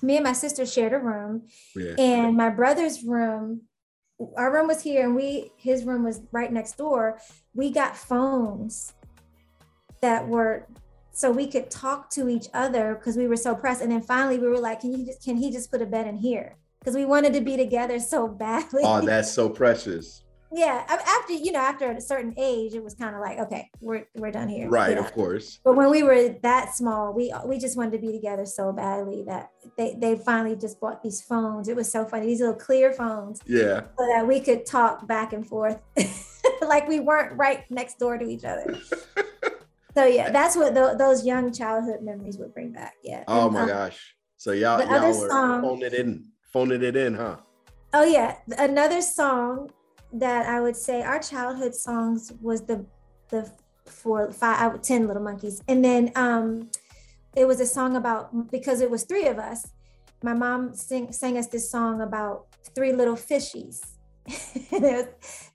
Me 0.02 0.18
and 0.18 0.24
my 0.24 0.34
sister 0.34 0.66
shared 0.66 0.94
a 0.94 1.00
room, 1.00 1.44
yeah. 1.76 1.94
and 1.98 2.36
my 2.36 2.50
brother's 2.50 3.04
room 3.04 3.62
our 4.38 4.54
room 4.54 4.68
was 4.68 4.82
here 4.82 5.06
and 5.06 5.16
we 5.16 5.52
his 5.58 5.84
room 5.84 6.04
was 6.04 6.22
right 6.32 6.52
next 6.52 6.78
door. 6.78 7.20
We 7.54 7.72
got 7.72 7.98
phones 7.98 8.94
that 10.02 10.28
were 10.28 10.68
so 11.14 11.32
we 11.32 11.48
could 11.48 11.70
talk 11.70 12.10
to 12.12 12.30
each 12.30 12.48
other 12.54 12.96
because 12.96 13.18
we 13.18 13.28
were 13.28 13.36
so 13.36 13.56
pressed. 13.56 13.82
And 13.82 13.92
then 13.92 14.02
finally 14.02 14.38
we 14.38 14.48
were 14.48 14.60
like 14.60 14.82
can 14.82 14.92
you 14.92 15.06
just 15.06 15.24
can 15.24 15.38
he 15.38 15.52
just 15.52 15.72
put 15.72 15.82
a 15.82 15.86
bed 15.86 16.08
in 16.08 16.18
here? 16.18 16.58
Because 16.80 16.96
we 16.96 17.06
wanted 17.06 17.34
to 17.34 17.42
be 17.42 17.58
together 17.58 18.00
so 18.00 18.28
badly. 18.28 18.82
Oh 18.86 19.02
that's 19.02 19.32
so 19.32 19.50
precious 19.50 20.21
yeah 20.54 20.84
after 20.90 21.34
you 21.34 21.52
know 21.52 21.60
after 21.60 21.90
a 21.92 22.02
certain 22.02 22.34
age 22.38 22.74
it 22.74 22.84
was 22.84 22.94
kind 22.94 23.16
of 23.16 23.22
like 23.22 23.40
okay 23.40 23.70
we're 23.80 24.06
we're 24.16 24.32
done 24.32 24.50
here. 24.50 24.70
Right 24.70 24.98
of 24.98 25.14
course. 25.14 25.60
But 25.64 25.76
when 25.76 25.90
we 25.90 26.04
were 26.04 26.36
that 26.44 26.76
small 26.76 27.14
we 27.14 27.34
we 27.46 27.58
just 27.58 27.78
wanted 27.78 27.94
to 27.94 28.00
be 28.00 28.12
together 28.12 28.46
so 28.46 28.74
badly 28.74 29.24
that 29.28 29.52
they 29.78 29.96
they 30.00 30.18
finally 30.18 30.56
just 30.56 30.80
bought 30.80 31.02
these 31.02 31.22
phones. 31.22 31.70
It 31.70 31.76
was 31.76 31.90
so 31.90 32.06
funny 32.06 32.28
these 32.28 32.42
little 32.42 32.56
clear 32.56 32.92
phones 32.92 33.40
yeah. 33.46 33.82
so 33.98 34.08
that 34.14 34.28
we 34.28 34.42
could 34.42 34.66
talk 34.66 35.08
back 35.08 35.32
and 35.34 35.48
forth 35.48 35.80
like 36.62 36.88
we 36.88 37.00
weren't 37.00 37.38
right 37.38 37.64
next 37.70 37.98
door 37.98 38.18
to 38.18 38.26
each 38.26 38.44
other. 38.44 38.78
So 39.94 40.06
yeah 40.06 40.32
that's 40.32 40.56
what 40.56 40.74
the, 40.74 40.96
those 40.98 41.26
young 41.26 41.52
childhood 41.52 42.02
memories 42.02 42.38
would 42.38 42.54
bring 42.54 42.72
back 42.72 42.94
yeah. 43.04 43.26
Oh 43.28 43.48
and, 43.48 43.54
my 43.54 43.62
um, 43.64 43.68
gosh. 43.68 44.16
So 44.38 44.54
y'all, 44.54 44.80
y'all 44.80 45.06
were 45.06 45.30
song, 45.30 45.62
phoning 45.62 45.84
it 45.84 45.94
in 45.94 46.26
phoning 46.54 46.82
it 46.82 46.96
in 46.96 47.14
huh? 47.14 47.36
Oh 47.94 48.06
yeah 48.06 48.38
another 48.58 49.02
song 49.02 49.70
that 50.14 50.48
I 50.48 50.62
would 50.62 50.76
say 50.76 51.02
our 51.02 51.20
childhood 51.20 51.76
songs 51.76 52.34
was 52.42 52.62
the 52.62 52.86
the 53.30 53.50
four 53.86 54.32
five 54.32 54.82
ten 54.82 55.08
little 55.08 55.24
monkeys, 55.24 55.62
and 55.68 55.84
then 55.84 56.12
um, 56.16 56.70
it 57.36 57.46
was 57.46 57.60
a 57.60 57.66
song 57.66 57.96
about 57.96 58.52
because 58.52 58.82
it 58.82 58.92
was 58.92 59.04
three 59.04 59.28
of 59.28 59.40
us. 59.40 59.68
My 60.24 60.34
mom 60.34 60.76
sing, 60.76 61.12
sang 61.12 61.38
us 61.38 61.48
this 61.48 61.70
song 61.70 62.02
about 62.02 62.48
three 62.76 62.94
little 62.94 63.16
fishies. 63.16 63.82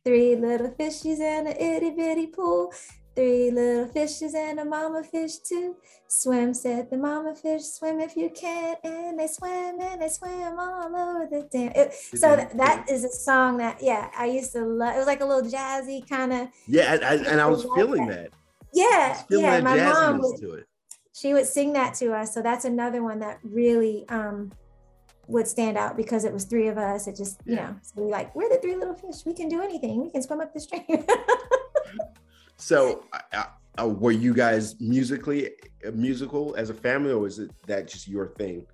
three 0.05 0.35
little 0.35 0.71
fishies 0.71 1.21
in 1.21 1.47
an 1.47 1.57
itty 1.57 1.91
bitty 1.91 2.27
pool. 2.27 2.73
Three 3.17 3.51
little 3.51 3.89
fishes 3.89 4.35
and 4.35 4.61
a 4.61 4.65
mama 4.67 5.03
fish 5.03 5.39
too. 5.39 5.77
Swim, 6.07 6.53
said 6.53 6.91
the 6.91 6.99
mama 6.99 7.35
fish, 7.35 7.63
swim 7.63 7.99
if 7.99 8.15
you 8.15 8.29
can. 8.29 8.77
And 8.85 9.19
they 9.19 9.27
swim 9.27 9.81
and 9.81 10.03
they 10.03 10.09
swim 10.11 10.59
all 10.59 10.95
over 10.95 11.27
the 11.31 11.49
dam. 11.51 11.73
It, 11.75 11.95
so 11.95 12.37
that, 12.37 12.55
that 12.59 12.91
is 12.91 13.05
a 13.05 13.11
song 13.11 13.57
that, 13.57 13.79
yeah, 13.81 14.11
I 14.15 14.27
used 14.27 14.53
to 14.53 14.67
love. 14.67 14.95
It 14.95 14.99
was 14.99 15.07
like 15.07 15.23
a 15.23 15.25
little 15.25 15.51
jazzy 15.51 16.07
kind 16.07 16.31
of. 16.31 16.49
Yeah, 16.67 16.99
I, 17.03 17.07
I, 17.07 17.15
and 17.15 17.41
I 17.41 17.47
was 17.47 17.67
feeling 17.75 18.07
that. 18.09 18.31
that. 18.31 18.33
Yeah, 18.75 19.23
yeah. 19.31 19.61
My 19.61 19.77
mom 19.77 20.21
would, 20.21 20.65
she 21.15 21.33
would 21.33 21.47
sing 21.47 21.73
that 21.73 21.95
to 21.95 22.13
us. 22.13 22.35
So 22.35 22.43
that's 22.43 22.67
another 22.67 23.03
one 23.03 23.19
that 23.21 23.39
really 23.43 24.07
um, 24.11 24.53
would 25.27 25.49
stand 25.49 25.79
out 25.79 25.97
because 25.97 26.27
it 26.27 26.35
was 26.35 26.45
three 26.45 26.69
of 26.69 26.77
us. 26.77 27.07
It 27.07 27.17
just, 27.17 27.41
you 27.47 27.57
know, 27.57 27.75
so 27.81 28.03
we 28.03 28.11
like, 28.11 28.37
we're 28.37 28.51
the 28.51 28.59
three 28.61 28.77
little 28.77 28.95
fish. 28.95 29.25
We 29.25 29.33
can 29.33 29.49
do 29.49 29.63
anything. 29.63 30.03
We 30.03 30.11
can 30.11 30.23
swim 30.23 30.43
up 30.43 30.53
the 30.53 30.61
stream. 30.61 30.85
So, 32.57 33.05
uh, 33.33 33.45
uh, 33.79 33.89
were 33.89 34.13
you 34.13 34.33
guys 34.33 34.81
musically 34.81 35.51
uh, 35.87 35.91
musical 35.93 36.55
as 36.57 36.71
a 36.71 36.75
family, 36.75 37.11
or 37.13 37.19
was 37.19 37.39
it 37.39 37.51
that 37.67 37.89
just 37.89 38.09
your 38.09 38.29
thing? 38.29 38.67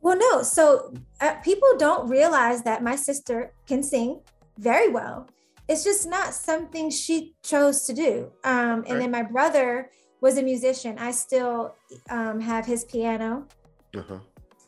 Well, 0.00 0.16
no. 0.16 0.42
So 0.42 0.94
uh, 1.20 1.34
people 1.36 1.68
don't 1.76 2.08
realize 2.08 2.62
that 2.62 2.82
my 2.82 2.96
sister 2.96 3.52
can 3.66 3.82
sing 3.82 4.20
very 4.58 4.88
well. 4.88 5.28
It's 5.68 5.84
just 5.84 6.08
not 6.08 6.32
something 6.32 6.88
she 6.88 7.34
chose 7.42 7.82
to 7.86 7.92
do. 7.92 8.32
Um, 8.44 8.54
and 8.54 8.90
right. 8.90 8.98
then 9.00 9.10
my 9.10 9.22
brother 9.22 9.90
was 10.20 10.38
a 10.38 10.42
musician. 10.42 10.98
I 10.98 11.10
still 11.10 11.74
um, 12.10 12.40
have 12.40 12.64
his 12.64 12.84
piano. 12.84 13.46
Uh-huh. 13.94 14.18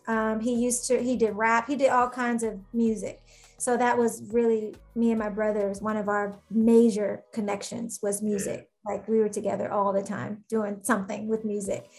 Um, 0.07 0.41
he 0.41 0.55
used 0.55 0.87
to. 0.89 1.03
He 1.03 1.17
did 1.17 1.37
rap. 1.37 1.69
He 1.69 1.77
did 1.77 1.91
all 1.91 2.11
kinds 2.11 2.43
of 2.43 2.59
music. 2.73 3.20
So 3.61 3.77
that 3.77 3.99
was 3.99 4.23
really 4.33 4.75
me 4.95 5.11
and 5.11 5.19
my 5.19 5.29
brothers. 5.29 5.83
One 5.83 5.99
of 5.99 6.09
our 6.09 6.35
major 6.51 7.25
connections 7.31 8.01
was 8.03 8.23
music. 8.23 8.71
Yeah. 8.87 8.93
Like 8.93 9.07
we 9.07 9.19
were 9.19 9.29
together 9.29 9.71
all 9.71 9.93
the 9.93 10.03
time 10.03 10.45
doing 10.49 10.79
something 10.81 11.29
with 11.29 11.45
music. 11.45 11.91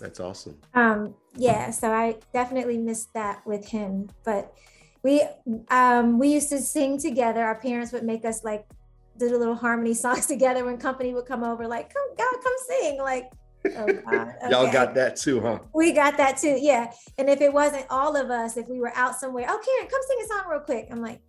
That's 0.00 0.18
awesome. 0.18 0.56
Um, 0.72 1.14
yeah, 1.36 1.70
so 1.70 1.92
I 1.92 2.16
definitely 2.32 2.78
missed 2.78 3.12
that 3.12 3.46
with 3.46 3.68
him. 3.68 4.08
But 4.24 4.54
we 5.02 5.22
um 5.68 6.18
we 6.18 6.28
used 6.28 6.48
to 6.48 6.58
sing 6.58 6.98
together. 6.98 7.44
Our 7.44 7.60
parents 7.60 7.92
would 7.92 8.04
make 8.04 8.24
us 8.24 8.42
like 8.42 8.64
do 9.18 9.28
the 9.28 9.36
little 9.36 9.54
harmony 9.54 9.92
songs 10.04 10.24
together 10.24 10.64
when 10.64 10.78
company 10.78 11.12
would 11.12 11.26
come 11.26 11.44
over, 11.44 11.68
like, 11.68 11.92
come 11.92 12.08
God, 12.16 12.34
come 12.42 12.54
sing. 12.66 12.98
Like 12.98 13.30
Oh 13.76 13.84
Okay. 14.16 14.50
Y'all 14.50 14.72
got 14.72 14.94
that 14.94 15.16
too, 15.16 15.40
huh? 15.40 15.58
We 15.74 15.92
got 15.92 16.16
that 16.16 16.36
too, 16.36 16.56
yeah. 16.60 16.92
And 17.18 17.28
if 17.28 17.40
it 17.40 17.52
wasn't 17.52 17.86
all 17.90 18.16
of 18.16 18.30
us, 18.30 18.56
if 18.56 18.68
we 18.68 18.78
were 18.78 18.92
out 18.94 19.16
somewhere, 19.16 19.46
oh 19.48 19.60
Karen, 19.64 19.90
come 19.90 20.00
sing 20.06 20.18
a 20.24 20.26
song 20.26 20.50
real 20.50 20.60
quick. 20.60 20.88
I'm 20.90 21.02
like, 21.02 21.20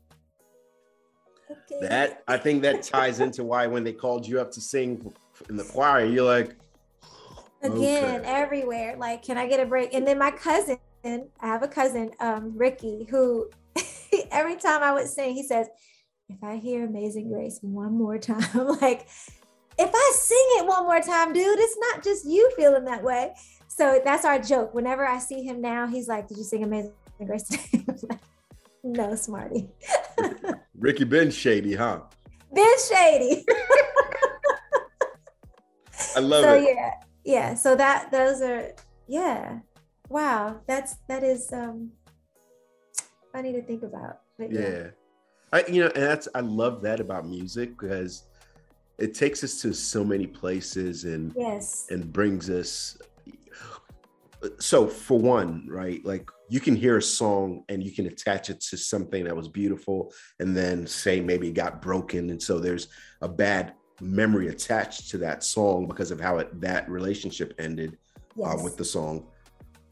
okay. 1.49 1.87
That 1.87 2.23
I 2.27 2.37
think 2.37 2.61
that 2.63 2.83
ties 2.83 3.19
into 3.19 3.43
why 3.43 3.67
when 3.67 3.83
they 3.83 3.93
called 3.93 4.27
you 4.27 4.39
up 4.39 4.51
to 4.51 4.61
sing 4.61 5.13
in 5.49 5.55
the 5.55 5.63
choir, 5.63 6.05
you're 6.05 6.25
like, 6.25 6.55
again, 7.61 8.21
okay. 8.21 8.29
everywhere. 8.29 8.95
Like, 8.97 9.23
can 9.23 9.37
I 9.37 9.47
get 9.47 9.59
a 9.59 9.65
break? 9.65 9.93
And 9.93 10.05
then 10.05 10.17
my 10.17 10.31
cousin, 10.31 10.77
I 11.03 11.27
have 11.41 11.63
a 11.63 11.67
cousin, 11.67 12.11
um, 12.19 12.53
Ricky, 12.55 13.07
who 13.09 13.49
every 14.31 14.55
time 14.55 14.83
I 14.83 14.91
would 14.93 15.07
sing, 15.07 15.33
he 15.33 15.43
says, 15.43 15.67
if 16.29 16.43
I 16.43 16.57
hear 16.57 16.85
Amazing 16.85 17.29
Grace 17.31 17.59
one 17.61 17.93
more 17.97 18.17
time, 18.17 18.45
like 18.81 19.07
if 19.77 19.91
I 19.93 20.11
sing 20.15 20.45
it 20.57 20.65
one 20.65 20.83
more 20.83 21.01
time, 21.01 21.33
dude, 21.33 21.59
it's 21.59 21.77
not 21.79 22.03
just 22.03 22.25
you 22.25 22.51
feeling 22.55 22.85
that 22.85 23.03
way. 23.03 23.33
So 23.67 24.01
that's 24.03 24.25
our 24.25 24.39
joke. 24.39 24.73
Whenever 24.73 25.05
I 25.05 25.19
see 25.19 25.43
him 25.43 25.61
now, 25.61 25.85
he's 25.87 26.07
like, 26.07 26.27
Did 26.27 26.37
you 26.37 26.43
sing 26.43 26.63
Amazing 26.63 26.93
Grace 27.25 27.43
today? 27.43 27.85
like, 28.09 28.19
no, 28.83 29.15
Smarty. 29.15 29.69
Ricky 30.77 31.03
Ben 31.03 31.29
Shady, 31.29 31.75
huh? 31.75 32.01
Ben 32.51 32.65
Shady. 32.89 33.45
I 36.15 36.19
love 36.19 36.43
so, 36.43 36.55
it. 36.55 36.63
Yeah. 36.75 36.91
Yeah. 37.23 37.53
So 37.55 37.75
that 37.75 38.11
those 38.11 38.41
are 38.41 38.71
yeah. 39.07 39.59
Wow. 40.09 40.61
That's 40.67 40.95
that 41.07 41.23
is 41.23 41.51
um 41.51 41.91
funny 43.33 43.51
to 43.53 43.61
think 43.61 43.83
about. 43.83 44.21
But 44.39 44.51
yeah. 44.51 44.61
yeah. 44.61 44.87
I 45.53 45.63
you 45.67 45.83
know, 45.83 45.91
and 45.93 46.03
that's 46.03 46.27
I 46.33 46.39
love 46.39 46.81
that 46.83 46.99
about 46.99 47.27
music 47.27 47.77
because 47.77 48.26
it 48.97 49.13
takes 49.13 49.43
us 49.43 49.61
to 49.61 49.73
so 49.73 50.03
many 50.03 50.27
places 50.27 51.05
and 51.05 51.33
yes. 51.37 51.87
and 51.89 52.11
brings 52.11 52.49
us 52.49 52.97
so 54.59 54.87
for 54.87 55.19
one 55.19 55.67
right 55.69 56.05
like 56.05 56.29
you 56.49 56.59
can 56.59 56.75
hear 56.75 56.97
a 56.97 57.01
song 57.01 57.63
and 57.69 57.83
you 57.83 57.91
can 57.91 58.07
attach 58.07 58.49
it 58.49 58.61
to 58.61 58.77
something 58.77 59.25
that 59.25 59.35
was 59.35 59.47
beautiful 59.47 60.13
and 60.39 60.55
then 60.55 60.87
say 60.87 61.19
maybe 61.19 61.49
it 61.49 61.53
got 61.53 61.81
broken. 61.81 62.29
And 62.29 62.41
so 62.41 62.59
there's 62.59 62.87
a 63.21 63.27
bad 63.27 63.73
memory 63.99 64.47
attached 64.47 65.09
to 65.09 65.17
that 65.17 65.43
song 65.43 65.87
because 65.87 66.11
of 66.11 66.19
how 66.19 66.37
it 66.37 66.61
that 66.61 66.89
relationship 66.89 67.53
ended 67.59 67.97
uh, 68.37 68.43
yes. 68.49 68.59
uh, 68.59 68.63
with 68.63 68.77
the 68.77 68.85
song. 68.85 69.27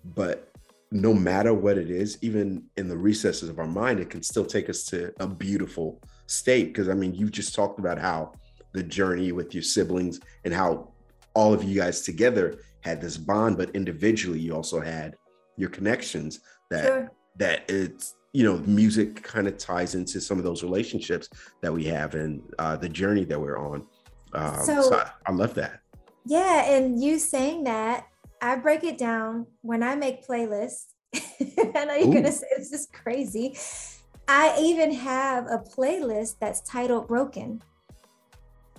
But 0.04 0.52
no 0.92 1.14
matter 1.14 1.54
what 1.54 1.78
it 1.78 1.90
is 1.90 2.18
even 2.22 2.64
in 2.78 2.88
the 2.88 2.96
recesses 2.96 3.50
of 3.50 3.58
our 3.60 3.68
mind 3.68 4.00
it 4.00 4.10
can 4.10 4.22
still 4.22 4.46
take 4.46 4.70
us 4.70 4.84
to 4.86 5.12
a 5.20 5.28
beautiful 5.28 6.00
state. 6.28 6.68
Because 6.68 6.88
i 6.88 6.94
mean 6.94 7.14
you 7.14 7.30
just 7.30 7.56
talked 7.56 7.80
about 7.80 7.98
how 7.98 8.34
the 8.76 8.84
journey 8.84 9.32
with 9.32 9.54
your 9.54 9.64
siblings 9.64 10.20
and 10.44 10.54
how 10.54 10.90
all 11.34 11.54
of 11.54 11.64
you 11.64 11.76
guys 11.76 12.02
together 12.02 12.60
had 12.82 13.02
this 13.02 13.18
bond, 13.18 13.58
but 13.58 13.70
individually 13.72 14.40
you 14.40 14.54
also 14.54 14.80
had 14.80 15.16
your 15.58 15.70
connections 15.70 16.42
that 16.70 16.86
sure. 16.86 17.12
that 17.38 17.70
it's 17.70 18.16
you 18.36 18.44
know, 18.44 18.58
music 18.66 19.24
kind 19.24 19.48
of 19.48 19.58
ties 19.58 19.96
into 19.96 20.20
some 20.20 20.38
of 20.38 20.44
those 20.44 20.62
relationships 20.62 21.30
that 21.62 21.72
we 21.72 21.86
have 21.86 22.16
and 22.16 22.44
uh, 22.60 22.76
the 22.76 22.90
journey 22.90 23.24
that 23.24 23.40
we're 23.40 23.58
on. 23.58 23.88
Um, 24.34 24.56
so, 24.62 24.82
so 24.82 24.96
I, 24.98 25.10
I 25.26 25.32
love 25.32 25.54
that. 25.54 25.80
Yeah, 26.26 26.70
and 26.70 27.02
you 27.02 27.18
saying 27.18 27.64
that, 27.64 28.08
I 28.42 28.58
break 28.58 28.84
it 28.84 28.98
down 28.98 29.48
when 29.62 29.82
I 29.84 29.96
make 29.96 30.28
playlists. 30.28 30.88
I 31.16 31.86
know 31.86 31.94
you're 31.96 32.10
Ooh. 32.10 32.14
gonna 32.14 32.32
say 32.34 32.48
this 32.58 32.74
is 32.74 32.90
crazy. 32.92 33.58
I 34.28 34.58
even 34.60 34.92
have 34.92 35.46
a 35.46 35.60
playlist 35.60 36.36
that's 36.42 36.60
titled 36.60 37.08
Broken. 37.08 37.62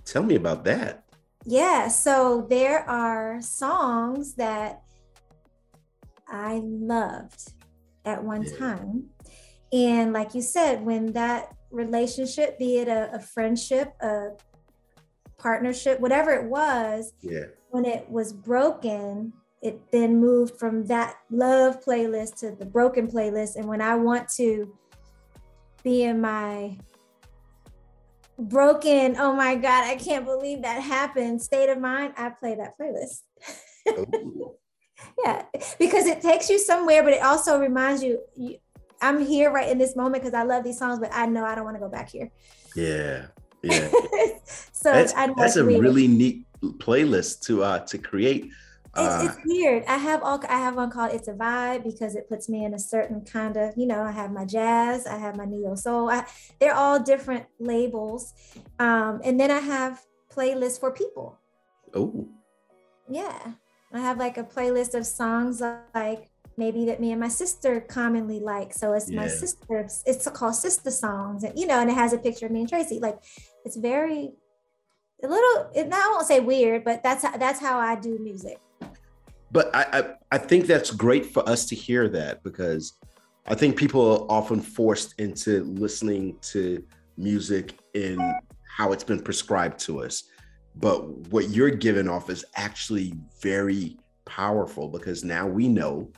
Tell 0.06 0.22
me 0.22 0.36
about 0.36 0.64
that. 0.64 1.04
Yeah, 1.44 1.88
so 1.88 2.46
there 2.48 2.88
are 2.88 3.42
songs 3.42 4.34
that 4.34 4.82
I 6.28 6.60
loved 6.64 7.52
at 8.04 8.22
one 8.24 8.44
yeah. 8.44 8.56
time. 8.56 9.10
And 9.72 10.12
like 10.12 10.34
you 10.34 10.42
said, 10.42 10.84
when 10.84 11.12
that 11.12 11.54
relationship, 11.70 12.58
be 12.58 12.78
it 12.78 12.88
a, 12.88 13.14
a 13.14 13.20
friendship, 13.20 13.94
a 14.00 14.30
partnership, 15.38 16.00
whatever 16.00 16.32
it 16.32 16.44
was, 16.44 17.12
yeah. 17.20 17.46
when 17.70 17.84
it 17.84 18.08
was 18.08 18.32
broken, 18.32 19.32
it 19.62 19.80
then 19.90 20.20
moved 20.20 20.58
from 20.58 20.86
that 20.86 21.16
love 21.30 21.84
playlist 21.84 22.38
to 22.40 22.52
the 22.52 22.66
broken 22.66 23.08
playlist. 23.08 23.56
And 23.56 23.66
when 23.66 23.80
I 23.80 23.96
want 23.96 24.28
to 24.36 24.72
be 25.82 26.04
in 26.04 26.20
my 26.20 26.78
broken, 28.38 29.16
oh 29.18 29.34
my 29.34 29.54
God, 29.54 29.84
I 29.84 29.96
can't 29.96 30.24
believe 30.24 30.62
that 30.62 30.82
happened 30.82 31.42
state 31.42 31.68
of 31.68 31.78
mind, 31.78 32.14
I 32.16 32.30
play 32.30 32.56
that 32.56 32.74
playlist. 32.78 33.22
yeah, 35.24 35.44
because 35.78 36.06
it 36.06 36.20
takes 36.20 36.50
you 36.50 36.58
somewhere, 36.58 37.02
but 37.02 37.12
it 37.12 37.22
also 37.22 37.58
reminds 37.58 38.02
you, 38.02 38.20
you 38.34 38.58
I'm 39.00 39.24
here 39.24 39.52
right 39.52 39.68
in 39.68 39.78
this 39.78 39.94
moment 39.94 40.22
because 40.22 40.34
I 40.34 40.42
love 40.42 40.64
these 40.64 40.78
songs, 40.78 40.98
but 40.98 41.10
I 41.12 41.26
know 41.26 41.44
I 41.44 41.54
don't 41.54 41.64
want 41.64 41.76
to 41.76 41.80
go 41.80 41.88
back 41.88 42.08
here. 42.08 42.30
Yeah. 42.74 43.26
Yeah. 43.62 43.88
so 44.70 44.92
that's, 44.92 45.12
that's 45.12 45.56
a 45.56 45.64
really 45.64 46.06
neat 46.06 46.44
playlist 46.62 47.40
to 47.46 47.64
uh 47.64 47.80
to 47.86 47.98
create. 47.98 48.52
Uh, 48.96 49.20
it's, 49.22 49.36
it's, 49.36 49.46
weird. 49.46 49.84
I 49.86 49.96
have 49.98 50.22
all 50.22 50.42
I 50.48 50.58
have 50.58 50.76
one 50.76 50.90
called 50.90 51.12
"It's 51.12 51.28
a 51.28 51.32
Vibe" 51.32 51.84
because 51.84 52.14
it 52.14 52.28
puts 52.28 52.48
me 52.48 52.64
in 52.64 52.74
a 52.74 52.78
certain 52.78 53.24
kind 53.24 53.56
of, 53.56 53.74
you 53.76 53.86
know. 53.86 54.02
I 54.02 54.12
have 54.12 54.32
my 54.32 54.44
jazz, 54.44 55.06
I 55.06 55.18
have 55.18 55.36
my 55.36 55.44
neo 55.44 55.74
soul. 55.74 56.10
I, 56.10 56.26
they're 56.60 56.74
all 56.74 56.98
different 57.02 57.46
labels, 57.58 58.32
um, 58.78 59.20
and 59.24 59.38
then 59.38 59.50
I 59.50 59.60
have 59.60 60.02
playlists 60.34 60.80
for 60.80 60.90
people. 60.90 61.38
Oh, 61.94 62.28
yeah. 63.08 63.52
I 63.92 64.00
have 64.00 64.18
like 64.18 64.36
a 64.36 64.44
playlist 64.44 64.94
of 64.94 65.06
songs 65.06 65.62
like 65.94 66.30
maybe 66.56 66.86
that 66.86 67.00
me 67.00 67.12
and 67.12 67.20
my 67.20 67.28
sister 67.28 67.80
commonly 67.80 68.40
like. 68.40 68.72
So 68.72 68.92
it's 68.92 69.10
yeah. 69.10 69.20
my 69.20 69.28
sister, 69.28 69.88
it's 70.06 70.28
called 70.30 70.54
sister 70.54 70.90
songs. 70.90 71.44
And 71.44 71.58
you 71.58 71.66
know, 71.66 71.80
and 71.80 71.90
it 71.90 71.94
has 71.94 72.12
a 72.12 72.18
picture 72.18 72.46
of 72.46 72.52
me 72.52 72.60
and 72.60 72.68
Tracy. 72.68 72.98
Like 72.98 73.18
it's 73.64 73.76
very 73.76 74.32
a 75.22 75.28
little 75.28 75.70
it, 75.74 75.88
I 75.92 76.08
won't 76.10 76.26
say 76.26 76.40
weird, 76.40 76.84
but 76.84 77.02
that's 77.02 77.22
that's 77.22 77.60
how 77.60 77.78
I 77.78 77.96
do 77.96 78.18
music. 78.18 78.58
But 79.52 79.74
I, 79.74 79.86
I 79.92 80.14
I 80.32 80.38
think 80.38 80.66
that's 80.66 80.90
great 80.90 81.26
for 81.26 81.48
us 81.48 81.66
to 81.66 81.74
hear 81.74 82.08
that 82.08 82.42
because 82.42 82.94
I 83.46 83.54
think 83.54 83.76
people 83.76 84.00
are 84.00 84.26
often 84.28 84.60
forced 84.60 85.14
into 85.18 85.64
listening 85.64 86.36
to 86.52 86.84
music 87.16 87.78
in 87.94 88.18
how 88.76 88.92
it's 88.92 89.04
been 89.04 89.22
prescribed 89.22 89.78
to 89.80 90.02
us. 90.02 90.24
But 90.74 91.08
what 91.30 91.48
you're 91.50 91.70
giving 91.70 92.08
off 92.08 92.28
is 92.28 92.44
actually 92.56 93.14
very 93.40 93.96
powerful 94.24 94.88
because 94.88 95.24
now 95.24 95.46
we 95.46 95.68
know 95.68 96.10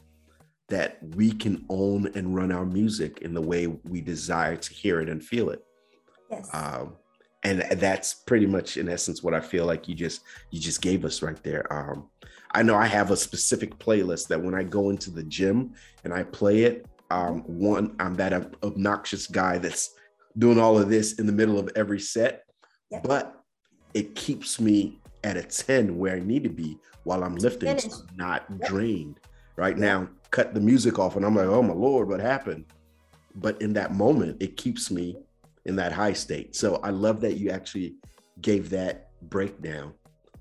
that 0.68 0.98
we 1.14 1.30
can 1.30 1.64
own 1.68 2.10
and 2.14 2.34
run 2.34 2.50
our 2.50 2.66
music 2.66 3.18
in 3.22 3.34
the 3.34 3.40
way 3.40 3.66
we 3.66 4.00
desire 4.00 4.56
to 4.56 4.72
hear 4.72 5.00
it 5.00 5.08
and 5.08 5.22
feel 5.22 5.50
it. 5.50 5.62
Yes. 6.30 6.48
Um, 6.52 6.96
and 7.44 7.60
that's 7.78 8.14
pretty 8.14 8.46
much 8.46 8.76
in 8.76 8.88
essence 8.88 9.22
what 9.22 9.32
I 9.32 9.40
feel 9.40 9.64
like 9.64 9.86
you 9.86 9.94
just 9.94 10.22
you 10.50 10.60
just 10.60 10.82
gave 10.82 11.04
us 11.04 11.22
right 11.22 11.40
there. 11.42 11.72
Um, 11.72 12.08
I 12.52 12.62
know 12.62 12.74
I 12.74 12.86
have 12.86 13.10
a 13.10 13.16
specific 13.16 13.78
playlist 13.78 14.28
that 14.28 14.42
when 14.42 14.54
I 14.54 14.62
go 14.62 14.90
into 14.90 15.10
the 15.10 15.22
gym 15.22 15.74
and 16.04 16.12
I 16.12 16.22
play 16.22 16.62
it, 16.62 16.86
um, 17.10 17.40
one 17.42 17.94
I'm 17.98 18.14
that 18.16 18.32
obnoxious 18.62 19.26
guy 19.26 19.58
that's 19.58 19.94
doing 20.36 20.58
all 20.58 20.78
of 20.78 20.88
this 20.88 21.14
in 21.14 21.26
the 21.26 21.32
middle 21.32 21.58
of 21.58 21.70
every 21.74 22.00
set, 22.00 22.44
yep. 22.90 23.02
but 23.02 23.42
it 23.94 24.14
keeps 24.14 24.60
me 24.60 25.00
at 25.24 25.36
a 25.36 25.42
10 25.42 25.98
where 25.98 26.14
I 26.14 26.20
need 26.20 26.44
to 26.44 26.50
be 26.50 26.78
while 27.04 27.24
I'm 27.24 27.36
lifting, 27.36 27.78
so 27.78 28.02
I'm 28.08 28.16
not 28.16 28.44
yep. 28.50 28.68
drained. 28.68 29.20
Right 29.56 29.76
yep. 29.76 29.78
now, 29.78 30.08
cut 30.30 30.54
the 30.54 30.60
music 30.60 30.98
off 30.98 31.16
and 31.16 31.24
I'm 31.24 31.34
like, 31.34 31.46
oh 31.46 31.62
my 31.62 31.74
Lord, 31.74 32.08
what 32.08 32.20
happened? 32.20 32.66
But 33.34 33.60
in 33.62 33.72
that 33.74 33.94
moment, 33.94 34.42
it 34.42 34.56
keeps 34.56 34.90
me 34.90 35.16
in 35.64 35.76
that 35.76 35.92
high 35.92 36.12
state. 36.12 36.54
So 36.54 36.76
I 36.76 36.90
love 36.90 37.20
that 37.22 37.36
you 37.36 37.50
actually 37.50 37.96
gave 38.40 38.70
that 38.70 39.10
breakdown. 39.22 39.94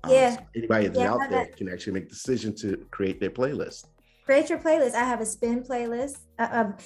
Um, 0.04 0.12
yeah. 0.12 0.36
so 0.36 0.42
anybody 0.54 0.86
that's 0.86 0.98
yeah, 0.98 1.12
out 1.12 1.20
there 1.20 1.44
that. 1.44 1.56
can 1.56 1.68
actually 1.68 1.94
make 1.94 2.04
the 2.04 2.14
decision 2.14 2.54
to 2.56 2.86
create 2.90 3.20
their 3.20 3.30
playlist. 3.30 3.86
Create 4.24 4.48
your 4.50 4.58
playlist. 4.58 4.94
I 4.94 5.04
have 5.04 5.20
a 5.20 5.26
spin 5.26 5.62
playlist. 5.62 6.18
Uh, 6.38 6.48
um, 6.52 6.76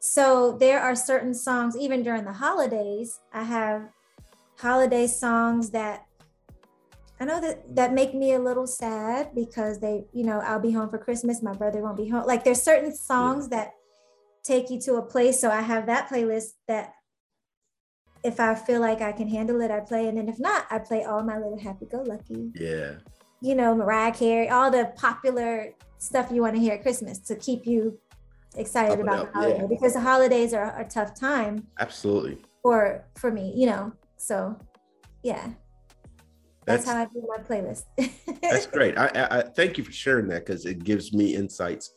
so 0.00 0.56
there 0.58 0.80
are 0.80 0.94
certain 0.94 1.34
songs, 1.34 1.76
even 1.76 2.02
during 2.02 2.24
the 2.24 2.32
holidays, 2.32 3.18
I 3.32 3.42
have 3.42 3.88
holiday 4.58 5.06
songs 5.06 5.70
that 5.70 6.04
I 7.20 7.24
know 7.24 7.40
that 7.40 7.74
that 7.74 7.92
make 7.92 8.14
me 8.14 8.34
a 8.34 8.38
little 8.38 8.66
sad 8.66 9.34
because 9.34 9.80
they, 9.80 10.04
you 10.12 10.24
know, 10.24 10.40
I'll 10.40 10.60
be 10.60 10.70
home 10.70 10.88
for 10.88 10.98
Christmas, 10.98 11.42
my 11.42 11.52
brother 11.52 11.80
won't 11.80 11.96
be 11.96 12.08
home. 12.08 12.24
Like 12.26 12.44
there's 12.44 12.62
certain 12.62 12.94
songs 12.94 13.48
yeah. 13.50 13.58
that 13.58 13.70
take 14.44 14.70
you 14.70 14.80
to 14.82 14.94
a 14.96 15.02
place. 15.02 15.40
So 15.40 15.50
I 15.50 15.60
have 15.60 15.86
that 15.86 16.08
playlist 16.08 16.50
that 16.68 16.92
if 18.24 18.40
I 18.40 18.54
feel 18.54 18.80
like 18.80 19.00
I 19.00 19.12
can 19.12 19.28
handle 19.28 19.60
it, 19.60 19.70
I 19.70 19.80
play. 19.80 20.08
And 20.08 20.18
then 20.18 20.28
if 20.28 20.38
not, 20.38 20.66
I 20.70 20.78
play 20.78 21.04
all 21.04 21.22
my 21.22 21.36
little 21.36 21.58
happy 21.58 21.86
go 21.86 22.02
lucky. 22.02 22.50
Yeah. 22.54 22.94
You 23.40 23.54
know, 23.54 23.74
Mariah 23.74 24.12
Carey, 24.12 24.48
all 24.48 24.70
the 24.70 24.92
popular 24.96 25.74
stuff 25.98 26.30
you 26.32 26.42
want 26.42 26.54
to 26.54 26.60
hear 26.60 26.74
at 26.74 26.82
Christmas 26.82 27.18
to 27.20 27.36
keep 27.36 27.66
you 27.66 27.98
excited 28.56 29.00
about 29.00 29.26
the 29.26 29.32
holiday 29.32 29.60
yeah. 29.60 29.66
because 29.66 29.92
the 29.92 30.00
holidays 30.00 30.52
are 30.52 30.78
a 30.78 30.84
tough 30.84 31.18
time. 31.18 31.66
Absolutely. 31.78 32.38
For 32.62 33.04
for 33.14 33.30
me, 33.30 33.52
you 33.56 33.66
know. 33.66 33.92
So 34.16 34.58
yeah. 35.22 35.50
That's, 36.64 36.84
that's 36.84 36.96
how 36.96 37.02
I 37.02 37.06
do 37.06 37.26
my 37.26 37.42
playlist. 37.42 37.84
that's 38.42 38.66
great. 38.78 38.98
I, 38.98 39.06
I, 39.06 39.38
I, 39.38 39.42
thank 39.42 39.78
you 39.78 39.84
for 39.84 39.92
sharing 39.92 40.28
that 40.28 40.44
because 40.44 40.66
it 40.66 40.84
gives 40.84 41.14
me 41.14 41.34
insights 41.34 41.92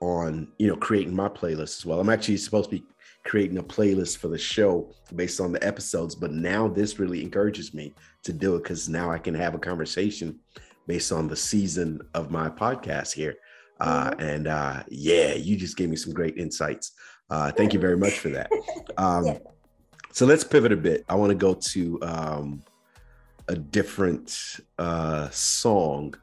on 0.00 0.48
you 0.58 0.66
know 0.66 0.76
creating 0.76 1.14
my 1.14 1.28
playlist 1.28 1.78
as 1.78 1.86
well. 1.86 2.00
I'm 2.00 2.08
actually 2.08 2.36
supposed 2.38 2.70
to 2.70 2.76
be 2.76 2.84
creating 3.28 3.58
a 3.58 3.62
playlist 3.62 4.16
for 4.16 4.28
the 4.28 4.38
show 4.38 4.90
based 5.14 5.38
on 5.38 5.52
the 5.52 5.64
episodes, 5.64 6.14
but 6.14 6.32
now 6.32 6.66
this 6.66 6.98
really 6.98 7.22
encourages 7.22 7.74
me 7.74 7.94
to 8.24 8.32
do 8.32 8.56
it 8.56 8.62
because 8.62 8.88
now 8.88 9.10
I 9.10 9.18
can 9.18 9.34
have 9.34 9.54
a 9.54 9.58
conversation 9.58 10.40
based 10.86 11.12
on 11.12 11.28
the 11.28 11.36
season 11.36 12.00
of 12.14 12.30
my 12.30 12.48
podcast 12.48 13.12
here. 13.12 13.36
Uh, 13.80 14.10
mm-hmm. 14.10 14.20
and 14.20 14.48
uh, 14.48 14.82
yeah, 14.88 15.34
you 15.34 15.56
just 15.56 15.76
gave 15.76 15.90
me 15.90 15.96
some 15.96 16.12
great 16.12 16.36
insights. 16.38 16.92
Uh, 17.30 17.52
thank 17.52 17.74
you 17.74 17.78
very 17.78 17.96
much 17.96 18.18
for 18.18 18.30
that. 18.30 18.50
Um, 18.96 19.26
yeah. 19.26 19.38
So 20.10 20.26
let's 20.26 20.42
pivot 20.42 20.72
a 20.72 20.76
bit. 20.76 21.04
I 21.08 21.14
want 21.14 21.30
to 21.30 21.36
go 21.36 21.54
to 21.54 21.98
um, 22.02 22.64
a 23.46 23.54
different 23.54 24.58
uh, 24.76 25.28
song. 25.30 26.14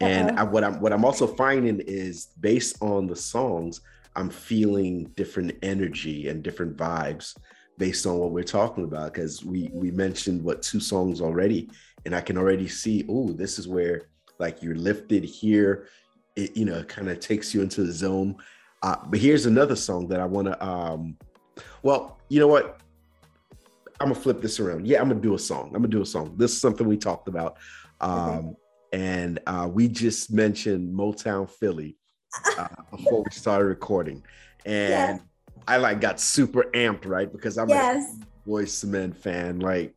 And 0.00 0.32
uh-huh. 0.32 0.40
I, 0.40 0.44
what 0.44 0.62
I'm 0.62 0.80
what 0.80 0.92
I'm 0.92 1.06
also 1.06 1.26
finding 1.26 1.80
is 1.80 2.26
based 2.38 2.76
on 2.82 3.06
the 3.06 3.16
songs, 3.16 3.80
I'm 4.18 4.30
feeling 4.30 5.04
different 5.14 5.52
energy 5.62 6.26
and 6.28 6.42
different 6.42 6.76
vibes 6.76 7.36
based 7.78 8.04
on 8.04 8.18
what 8.18 8.32
we're 8.32 8.42
talking 8.42 8.82
about. 8.82 9.14
Because 9.14 9.44
we 9.44 9.70
we 9.72 9.92
mentioned 9.92 10.42
what 10.42 10.60
two 10.60 10.80
songs 10.80 11.20
already, 11.20 11.70
and 12.04 12.14
I 12.16 12.20
can 12.20 12.36
already 12.36 12.66
see, 12.66 13.06
oh, 13.08 13.32
this 13.32 13.60
is 13.60 13.68
where 13.68 14.08
like 14.40 14.60
you're 14.60 14.74
lifted 14.74 15.24
here. 15.24 15.86
It 16.34 16.56
you 16.56 16.64
know 16.64 16.82
kind 16.82 17.08
of 17.08 17.20
takes 17.20 17.54
you 17.54 17.62
into 17.62 17.84
the 17.84 17.92
zone. 17.92 18.36
Uh, 18.82 18.96
but 19.06 19.20
here's 19.20 19.46
another 19.46 19.76
song 19.76 20.08
that 20.08 20.18
I 20.18 20.26
want 20.26 20.48
to. 20.48 20.66
um 20.66 21.16
Well, 21.84 22.18
you 22.28 22.40
know 22.40 22.48
what? 22.48 22.80
I'm 24.00 24.08
gonna 24.08 24.20
flip 24.20 24.42
this 24.42 24.58
around. 24.58 24.84
Yeah, 24.84 25.00
I'm 25.00 25.08
gonna 25.08 25.20
do 25.20 25.34
a 25.34 25.38
song. 25.38 25.66
I'm 25.68 25.82
gonna 25.82 25.88
do 25.88 26.02
a 26.02 26.06
song. 26.06 26.34
This 26.36 26.50
is 26.52 26.60
something 26.60 26.88
we 26.88 26.96
talked 26.96 27.28
about. 27.28 27.56
Um, 28.00 28.28
okay. 28.28 28.48
And 28.94 29.38
uh, 29.46 29.68
we 29.72 29.86
just 29.86 30.32
mentioned 30.32 30.92
Motownphilly 30.92 31.97
uh, 32.58 32.68
before 32.90 33.22
we 33.22 33.30
started 33.30 33.64
recording. 33.64 34.22
And 34.64 34.90
yes. 34.90 35.20
I 35.66 35.76
like 35.76 36.00
got 36.00 36.20
super 36.20 36.64
amped, 36.74 37.06
right? 37.06 37.30
Because 37.30 37.58
I'm 37.58 37.68
yes. 37.68 38.16
a 38.46 38.50
II 38.50 38.90
Men 38.90 39.12
fan, 39.12 39.60
like 39.60 39.94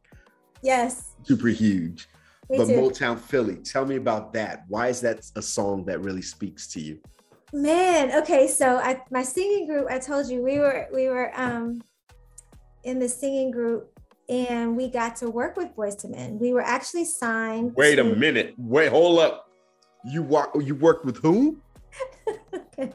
yes, 0.61 1.13
super 1.23 1.47
huge. 1.47 2.07
Me 2.49 2.57
but 2.57 2.67
too. 2.67 2.73
Motownphilly, 2.73 3.69
tell 3.69 3.85
me 3.85 3.95
about 3.95 4.33
that. 4.33 4.65
Why 4.67 4.89
is 4.89 4.99
that 5.01 5.25
a 5.35 5.41
song 5.41 5.85
that 5.85 6.01
really 6.01 6.21
speaks 6.21 6.67
to 6.73 6.81
you? 6.81 6.99
Man, 7.53 8.11
okay, 8.21 8.47
so 8.47 8.77
I 8.77 9.01
my 9.09 9.23
singing 9.23 9.67
group, 9.67 9.87
I 9.89 9.99
told 9.99 10.27
you 10.27 10.41
we 10.41 10.59
were 10.59 10.87
we 10.93 11.07
were 11.07 11.31
um 11.39 11.81
in 12.83 12.99
the 12.99 13.07
singing 13.07 13.51
group 13.51 13.91
and 14.29 14.77
we 14.77 14.89
got 14.89 15.15
to 15.17 15.29
work 15.29 15.57
with 15.57 15.75
Boyz 15.75 16.03
II 16.03 16.11
Men. 16.11 16.39
We 16.39 16.53
were 16.53 16.61
actually 16.61 17.05
signed. 17.05 17.75
Wait 17.75 17.95
to- 17.95 18.01
a 18.01 18.15
minute. 18.15 18.53
Wait, 18.57 18.89
hold 18.89 19.19
up. 19.19 19.49
You 20.05 20.23
walk. 20.23 20.55
You 20.59 20.75
worked 20.75 21.05
with 21.05 21.17
who? 21.17 21.61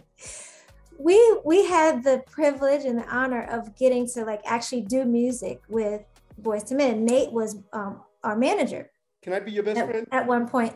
we 0.98 1.38
we 1.44 1.64
had 1.66 2.02
the 2.02 2.22
privilege 2.30 2.84
and 2.84 2.98
the 2.98 3.08
honor 3.14 3.44
of 3.44 3.76
getting 3.76 4.06
to 4.08 4.24
like 4.24 4.40
actually 4.44 4.82
do 4.82 5.04
music 5.04 5.60
with 5.68 6.02
Boyz 6.40 6.70
II 6.70 6.76
Men. 6.78 7.04
Nate 7.04 7.32
was 7.32 7.56
um, 7.72 8.00
our 8.22 8.36
manager. 8.36 8.90
Can 9.22 9.32
I 9.32 9.40
be 9.40 9.52
your 9.52 9.62
best 9.62 9.78
at, 9.78 9.90
friend? 9.90 10.06
At 10.12 10.26
one 10.26 10.48
point, 10.48 10.74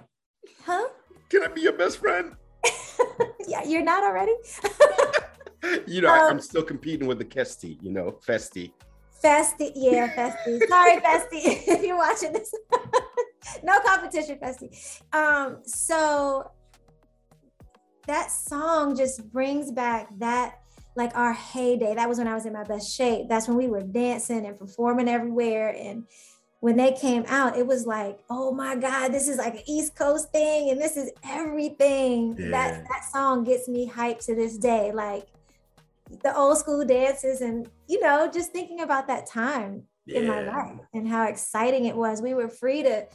huh? 0.64 0.88
Can 1.28 1.42
I 1.42 1.48
be 1.48 1.62
your 1.62 1.72
best 1.72 1.98
friend? 1.98 2.34
yeah, 3.46 3.62
you're 3.64 3.84
not 3.84 4.02
already. 4.04 4.34
you 5.86 6.00
know, 6.00 6.12
um, 6.12 6.32
I'm 6.32 6.40
still 6.40 6.62
competing 6.62 7.06
with 7.06 7.18
the 7.18 7.24
Kesty. 7.24 7.78
You 7.82 7.90
know, 7.90 8.18
Festy. 8.26 8.72
Festy, 9.22 9.72
yeah, 9.74 10.08
Festy. 10.14 10.66
Sorry, 10.66 10.96
Festy, 11.00 11.68
if 11.68 11.82
you're 11.82 11.96
watching 11.96 12.32
this. 12.32 12.54
no 13.62 13.78
competition, 13.80 14.38
Festy. 14.38 15.02
Um, 15.12 15.58
so 15.64 16.50
that 18.10 18.32
song 18.32 18.96
just 18.96 19.32
brings 19.32 19.70
back 19.70 20.08
that 20.18 20.58
like 20.96 21.16
our 21.16 21.32
heyday. 21.32 21.94
That 21.94 22.08
was 22.08 22.18
when 22.18 22.26
I 22.26 22.34
was 22.34 22.44
in 22.44 22.52
my 22.52 22.64
best 22.64 22.92
shape. 22.94 23.28
That's 23.28 23.46
when 23.46 23.56
we 23.56 23.68
were 23.68 23.82
dancing 23.82 24.44
and 24.46 24.58
performing 24.58 25.08
everywhere. 25.08 25.74
And 25.78 26.04
when 26.58 26.76
they 26.76 26.92
came 26.92 27.24
out, 27.28 27.56
it 27.56 27.64
was 27.64 27.86
like, 27.86 28.18
oh 28.28 28.50
my 28.50 28.74
God, 28.74 29.12
this 29.12 29.28
is 29.28 29.38
like 29.38 29.54
an 29.54 29.62
East 29.66 29.94
Coast 29.94 30.32
thing, 30.32 30.70
and 30.70 30.80
this 30.80 30.96
is 30.96 31.12
everything. 31.24 32.36
Yeah. 32.36 32.50
That 32.50 32.84
that 32.88 33.04
song 33.12 33.44
gets 33.44 33.68
me 33.68 33.88
hyped 33.88 34.26
to 34.26 34.34
this 34.34 34.58
day. 34.58 34.90
Like 34.92 35.26
the 36.24 36.36
old 36.36 36.58
school 36.58 36.84
dances, 36.84 37.40
and 37.42 37.68
you 37.86 38.00
know, 38.00 38.28
just 38.28 38.50
thinking 38.50 38.80
about 38.80 39.06
that 39.06 39.26
time 39.26 39.84
yeah. 40.04 40.18
in 40.18 40.26
my 40.26 40.42
life 40.42 40.80
and 40.92 41.08
how 41.08 41.28
exciting 41.28 41.84
it 41.84 41.94
was. 41.94 42.20
We 42.20 42.34
were 42.34 42.48
free 42.48 42.82
to 42.82 43.06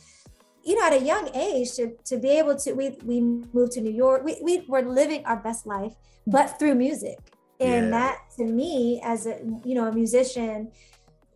you 0.65 0.75
know, 0.75 0.87
at 0.87 0.93
a 0.93 0.99
young 0.99 1.29
age 1.35 1.73
to, 1.75 1.95
to 2.05 2.17
be 2.17 2.29
able 2.29 2.55
to, 2.55 2.73
we, 2.73 2.97
we 3.05 3.21
moved 3.21 3.73
to 3.73 3.81
New 3.81 3.91
York, 3.91 4.23
we, 4.25 4.37
we 4.41 4.65
were 4.67 4.81
living 4.81 5.23
our 5.25 5.37
best 5.37 5.67
life, 5.67 5.93
but 6.25 6.57
through 6.57 6.73
music. 6.73 7.19
And 7.59 7.85
yeah. 7.85 7.91
that 7.91 8.17
to 8.37 8.43
me 8.43 8.99
as 9.03 9.27
a, 9.27 9.39
you 9.63 9.75
know, 9.75 9.87
a 9.87 9.91
musician 9.91 10.71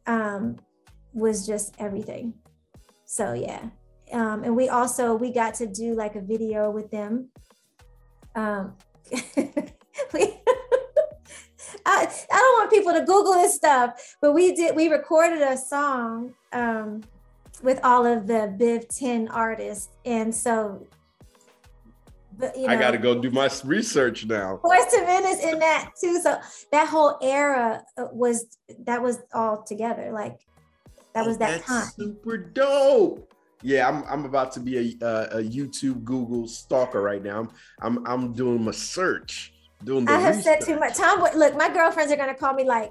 um, 0.08 0.58
was 1.14 1.46
just 1.46 1.76
everything. 1.78 2.34
So 3.06 3.34
yeah. 3.34 3.70
Um, 4.12 4.44
and 4.44 4.56
we 4.56 4.68
also, 4.68 5.14
we 5.14 5.32
got 5.32 5.54
to 5.56 5.68
do 5.68 5.94
like 5.94 6.16
a 6.16 6.22
video 6.22 6.72
with 6.72 6.90
them. 6.90 7.30
Um, 8.36 8.74
we, 9.12 9.22
I, 11.86 12.08
I 12.08 12.38
don't 12.38 12.60
want 12.60 12.72
people 12.72 12.94
to 12.94 13.02
Google 13.02 13.34
this 13.34 13.56
stuff, 13.56 14.16
but 14.22 14.34
we 14.34 14.56
did, 14.56 14.76
we 14.76 14.88
recorded 14.88 15.42
a 15.44 15.56
song 15.56 16.34
um, 16.52 17.02
with 17.62 17.80
all 17.84 18.06
of 18.06 18.28
the 18.28 18.56
Biv 18.58 18.88
10 18.90 19.28
artists. 19.30 19.90
And 20.06 20.34
so 20.34 20.88
but, 22.40 22.56
you 22.56 22.68
know, 22.68 22.74
I 22.74 22.78
got 22.78 22.92
to 22.92 22.98
go 22.98 23.20
do 23.20 23.30
my 23.32 23.50
research 23.66 24.26
now. 24.26 24.62
Boyz 24.64 24.94
II 24.94 25.02
Men 25.02 25.26
is 25.26 25.44
in 25.44 25.60
that 25.60 25.92
too. 26.00 26.22
So 26.22 26.40
that 26.72 26.88
whole 26.88 27.18
era 27.22 27.84
uh, 27.98 28.06
was 28.14 28.58
that 28.86 29.04
was 29.04 29.20
all 29.34 29.62
together. 29.64 30.12
Like 30.14 30.40
that 31.14 31.26
was 31.26 31.36
oh, 31.36 31.40
that 31.40 31.66
time. 31.66 31.90
Super 31.98 32.38
dope. 32.38 33.34
Yeah, 33.62 33.90
I'm 33.90 34.06
I'm 34.06 34.24
about 34.24 34.54
to 34.54 34.62
be 34.62 34.98
a, 35.02 35.06
a, 35.06 35.40
a 35.40 35.44
YouTube 35.44 36.06
Google 36.06 36.48
stalker 36.48 37.02
right 37.02 37.22
now. 37.22 37.40
I'm 37.40 37.50
I'm 37.82 38.08
I'm 38.08 38.34
doing 38.34 38.64
my 38.64 38.72
search. 38.72 39.54
Doing 39.84 40.08
I 40.08 40.20
have 40.20 40.38
research. 40.38 40.62
said 40.62 40.66
too 40.66 40.80
much. 40.80 40.96
Tom, 40.96 41.20
look, 41.36 41.58
my 41.58 41.68
girlfriends 41.68 42.12
are 42.14 42.18
gonna 42.18 42.36
call 42.36 42.54
me 42.54 42.64
like, 42.64 42.90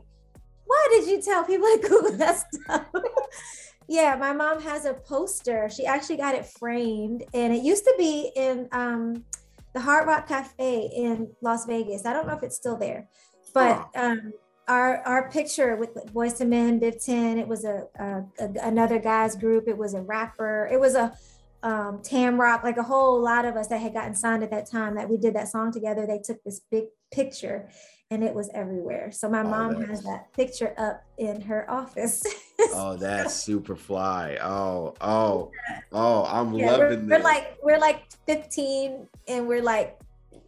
why 0.66 0.88
did 0.90 1.08
you 1.08 1.22
tell 1.22 1.42
people 1.44 1.66
to 1.66 1.88
Google 1.88 2.12
that 2.18 2.44
stuff? 2.52 2.86
Yeah, 3.88 4.16
my 4.16 4.34
mom 4.34 4.60
has 4.60 4.84
a 4.84 4.92
poster. 4.92 5.70
She 5.70 5.86
actually 5.86 6.18
got 6.18 6.34
it 6.34 6.44
framed, 6.44 7.24
and 7.32 7.54
it 7.54 7.62
used 7.62 7.84
to 7.84 7.94
be 7.96 8.30
in 8.36 8.68
um, 8.72 9.24
the 9.72 9.80
Hard 9.80 10.06
Rock 10.06 10.28
Cafe 10.28 10.90
in 10.94 11.30
Las 11.40 11.64
Vegas. 11.64 12.04
I 12.04 12.12
don't 12.12 12.26
know 12.26 12.36
if 12.36 12.42
it's 12.42 12.56
still 12.56 12.76
there, 12.76 13.08
but 13.54 13.88
um, 13.96 14.32
our 14.68 14.98
our 15.04 15.30
picture 15.30 15.76
with 15.76 15.94
Boyz 16.12 16.38
II 16.38 16.48
Men, 16.48 16.78
Biv 16.78 17.02
10, 17.02 17.38
it 17.38 17.48
was 17.48 17.64
a, 17.64 17.86
a, 17.98 18.24
a, 18.38 18.50
another 18.62 18.98
guy's 18.98 19.34
group. 19.34 19.66
It 19.66 19.78
was 19.78 19.94
a 19.94 20.02
rapper. 20.02 20.68
It 20.70 20.78
was 20.78 20.94
a 20.94 21.16
um, 21.62 22.00
Tamrock, 22.02 22.62
like 22.62 22.76
a 22.76 22.82
whole 22.82 23.20
lot 23.20 23.46
of 23.46 23.56
us 23.56 23.68
that 23.68 23.80
had 23.80 23.94
gotten 23.94 24.14
signed 24.14 24.42
at 24.42 24.50
that 24.50 24.70
time 24.70 24.96
that 24.96 25.08
we 25.08 25.16
did 25.16 25.34
that 25.34 25.48
song 25.48 25.72
together. 25.72 26.06
They 26.06 26.20
took 26.22 26.44
this 26.44 26.60
big 26.70 26.84
picture 27.10 27.70
and 28.10 28.24
it 28.24 28.34
was 28.34 28.48
everywhere. 28.54 29.10
So 29.12 29.28
my 29.28 29.40
oh, 29.40 29.50
mom 29.50 29.82
has 29.82 30.02
that 30.02 30.32
picture 30.32 30.74
up 30.78 31.04
in 31.18 31.40
her 31.42 31.70
office. 31.70 32.24
oh, 32.72 32.96
that's 32.96 33.34
super 33.34 33.76
fly. 33.76 34.38
Oh, 34.40 34.94
oh, 35.00 35.50
oh, 35.92 36.24
I'm 36.24 36.54
yeah, 36.54 36.70
loving 36.70 37.08
we're, 37.08 37.18
we're, 37.18 37.22
like 37.22 37.58
we're 37.62 37.78
like 37.78 38.04
15 38.26 39.06
and 39.28 39.46
we're 39.46 39.62
like 39.62 39.98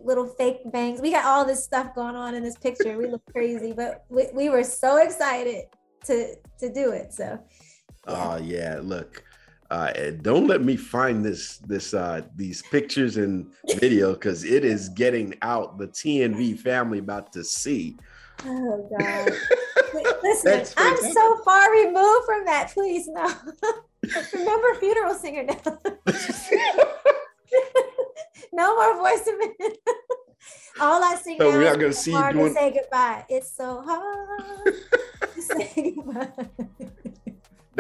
little 0.03 0.27
fake 0.27 0.61
bangs. 0.73 1.03
We 1.03 1.13
got 1.13 1.27
all 1.27 1.45
this 1.45 1.63
stuff 1.63 1.95
going 1.95 2.17
on 2.17 2.35
in 2.35 2.43
this 2.43 2.57
picture. 2.57 2.97
We 2.97 3.09
look 3.09 3.23
crazy, 3.31 3.73
but 3.77 4.05
we, 4.09 4.29
we 4.33 4.49
were 4.49 4.65
so 4.65 4.97
excited 4.97 5.65
to 6.05 6.37
to 6.59 6.73
do 6.73 6.93
it. 6.93 7.13
So 7.13 7.39
yeah. 8.09 8.33
Oh 8.33 8.37
yeah, 8.39 8.81
look 8.83 9.23
uh, 9.71 9.93
don't 10.23 10.47
let 10.49 10.63
me 10.63 10.77
find 10.77 11.25
this 11.25 11.59
this 11.59 11.95
uh, 11.95 12.23
these 12.35 12.63
pictures 12.63 13.17
and 13.17 13.47
video 13.79 14.15
because 14.15 14.43
it 14.43 14.65
is 14.65 14.89
getting 14.89 15.35
out. 15.43 15.79
The 15.79 15.87
TNV 15.87 16.59
family 16.59 16.99
about 16.99 17.33
to 17.35 17.45
see. 17.45 17.97
Oh 18.45 18.91
God! 18.99 19.33
Listen, 20.23 20.67
I'm 20.77 20.97
so 20.97 21.37
far 21.45 21.71
removed 21.71 22.27
from 22.27 22.45
that. 22.47 22.71
Please 22.75 23.07
no. 23.09 23.33
Remember, 24.33 24.75
funeral 24.81 25.15
singer 25.15 25.45
now. 25.45 25.61
no 28.53 28.75
more 28.75 28.97
voice 28.97 29.27
of 29.29 29.35
it. 29.39 29.79
All 30.81 31.03
I 31.05 31.15
sing 31.17 31.37
so 31.39 31.49
now 31.49 31.57
we're 31.57 31.65
not 31.65 31.79
gonna 31.79 31.93
see 31.93 32.13
hard 32.13 32.35
doing... 32.35 32.49
to 32.49 32.55
say 32.55 32.73
goodbye. 32.73 33.25
It's 33.29 33.55
so 33.55 33.83
hard 33.83 34.75
to 35.35 35.43
say 35.43 35.95
goodbye. 35.95 36.49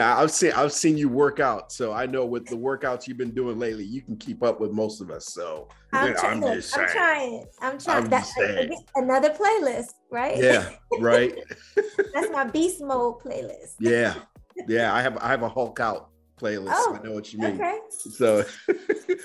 Now 0.00 0.18
I've 0.18 0.30
seen 0.30 0.52
I've 0.52 0.72
seen 0.72 0.96
you 0.96 1.10
work 1.10 1.40
out, 1.40 1.70
so 1.70 1.92
I 1.92 2.06
know 2.06 2.24
with 2.24 2.46
the 2.46 2.56
workouts 2.56 3.06
you've 3.06 3.18
been 3.18 3.32
doing 3.32 3.58
lately, 3.58 3.84
you 3.84 4.00
can 4.00 4.16
keep 4.16 4.42
up 4.42 4.58
with 4.58 4.72
most 4.72 5.02
of 5.02 5.10
us. 5.10 5.26
So 5.26 5.68
I'm, 5.92 6.14
trying, 6.14 6.42
I'm 6.42 6.54
just 6.54 6.72
saying. 6.72 6.86
I'm 6.88 6.92
trying. 6.94 7.46
I'm 7.60 7.78
trying. 7.78 8.04
I'm 8.04 8.08
that, 8.08 8.84
another 8.94 9.28
playlist, 9.28 9.90
right? 10.10 10.38
Yeah, 10.38 10.70
right. 11.00 11.34
That's 12.14 12.30
my 12.32 12.44
beast 12.44 12.80
mode 12.80 13.20
playlist. 13.20 13.74
yeah, 13.78 14.14
yeah. 14.66 14.94
I 14.94 15.02
have 15.02 15.18
I 15.18 15.28
have 15.28 15.42
a 15.42 15.50
Hulk 15.50 15.78
out 15.80 16.08
playlist. 16.40 16.72
Oh, 16.72 16.98
I 16.98 17.06
know 17.06 17.12
what 17.12 17.30
you 17.34 17.40
mean. 17.40 17.56
Okay. 17.56 17.78
So. 17.90 18.42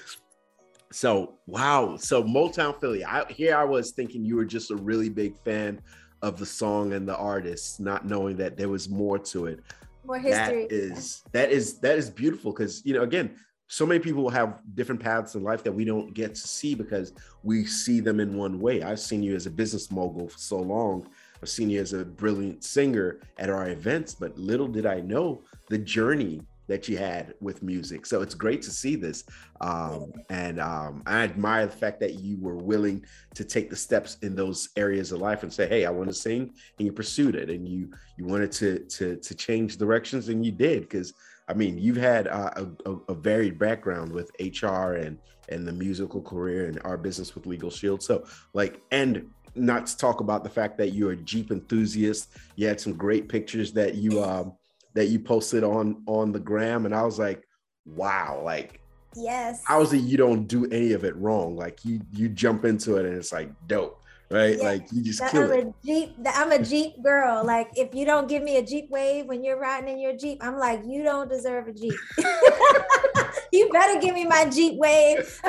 so 0.91 1.35
wow. 1.47 1.95
So 1.95 2.21
Motownphilly. 2.21 3.05
I 3.05 3.31
here 3.31 3.55
I 3.55 3.63
was 3.63 3.91
thinking 3.91 4.25
you 4.25 4.35
were 4.35 4.43
just 4.43 4.71
a 4.71 4.75
really 4.75 5.07
big 5.07 5.37
fan 5.37 5.79
of 6.21 6.37
the 6.37 6.45
song 6.45 6.91
and 6.91 7.07
the 7.07 7.15
artist, 7.15 7.79
not 7.79 8.05
knowing 8.05 8.35
that 8.35 8.57
there 8.57 8.67
was 8.67 8.89
more 8.89 9.17
to 9.19 9.45
it 9.45 9.61
more 10.05 10.19
history. 10.19 10.67
That 10.67 10.71
is 10.71 11.23
that 11.31 11.51
is 11.51 11.79
that 11.79 11.97
is 11.97 12.09
beautiful 12.09 12.51
because 12.51 12.85
you 12.85 12.93
know 12.93 13.03
again, 13.03 13.35
so 13.67 13.85
many 13.85 13.99
people 13.99 14.29
have 14.29 14.59
different 14.75 15.01
paths 15.01 15.35
in 15.35 15.43
life 15.43 15.63
that 15.63 15.71
we 15.71 15.85
don't 15.85 16.13
get 16.13 16.35
to 16.35 16.47
see 16.47 16.75
because 16.75 17.13
we 17.43 17.65
see 17.65 17.99
them 17.99 18.19
in 18.19 18.37
one 18.37 18.59
way. 18.59 18.83
I've 18.83 18.99
seen 18.99 19.23
you 19.23 19.35
as 19.35 19.45
a 19.45 19.51
business 19.51 19.91
mogul 19.91 20.29
for 20.29 20.37
so 20.37 20.57
long. 20.57 21.07
I've 21.41 21.49
seen 21.49 21.69
you 21.69 21.81
as 21.81 21.93
a 21.93 22.05
brilliant 22.05 22.63
singer 22.63 23.19
at 23.37 23.49
our 23.49 23.69
events, 23.69 24.15
but 24.15 24.37
little 24.37 24.67
did 24.67 24.85
I 24.85 25.01
know 25.01 25.43
the 25.69 25.77
journey 25.77 26.41
that 26.67 26.87
you 26.87 26.97
had 26.97 27.33
with 27.39 27.63
music. 27.63 28.05
So 28.05 28.21
it's 28.21 28.33
great 28.33 28.61
to 28.63 28.71
see 28.71 28.95
this. 28.95 29.23
Um, 29.61 30.11
and 30.29 30.59
um, 30.59 31.03
I 31.05 31.23
admire 31.23 31.65
the 31.65 31.75
fact 31.75 31.99
that 32.01 32.15
you 32.15 32.37
were 32.39 32.55
willing 32.55 33.05
to 33.35 33.43
take 33.43 33.69
the 33.69 33.75
steps 33.75 34.17
in 34.21 34.35
those 34.35 34.69
areas 34.75 35.11
of 35.11 35.21
life 35.21 35.43
and 35.43 35.51
say, 35.51 35.67
"Hey, 35.67 35.85
I 35.85 35.89
want 35.89 36.09
to 36.09 36.15
sing," 36.15 36.53
and 36.77 36.85
you 36.85 36.91
pursued 36.91 37.35
it, 37.35 37.49
and 37.49 37.67
you 37.67 37.91
you 38.17 38.25
wanted 38.25 38.51
to 38.53 38.79
to 38.79 39.15
to 39.17 39.35
change 39.35 39.77
directions, 39.77 40.29
and 40.29 40.45
you 40.45 40.51
did. 40.51 40.81
Because 40.81 41.13
I 41.47 41.53
mean, 41.53 41.77
you've 41.77 41.97
had 41.97 42.27
uh, 42.27 42.51
a, 42.55 42.89
a, 42.89 42.97
a, 43.09 43.13
varied 43.13 43.59
background 43.59 44.11
with 44.11 44.31
HR 44.39 44.93
and 44.93 45.19
and 45.49 45.67
the 45.67 45.73
musical 45.73 46.21
career 46.21 46.67
and 46.67 46.81
our 46.83 46.97
business 46.97 47.35
with 47.35 47.43
LegalShield. 47.43 48.01
So 48.01 48.25
like, 48.53 48.81
and 48.91 49.29
not 49.55 49.85
to 49.87 49.97
talk 49.97 50.19
about 50.19 50.43
the 50.43 50.49
fact 50.49 50.77
that 50.77 50.93
you're 50.93 51.11
a 51.11 51.17
Jeep 51.17 51.51
enthusiast. 51.51 52.29
You 52.55 52.67
had 52.67 52.79
some 52.79 52.93
great 52.93 53.29
pictures 53.29 53.71
that 53.73 53.95
you 53.95 54.23
um, 54.23 54.53
that 54.95 55.07
you 55.07 55.19
posted 55.19 55.63
on 55.63 56.01
on 56.07 56.31
the 56.31 56.39
gram 56.39 56.85
and 56.85 56.95
i 56.95 57.03
was 57.03 57.19
like 57.19 57.47
wow 57.85 58.41
like 58.43 58.81
yes 59.15 59.61
how 59.65 59.81
is 59.81 59.93
it 59.93 59.99
you 59.99 60.17
don't 60.17 60.47
do 60.47 60.65
any 60.71 60.93
of 60.93 61.03
it 61.03 61.15
wrong 61.17 61.55
like 61.55 61.85
you 61.85 62.01
you 62.11 62.27
jump 62.27 62.65
into 62.65 62.95
it 62.95 63.05
and 63.05 63.15
it's 63.15 63.31
like 63.31 63.51
dope 63.67 64.01
right 64.31 64.57
yeah. 64.57 64.63
like 64.63 64.87
you 64.91 65.03
just 65.03 65.21
kill 65.29 65.43
I'm 65.43 65.51
it. 65.51 65.67
a 65.67 65.73
jeep 65.85 66.15
i'm 66.25 66.51
a 66.51 66.63
jeep 66.63 67.01
girl 67.03 67.45
like 67.45 67.69
if 67.75 67.93
you 67.93 68.05
don't 68.05 68.27
give 68.27 68.41
me 68.41 68.57
a 68.57 68.65
jeep 68.65 68.89
wave 68.89 69.27
when 69.27 69.43
you're 69.43 69.59
riding 69.59 69.89
in 69.89 69.99
your 69.99 70.17
jeep 70.17 70.39
i'm 70.41 70.57
like 70.57 70.81
you 70.85 71.03
don't 71.03 71.29
deserve 71.29 71.67
a 71.67 71.73
jeep 71.73 71.93
you 73.53 73.69
better 73.69 73.99
give 73.99 74.15
me 74.15 74.25
my 74.25 74.45
jeep 74.45 74.75
wave 74.77 75.39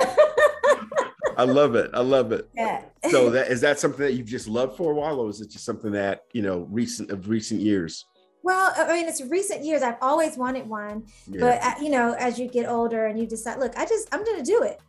I 1.38 1.44
love 1.44 1.74
it. 1.74 1.90
I 1.92 2.00
love 2.00 2.32
it. 2.32 2.48
Yeah. 2.54 2.82
so 3.10 3.28
that 3.30 3.48
is 3.48 3.60
that 3.60 3.78
something 3.78 4.00
that 4.00 4.14
you've 4.14 4.26
just 4.26 4.48
loved 4.48 4.76
for 4.76 4.92
a 4.92 4.94
while, 4.94 5.20
or 5.20 5.28
is 5.28 5.40
it 5.40 5.50
just 5.50 5.66
something 5.66 5.92
that 5.92 6.22
you 6.32 6.40
know 6.40 6.66
recent 6.70 7.10
of 7.10 7.28
recent 7.28 7.60
years? 7.60 8.06
Well, 8.46 8.72
I 8.76 8.92
mean, 8.92 9.08
it's 9.08 9.20
recent 9.22 9.64
years. 9.64 9.82
I've 9.82 9.98
always 10.00 10.36
wanted 10.36 10.68
one, 10.68 11.06
yeah. 11.26 11.40
but 11.40 11.62
uh, 11.62 11.74
you 11.82 11.90
know, 11.90 12.14
as 12.18 12.38
you 12.38 12.46
get 12.48 12.68
older 12.68 13.06
and 13.06 13.18
you 13.18 13.26
decide, 13.26 13.58
look, 13.58 13.76
I 13.76 13.84
just 13.84 14.08
I'm 14.12 14.24
going 14.24 14.38
to 14.38 14.44
do 14.44 14.62
it. 14.62 14.80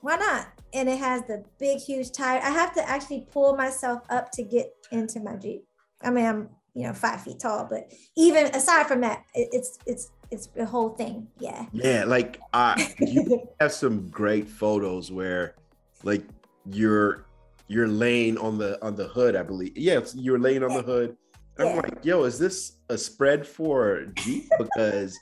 Why 0.00 0.16
not? 0.16 0.46
and 0.72 0.88
it 0.88 0.98
has 0.98 1.22
the 1.22 1.44
big, 1.58 1.78
huge 1.78 2.12
tire. 2.12 2.40
I 2.42 2.50
have 2.50 2.72
to 2.74 2.88
actually 2.88 3.26
pull 3.32 3.56
myself 3.56 4.02
up 4.10 4.30
to 4.32 4.42
get 4.42 4.72
into 4.90 5.20
my 5.20 5.36
Jeep. 5.36 5.64
I 6.02 6.10
mean, 6.10 6.26
I'm 6.26 6.48
you 6.74 6.86
know 6.86 6.92
five 6.92 7.22
feet 7.22 7.40
tall, 7.40 7.66
but 7.68 7.92
even 8.16 8.46
aside 8.54 8.86
from 8.86 9.00
that, 9.02 9.24
it, 9.34 9.48
it's 9.52 9.78
it's 9.86 10.12
it's 10.30 10.46
the 10.48 10.64
whole 10.64 10.90
thing. 10.90 11.26
Yeah. 11.38 11.66
Yeah, 11.72 12.04
like 12.04 12.40
I 12.52 12.94
you 13.00 13.48
have 13.60 13.72
some 13.72 14.08
great 14.08 14.48
photos 14.48 15.10
where, 15.10 15.56
like, 16.04 16.24
you're 16.70 17.26
you're 17.66 17.88
laying 17.88 18.38
on 18.38 18.58
the 18.58 18.82
on 18.84 18.94
the 18.94 19.08
hood, 19.08 19.36
I 19.36 19.42
believe. 19.42 19.76
Yeah, 19.76 20.00
you're 20.14 20.38
laying 20.38 20.62
on 20.62 20.74
the 20.74 20.82
hood. 20.82 21.16
And 21.60 21.68
yeah. 21.68 21.74
I'm 21.74 21.82
like, 21.82 22.04
yo, 22.04 22.24
is 22.24 22.38
this 22.38 22.72
a 22.88 22.96
spread 22.96 23.46
for 23.46 24.06
Jeep? 24.14 24.50
Because 24.58 25.18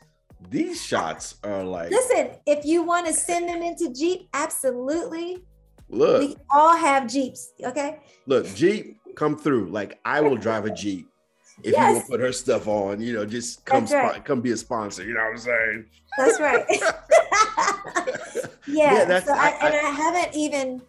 these 0.50 0.84
shots 0.84 1.36
are 1.42 1.64
like 1.64 1.90
listen 1.90 2.30
if 2.46 2.64
you 2.64 2.82
want 2.82 3.04
to 3.04 3.12
send 3.12 3.48
them 3.48 3.60
into 3.60 3.92
jeep 3.92 4.28
absolutely 4.34 5.42
look 5.88 6.20
we 6.20 6.36
all 6.52 6.76
have 6.76 7.08
jeeps 7.08 7.52
okay 7.64 7.98
look 8.26 8.46
jeep 8.54 9.00
come 9.16 9.36
through 9.36 9.68
like 9.70 9.98
i 10.04 10.20
will 10.20 10.36
drive 10.36 10.64
a 10.64 10.70
jeep 10.70 11.08
if 11.64 11.72
yes. 11.72 11.88
you 11.88 11.94
will 11.94 12.06
put 12.06 12.20
her 12.20 12.32
stuff 12.32 12.68
on 12.68 13.00
you 13.00 13.12
know 13.12 13.26
just 13.26 13.64
come 13.64 13.84
right. 13.86 14.24
come 14.24 14.40
be 14.40 14.52
a 14.52 14.56
sponsor 14.56 15.04
you 15.04 15.12
know 15.12 15.20
what 15.20 15.30
i'm 15.30 15.38
saying 15.38 15.84
that's 16.16 16.38
right 16.40 16.64
yeah, 18.68 18.94
yeah 18.94 19.04
that's, 19.04 19.26
so 19.26 19.32
I, 19.32 19.56
I, 19.60 19.68
and 19.70 19.86
i 19.86 19.90
haven't 19.90 20.36
even 20.36 20.80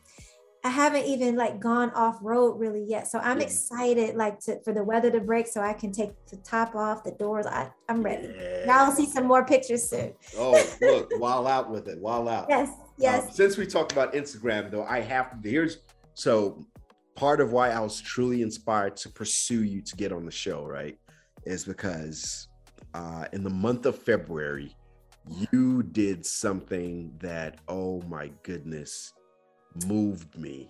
I 0.64 0.70
haven't 0.70 1.06
even 1.06 1.36
like 1.36 1.60
gone 1.60 1.90
off 1.92 2.18
road 2.22 2.60
really 2.60 2.84
yet. 2.84 3.08
So 3.08 3.20
I'm 3.20 3.40
yeah. 3.40 3.46
excited 3.46 4.16
like 4.16 4.40
to 4.42 4.62
for 4.64 4.74
the 4.74 4.84
weather 4.84 5.10
to 5.12 5.22
break 5.22 5.48
so 5.48 5.62
I 5.62 5.74
can 5.74 5.92
take 5.92 6.12
the 6.28 6.38
top 6.38 6.76
off, 6.76 7.04
the 7.04 7.12
doors. 7.12 7.46
I, 7.46 7.70
I'm 7.88 8.04
ready. 8.04 8.34
Yeah. 8.38 8.66
Now 8.66 8.86
I'll 8.86 8.92
see 8.92 9.06
some 9.06 9.26
more 9.26 9.46
pictures 9.46 9.90
soon. 9.90 10.14
oh, 10.38 10.62
look, 10.82 11.12
while 11.18 11.48
out 11.48 11.70
with 11.70 11.88
it, 11.88 12.00
while 12.00 12.28
out. 12.28 12.48
Yes, 12.50 12.72
yes. 12.98 13.28
Um, 13.28 13.32
since 13.32 13.58
we 13.58 13.66
talked 13.66 13.94
about 13.94 14.14
Instagram 14.14 14.70
though, 14.70 14.84
I 14.84 15.00
have 15.00 15.42
to 15.42 15.50
here's 15.50 15.78
so 16.14 16.66
part 17.16 17.40
of 17.40 17.54
why 17.54 17.70
I 17.70 17.80
was 17.80 18.02
truly 18.02 18.42
inspired 18.42 18.98
to 18.98 19.10
pursue 19.10 19.64
you 19.64 19.82
to 19.82 19.96
get 19.96 20.12
on 20.12 20.26
the 20.26 20.32
show, 20.32 20.66
right? 20.66 20.98
Is 21.46 21.64
because 21.64 22.50
uh 22.94 23.26
in 23.32 23.44
the 23.44 23.50
month 23.50 23.86
of 23.86 23.98
February, 23.98 24.76
you 25.52 25.84
did 25.84 26.26
something 26.26 27.14
that, 27.20 27.60
oh 27.70 28.02
my 28.10 28.30
goodness 28.44 29.14
moved 29.86 30.38
me 30.38 30.70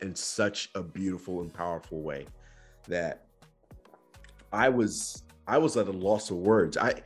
in 0.00 0.14
such 0.14 0.70
a 0.74 0.82
beautiful 0.82 1.40
and 1.40 1.52
powerful 1.52 2.02
way 2.02 2.26
that 2.86 3.26
I 4.52 4.68
was 4.68 5.24
I 5.46 5.58
was 5.58 5.76
at 5.76 5.88
a 5.88 5.92
loss 5.92 6.30
of 6.30 6.36
words. 6.36 6.76
I 6.76 7.02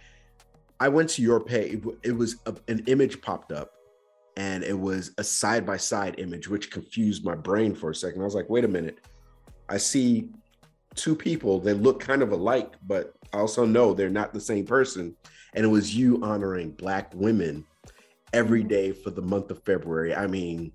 I 0.81 0.89
went 0.89 1.09
to 1.11 1.23
your 1.23 1.41
page. 1.41 1.83
It 2.03 2.17
was 2.17 2.37
a, 2.47 2.55
an 2.69 2.85
image 2.87 3.21
popped 3.21 3.53
up, 3.53 3.71
and 4.37 4.65
it 4.65 4.79
was 4.79 5.13
a 5.19 5.25
side 5.25 5.65
by 5.65 5.77
side 5.77 6.19
image, 6.19 6.49
which 6.49 6.71
confused 6.71 7.25
my 7.25 7.35
brain 7.35 7.75
for 7.75 7.91
a 7.91 7.95
second. 7.95 8.21
I 8.21 8.25
was 8.25 8.35
like, 8.35 8.51
wait 8.51 8.65
a 8.65 8.69
minute. 8.69 8.99
I 9.69 9.79
see 9.79 10.29
two 10.95 11.15
people 11.15 11.59
They 11.59 11.73
look 11.73 12.01
kind 12.01 12.23
of 12.23 12.33
alike, 12.33 12.75
but 12.87 13.15
I 13.33 13.39
also 13.39 13.65
know 13.65 13.95
they're 13.95 14.11
not 14.11 14.35
the 14.35 14.41
same 14.41 14.67
person. 14.67 15.17
And 15.55 15.65
it 15.65 15.69
was 15.69 15.95
you 15.95 16.23
honoring 16.23 16.71
Black 16.73 17.13
women 17.15 17.65
every 18.33 18.63
day 18.63 18.93
for 18.93 19.11
the 19.11 19.23
month 19.23 19.51
of 19.51 19.63
February. 19.65 20.15
I 20.15 20.27
mean, 20.27 20.73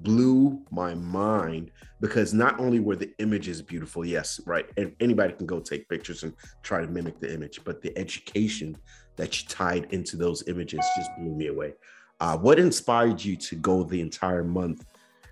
blew 0.00 0.60
my 0.70 0.94
mind 0.94 1.70
because 2.00 2.32
not 2.32 2.58
only 2.58 2.80
were 2.80 2.96
the 2.96 3.12
images 3.18 3.62
beautiful, 3.62 4.04
yes, 4.04 4.40
right, 4.46 4.66
and 4.76 4.94
anybody 5.00 5.32
can 5.32 5.46
go 5.46 5.60
take 5.60 5.88
pictures 5.88 6.22
and 6.22 6.32
try 6.62 6.80
to 6.80 6.86
mimic 6.86 7.20
the 7.20 7.32
image, 7.32 7.60
but 7.64 7.80
the 7.82 7.96
education 7.96 8.76
that 9.16 9.40
you 9.40 9.48
tied 9.48 9.86
into 9.90 10.16
those 10.16 10.46
images 10.48 10.80
just 10.96 11.10
blew 11.18 11.34
me 11.34 11.48
away. 11.48 11.74
Uh, 12.20 12.36
what 12.36 12.58
inspired 12.58 13.22
you 13.22 13.36
to 13.36 13.56
go 13.56 13.82
the 13.82 14.00
entire 14.00 14.44
month 14.44 14.84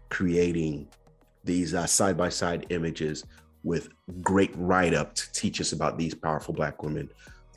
creating 0.09 0.89
these 1.45 1.75
side 1.91 2.17
by 2.17 2.29
side 2.29 2.67
images 2.71 3.25
with 3.63 3.89
great 4.23 4.53
write 4.57 4.95
up 4.95 5.15
to 5.15 5.33
teach 5.33 5.61
us 5.61 5.73
about 5.73 5.99
these 5.99 6.15
powerful 6.15 6.55
Black 6.55 6.83
women 6.83 7.09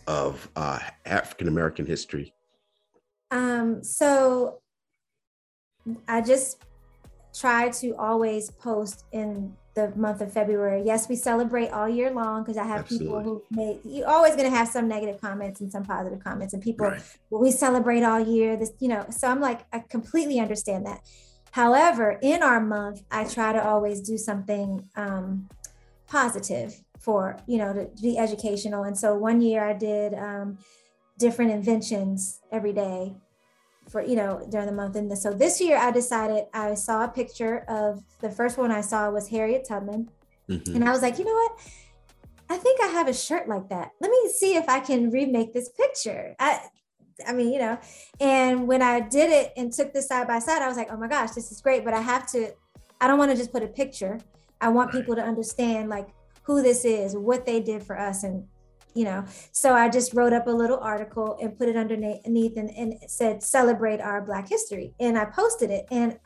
of 0.08 0.50
uh, 0.56 0.80
African 1.06 1.48
American 1.48 1.86
history? 1.86 2.34
Um, 3.32 3.84
so 3.84 4.60
I 6.08 6.22
just 6.22 6.64
try 7.34 7.70
to 7.70 7.96
always 7.96 8.52
post 8.52 9.06
in 9.12 9.56
the 9.76 9.92
month 9.96 10.22
of 10.22 10.32
February. 10.32 10.84
Yes, 10.86 11.10
we 11.10 11.16
celebrate 11.16 11.70
all 11.70 11.90
year 11.90 12.12
long 12.12 12.44
because 12.44 12.58
I 12.58 12.64
have 12.64 12.82
Absolutely. 12.82 13.08
people 13.08 13.24
who 13.24 13.44
make 13.50 13.80
you're 13.84 14.08
always 14.08 14.36
going 14.36 14.50
to 14.50 14.56
have 14.56 14.68
some 14.68 14.88
negative 14.88 15.20
comments 15.20 15.62
and 15.62 15.72
some 15.72 15.84
positive 15.84 16.24
comments, 16.24 16.54
and 16.54 16.62
people 16.62 16.88
right. 16.88 17.02
well, 17.30 17.42
we 17.42 17.52
celebrate 17.52 18.04
all 18.04 18.20
year. 18.20 18.56
This, 18.56 18.72
you 18.80 18.88
know, 18.88 19.06
so 19.10 19.28
I'm 19.28 19.42
like, 19.42 19.62
I 19.74 19.80
completely 19.80 20.40
understand 20.40 20.86
that. 20.86 21.02
However, 21.52 22.20
in 22.22 22.44
our 22.44 22.60
month, 22.60 23.04
I 23.12 23.26
try 23.26 23.52
to 23.54 23.64
always 23.64 24.02
do 24.02 24.18
something 24.18 24.88
um, 24.96 25.50
positive 26.08 26.84
for 27.00 27.38
you 27.48 27.58
know 27.58 27.74
to 27.74 27.90
be 28.02 28.18
educational. 28.18 28.84
And 28.84 28.98
so 28.98 29.16
one 29.16 29.42
year 29.42 29.64
I 29.64 29.74
did 29.74 30.14
um, 30.14 30.60
different 31.18 31.52
inventions 31.52 32.42
every 32.52 32.74
day 32.74 33.16
for 33.94 34.04
you 34.04 34.16
know 34.16 34.46
during 34.50 34.66
the 34.66 34.74
month. 34.74 34.96
And 34.96 35.16
so 35.18 35.32
this 35.32 35.62
year 35.62 35.78
i 35.78 35.92
decided 35.92 36.46
i 36.52 36.74
saw 36.74 37.06
a 37.06 37.08
picture 37.08 37.60
of 37.70 38.04
the 38.22 38.30
first 38.30 38.58
one 38.58 38.72
i 38.72 38.82
saw 38.82 39.10
was 39.12 39.30
harriet 39.30 39.66
tubman. 39.70 40.10
Mm-hmm. 40.50 40.76
and 40.76 40.84
i 40.84 40.92
was 40.92 41.02
like 41.02 41.20
you 41.20 41.26
know 41.26 41.40
what? 41.42 41.52
I 42.50 42.58
think 42.58 42.82
i 42.82 42.88
have 42.88 43.08
a 43.08 43.14
shirt 43.14 43.48
like 43.48 43.70
that. 43.70 43.92
Let 44.02 44.10
me 44.10 44.22
see 44.36 44.56
if 44.56 44.68
i 44.68 44.80
can 44.80 45.12
remake 45.12 45.54
this 45.54 45.70
picture. 45.70 46.36
I 46.40 46.60
i 47.28 47.34
mean 47.34 47.54
you 47.54 47.60
know 47.60 47.78
and 48.20 48.68
when 48.68 48.82
i 48.82 49.00
did 49.00 49.30
it 49.30 49.54
and 49.56 49.72
took 49.72 49.94
this 49.94 50.08
side 50.08 50.28
by 50.28 50.40
side 50.40 50.64
i 50.64 50.68
was 50.68 50.76
like 50.76 50.92
oh 50.92 50.98
my 50.98 51.08
gosh 51.08 51.32
this 51.32 51.52
is 51.52 51.62
great. 51.62 51.86
But 51.86 51.94
i 51.94 52.02
have 52.02 52.26
to 52.32 52.52
i 53.00 53.08
don't 53.08 53.20
want 53.20 53.30
to 53.30 53.38
just 53.38 53.54
put 53.54 53.62
a 53.62 53.68
picture. 53.68 54.20
I 54.60 54.70
want 54.70 54.88
right. 54.88 55.00
people 55.00 55.16
to 55.16 55.22
understand 55.22 55.90
like 55.90 56.08
who 56.42 56.64
this 56.64 56.84
is 56.84 57.16
what 57.16 57.46
they 57.46 57.60
did 57.60 57.84
for 57.84 58.00
us 58.00 58.24
and 58.24 58.48
you 58.94 59.06
know. 59.06 59.26
So 59.52 59.74
i 59.74 59.90
just 59.90 60.14
wrote 60.14 60.34
up 60.34 60.48
a 60.48 60.52
little 60.52 60.80
article 60.80 61.38
and 61.42 61.58
put 61.58 61.70
it 61.70 61.76
underneath 61.76 62.58
and, 62.58 62.70
and 62.70 62.96
said 63.08 63.44
celebrate 63.44 64.02
our 64.02 64.22
black 64.22 64.48
history. 64.50 64.94
And 65.00 65.18
i 65.18 65.26
posted 65.26 65.72
it 65.72 65.86
and 65.92 66.18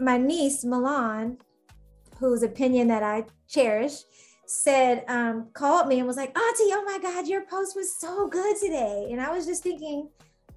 my 0.00 0.16
niece 0.16 0.64
milan 0.64 1.36
whose 2.20 2.44
opinion 2.44 2.86
that 2.88 3.02
i 3.02 3.24
cherish 3.48 4.02
said 4.46 5.04
um, 5.08 5.48
called 5.52 5.88
me 5.88 5.98
and 5.98 6.06
was 6.06 6.16
like 6.16 6.36
auntie 6.36 6.72
oh 6.72 6.84
my 6.86 6.98
god 7.02 7.26
your 7.26 7.44
post 7.46 7.76
was 7.76 7.98
so 7.98 8.28
good 8.28 8.56
today. 8.56 9.08
And 9.10 9.20
i 9.20 9.30
was 9.30 9.46
just 9.46 9.62
thinking 9.62 10.08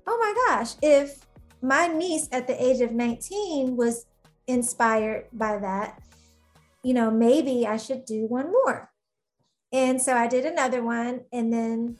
oh 0.08 0.18
my 0.18 0.34
gosh 0.48 0.74
if 0.82 1.26
my 1.62 1.88
niece 1.88 2.28
at 2.32 2.48
the 2.48 2.64
age 2.64 2.82
of 2.82 2.92
19 2.92 3.76
was 3.76 4.06
inspired 4.48 5.26
by 5.34 5.58
that 5.60 6.02
you 6.84 6.94
know 6.94 7.12
maybe 7.12 7.68
i 7.68 7.78
should 7.78 8.06
do 8.06 8.26
one 8.26 8.52
more 8.52 8.90
and 9.72 10.02
so 10.02 10.14
I 10.14 10.28
did 10.28 10.46
another 10.46 10.84
one. 10.84 11.22
And 11.32 11.52
then 11.52 11.98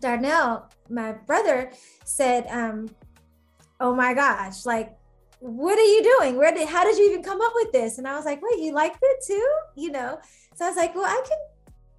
Darnell, 0.00 0.68
my 0.88 1.12
brother, 1.12 1.72
said, 2.04 2.46
um, 2.48 2.88
Oh 3.82 3.94
my 3.94 4.12
gosh, 4.12 4.66
like, 4.66 4.94
what 5.40 5.78
are 5.78 5.82
you 5.82 6.02
doing? 6.02 6.36
Where 6.36 6.52
did, 6.52 6.68
how 6.68 6.84
did 6.84 6.98
you 6.98 7.10
even 7.10 7.22
come 7.22 7.40
up 7.40 7.52
with 7.54 7.72
this? 7.72 7.96
And 7.96 8.06
I 8.06 8.14
was 8.14 8.26
like, 8.26 8.40
Wait, 8.42 8.60
you 8.60 8.72
like 8.72 8.94
it 9.00 9.24
too? 9.26 9.48
You 9.76 9.90
know? 9.90 10.18
So 10.54 10.66
I 10.66 10.68
was 10.68 10.76
like, 10.76 10.94
Well, 10.94 11.06
I 11.06 11.22
can, 11.26 11.38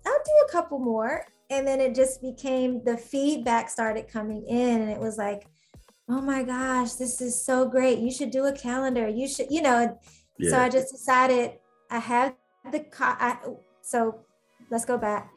I'll 0.05 0.13
do 0.13 0.45
a 0.47 0.51
couple 0.51 0.79
more. 0.79 1.25
And 1.49 1.67
then 1.67 1.81
it 1.81 1.95
just 1.95 2.21
became 2.21 2.81
the 2.85 2.97
feedback 2.97 3.69
started 3.69 4.07
coming 4.07 4.47
in, 4.47 4.81
and 4.81 4.89
it 4.89 4.99
was 4.99 5.17
like, 5.17 5.47
Oh 6.07 6.21
my 6.21 6.43
gosh, 6.43 6.93
this 6.93 7.21
is 7.21 7.43
so 7.43 7.67
great. 7.67 7.99
You 7.99 8.11
should 8.11 8.31
do 8.31 8.45
a 8.45 8.53
calendar. 8.53 9.07
You 9.07 9.27
should, 9.27 9.47
you 9.49 9.61
know. 9.61 9.97
Yeah. 10.37 10.49
So 10.49 10.59
I 10.59 10.69
just 10.69 10.91
decided 10.91 11.53
I 11.89 11.99
had 11.99 12.35
the, 12.71 12.85
I, 12.99 13.37
so 13.81 14.23
let's 14.71 14.85
go 14.85 14.97
back. 14.97 15.31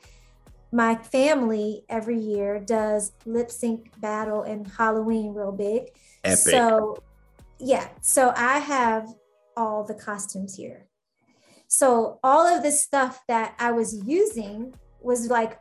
My 0.73 0.97
family 0.97 1.85
every 1.89 2.19
year 2.19 2.59
does 2.59 3.13
lip 3.27 3.51
sync 3.51 3.91
battle 4.01 4.43
and 4.43 4.67
Halloween 4.67 5.35
real 5.35 5.53
big. 5.53 5.91
Epic. 6.25 6.39
So, 6.39 6.97
yeah. 7.59 7.89
So 8.01 8.33
I 8.37 8.59
have 8.59 9.09
all 9.57 9.85
the 9.85 9.95
costumes 9.95 10.57
here. 10.57 10.87
So 11.69 12.19
all 12.25 12.47
of 12.47 12.63
the 12.63 12.73
stuff 12.73 13.23
that 13.29 13.55
I 13.59 13.73
was 13.73 14.05
using 14.07 14.75
was 15.01 15.29
like 15.29 15.59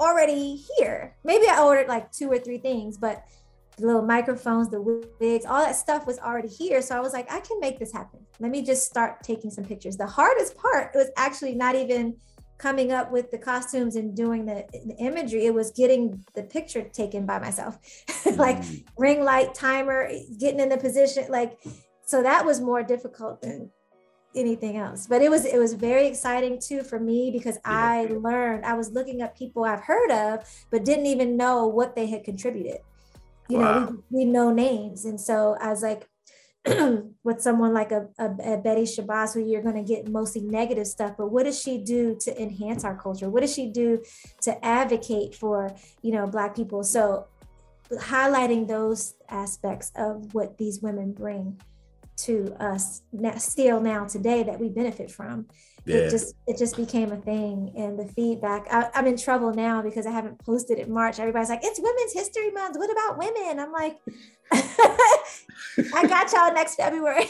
already 0.00 0.62
here. 0.76 1.16
Maybe 1.24 1.46
I 1.48 1.62
ordered 1.62 1.88
like 1.88 2.12
two 2.12 2.30
or 2.30 2.38
three 2.38 2.58
things, 2.58 2.96
but 2.96 3.24
the 3.76 3.86
little 3.86 4.02
microphones, 4.02 4.68
the 4.68 4.80
wigs, 5.20 5.44
all 5.44 5.64
that 5.64 5.76
stuff 5.76 6.06
was 6.06 6.18
already 6.18 6.48
here. 6.48 6.80
So 6.80 6.96
I 6.96 7.00
was 7.00 7.12
like, 7.12 7.30
I 7.32 7.40
can 7.40 7.58
make 7.60 7.78
this 7.78 7.92
happen. 7.92 8.20
Let 8.38 8.50
me 8.50 8.62
just 8.62 8.86
start 8.86 9.22
taking 9.22 9.50
some 9.50 9.64
pictures. 9.64 9.96
The 9.96 10.06
hardest 10.06 10.56
part 10.56 10.92
was 10.94 11.10
actually 11.16 11.54
not 11.54 11.74
even 11.74 12.16
coming 12.58 12.92
up 12.92 13.10
with 13.10 13.30
the 13.30 13.38
costumes 13.38 13.96
and 13.96 14.16
doing 14.16 14.46
the, 14.46 14.64
the 14.72 14.96
imagery 14.98 15.46
it 15.46 15.54
was 15.54 15.70
getting 15.72 16.24
the 16.34 16.42
picture 16.42 16.82
taken 16.82 17.26
by 17.26 17.38
myself. 17.38 17.78
Like 18.36 18.62
mm. 18.62 18.82
ring 18.96 19.22
light 19.22 19.54
timer 19.54 20.10
getting 20.40 20.58
in 20.58 20.68
the 20.70 20.78
position 20.78 21.26
like 21.28 21.58
so 22.04 22.22
that 22.22 22.44
was 22.44 22.60
more 22.60 22.82
difficult 22.82 23.42
than 23.42 23.70
anything 24.34 24.76
else. 24.76 25.06
But 25.06 25.22
it 25.22 25.30
was 25.30 25.44
it 25.44 25.58
was 25.58 25.74
very 25.74 26.06
exciting 26.06 26.58
too 26.58 26.82
for 26.82 26.98
me 26.98 27.30
because 27.30 27.58
i 27.64 28.06
learned 28.10 28.64
i 28.64 28.74
was 28.74 28.90
looking 28.92 29.22
up 29.22 29.36
people 29.36 29.64
i've 29.64 29.82
heard 29.82 30.10
of 30.10 30.48
but 30.70 30.84
didn't 30.84 31.06
even 31.06 31.36
know 31.36 31.66
what 31.66 31.94
they 31.94 32.06
had 32.06 32.24
contributed. 32.24 32.78
You 33.48 33.58
wow. 33.58 33.78
know 33.78 33.86
we, 34.10 34.18
we 34.18 34.24
know 34.24 34.50
names. 34.50 35.04
And 35.04 35.20
so 35.20 35.56
i 35.60 35.68
was 35.68 35.82
like 35.82 36.08
with 37.24 37.40
someone 37.40 37.74
like 37.74 37.92
a, 37.92 38.08
a, 38.18 38.24
a 38.24 38.56
Betty 38.58 38.82
Shabazz, 38.82 39.34
who 39.34 39.40
you're 39.40 39.62
going 39.62 39.76
to 39.76 39.82
get 39.82 40.08
mostly 40.08 40.42
negative 40.42 40.86
stuff, 40.86 41.14
but 41.18 41.30
what 41.30 41.44
does 41.44 41.60
she 41.60 41.78
do 41.78 42.16
to 42.20 42.42
enhance 42.42 42.84
our 42.84 42.96
culture? 42.96 43.28
What 43.28 43.40
does 43.40 43.52
she 43.52 43.70
do 43.70 44.02
to 44.42 44.64
advocate 44.64 45.34
for, 45.34 45.74
you 46.02 46.12
know, 46.12 46.26
Black 46.26 46.56
people? 46.56 46.82
So 46.82 47.26
highlighting 47.92 48.66
those 48.66 49.14
aspects 49.28 49.92
of 49.96 50.32
what 50.34 50.56
these 50.56 50.80
women 50.80 51.12
bring 51.12 51.60
to 52.16 52.54
us 52.60 53.02
now, 53.12 53.36
still 53.36 53.80
now 53.80 54.06
today 54.06 54.42
that 54.42 54.58
we 54.58 54.68
benefit 54.68 55.10
from. 55.10 55.46
Yeah. 55.86 55.96
It 55.96 56.10
just 56.10 56.34
it 56.46 56.56
just 56.56 56.76
became 56.76 57.12
a 57.12 57.16
thing, 57.16 57.72
and 57.76 57.98
the 57.98 58.06
feedback. 58.06 58.66
I, 58.70 58.88
I'm 58.94 59.06
in 59.06 59.18
trouble 59.18 59.52
now 59.52 59.82
because 59.82 60.06
I 60.06 60.12
haven't 60.12 60.38
posted 60.38 60.78
it 60.78 60.86
in 60.86 60.94
March. 60.94 61.20
Everybody's 61.20 61.50
like, 61.50 61.60
"It's 61.62 61.78
Women's 61.78 62.14
History 62.14 62.50
Month. 62.50 62.78
What 62.78 62.90
about 62.90 63.18
women?" 63.18 63.60
I'm 63.60 63.70
like, 63.70 63.98
"I 65.94 66.06
got 66.06 66.32
y'all 66.32 66.54
next 66.54 66.76
February." 66.76 67.26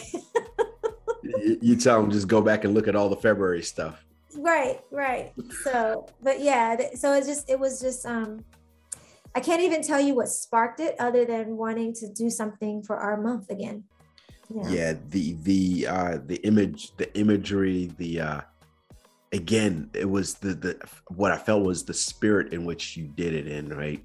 you, 1.25 1.59
you 1.61 1.77
tell 1.77 2.01
them 2.01 2.13
just 2.13 2.29
go 2.29 2.41
back 2.41 2.63
and 2.63 2.75
look 2.75 2.87
at 2.87 2.95
all 2.95 3.09
the 3.09 3.17
February 3.17 3.63
stuff. 3.63 4.05
Right, 4.37 4.81
right. 4.93 5.33
So, 5.65 6.07
but 6.23 6.41
yeah, 6.41 6.77
so 6.95 7.13
it's 7.13 7.27
just 7.27 7.51
it 7.51 7.59
was 7.59 7.81
just 7.81 8.07
um 8.07 8.45
I 9.35 9.41
can't 9.41 9.63
even 9.63 9.83
tell 9.83 9.99
you 9.99 10.15
what 10.15 10.29
sparked 10.29 10.79
it 10.79 10.95
other 11.01 11.25
than 11.25 11.57
wanting 11.57 11.93
to 11.95 12.09
do 12.09 12.31
something 12.31 12.85
for 12.85 12.97
our 12.97 13.21
month 13.21 13.51
again 13.51 13.83
yeah. 14.51 14.69
yeah 14.69 14.95
the 15.09 15.37
the 15.43 15.87
uh 15.87 16.19
the 16.27 16.37
image 16.47 16.97
the 16.97 17.17
imagery 17.19 17.91
the 17.99 18.21
uh 18.21 18.41
again 19.33 19.91
it 19.95 20.09
was 20.09 20.35
the 20.35 20.55
the 20.55 20.79
what 21.09 21.33
i 21.33 21.37
felt 21.37 21.65
was 21.65 21.85
the 21.85 21.95
spirit 21.95 22.53
in 22.53 22.65
which 22.65 22.97
you 22.97 23.07
did 23.09 23.35
it 23.35 23.47
in 23.47 23.69
right? 23.69 24.05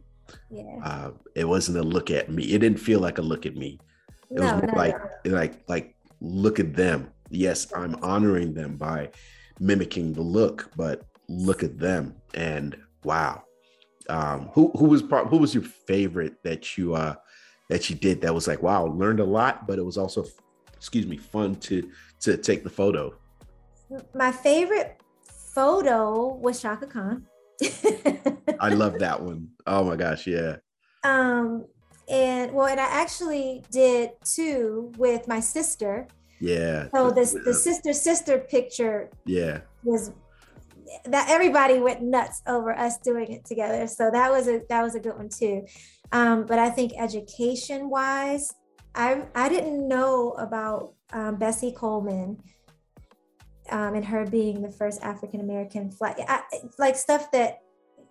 Yeah. 0.50 0.80
Uh 0.84 1.12
it 1.36 1.46
wasn't 1.46 1.78
a 1.78 1.84
look 1.84 2.12
at 2.12 2.30
me. 2.32 2.44
It 2.44 2.60
didn't 2.60 2.80
feel 2.80 3.00
like 3.00 3.18
a 3.18 3.22
look 3.22 3.46
at 3.46 3.56
me. 3.56 3.80
It 4.30 4.40
no, 4.40 4.54
was 4.54 4.64
no, 4.64 4.78
like 4.78 5.26
no. 5.26 5.32
like 5.32 5.64
like 5.68 5.96
look 6.20 6.60
at 6.60 6.74
them. 6.76 7.12
Yes 7.30 7.72
i'm 7.76 7.96
honoring 8.02 8.54
them 8.54 8.78
by 8.78 9.10
mimicking 9.60 10.14
the 10.14 10.22
look 10.22 10.72
but 10.76 11.04
look 11.28 11.64
at 11.64 11.78
them 11.78 12.16
and 12.34 12.76
wow. 13.04 13.44
Um 14.08 14.50
who 14.54 14.72
who 14.78 14.86
was 14.86 15.02
who 15.02 15.38
was 15.38 15.54
your 15.54 15.64
favorite 15.64 16.42
that 16.44 16.78
you 16.78 16.96
uh 16.96 17.16
that 17.70 17.90
you 17.90 17.96
did 17.96 18.22
that 18.22 18.34
was 18.34 18.48
like 18.48 18.62
wow 18.62 18.86
learned 18.86 19.20
a 19.20 19.24
lot 19.24 19.66
but 19.68 19.80
it 19.80 19.86
was 19.86 19.98
also 19.98 20.26
excuse 20.80 21.06
me 21.06 21.18
fun 21.18 21.56
to 21.56 21.92
to 22.22 22.38
take 22.38 22.64
the 22.64 22.70
photo. 22.70 23.14
My 24.16 24.32
favorite 24.32 25.02
photo 25.54 26.34
was 26.36 26.62
Chaka 26.62 26.88
Khan. 26.88 27.26
I 28.60 28.70
love 28.70 29.00
that 29.00 29.22
one. 29.22 29.50
Oh 29.68 29.84
my 29.84 29.96
gosh 29.96 30.26
yeah. 30.26 30.58
Um 31.04 31.66
and 32.08 32.52
well 32.54 32.66
and 32.66 32.80
i 32.80 32.86
actually 32.86 33.64
did 33.72 34.12
two 34.24 34.92
with 34.98 35.28
my 35.28 35.40
sister. 35.40 36.08
Yeah. 36.40 36.88
So 36.96 37.12
this 37.12 37.34
the 37.34 37.54
sister 37.54 37.94
sister 37.94 38.40
picture 38.40 39.10
yeah. 39.26 39.60
was 39.84 40.14
that 41.06 41.30
everybody 41.30 41.78
went 41.80 42.02
nuts 42.02 42.42
over 42.48 42.72
us 42.72 42.98
doing 43.00 43.32
it 43.32 43.46
together. 43.46 43.86
So 43.88 44.10
that 44.12 44.32
was 44.32 44.48
a 44.48 44.62
that 44.70 44.82
was 44.82 44.96
a 44.96 45.00
good 45.00 45.18
one 45.18 45.30
too 45.30 45.66
um, 46.12 46.46
but 46.46 46.60
I 46.60 46.70
think 46.70 46.94
education 46.98 47.90
wise, 47.90 48.54
I 48.96 49.24
I 49.36 49.50
didn't 49.50 49.88
know 49.88 50.32
about 50.32 50.94
um, 51.14 51.38
Bessie 51.38 51.72
Coleman 51.72 52.42
um, 53.72 53.96
and 53.96 54.06
her 54.06 54.26
being 54.26 54.62
the 54.62 54.72
first 54.72 55.02
African 55.04 55.40
American 55.42 55.92
flight, 55.92 56.16
I, 56.28 56.42
like 56.78 56.96
stuff 56.96 57.32
that 57.32 57.62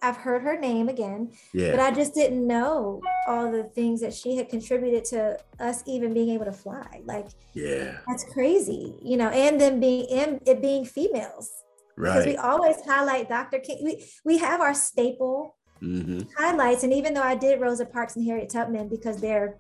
I've 0.03 0.17
heard 0.17 0.43
her 0.43 0.59
name 0.59 0.89
again, 0.89 1.33
yeah. 1.53 1.73
but 1.73 1.81
I 1.81 1.91
just 1.91 2.15
didn't 2.15 2.47
know 2.47 3.01
all 3.27 3.51
the 3.51 3.65
things 3.65 4.01
that 4.01 4.15
she 4.15 4.37
had 4.37 4.49
contributed 4.49 5.05
to 5.07 5.39
us 5.59 5.83
even 5.87 6.15
being 6.15 6.31
able 6.31 6.45
to 6.45 6.53
fly. 6.53 7.03
Like, 7.05 7.27
yeah, 7.55 7.99
that's 8.07 8.25
crazy, 8.33 8.95
you 9.03 9.17
know, 9.17 9.29
and 9.29 9.61
then 9.61 9.81
being 9.81 10.07
and 10.11 10.41
it 10.47 10.63
being 10.63 10.85
females, 10.85 11.51
right? 11.97 12.13
Because 12.13 12.27
we 12.27 12.37
always 12.37 12.77
highlight 12.87 13.29
Dr. 13.29 13.59
King. 13.59 13.81
We 13.83 14.05
we 14.25 14.39
have 14.39 14.61
our 14.61 14.75
staple 14.75 15.57
mm-hmm. 15.83 16.21
highlights. 16.37 16.83
And 16.85 16.93
even 16.93 17.15
though 17.15 17.23
I 17.23 17.35
did 17.35 17.61
Rosa 17.61 17.87
Parks 17.87 18.17
and 18.17 18.27
Harriet 18.27 18.51
Tubman 18.51 18.89
because 18.89 19.21
they're 19.21 19.59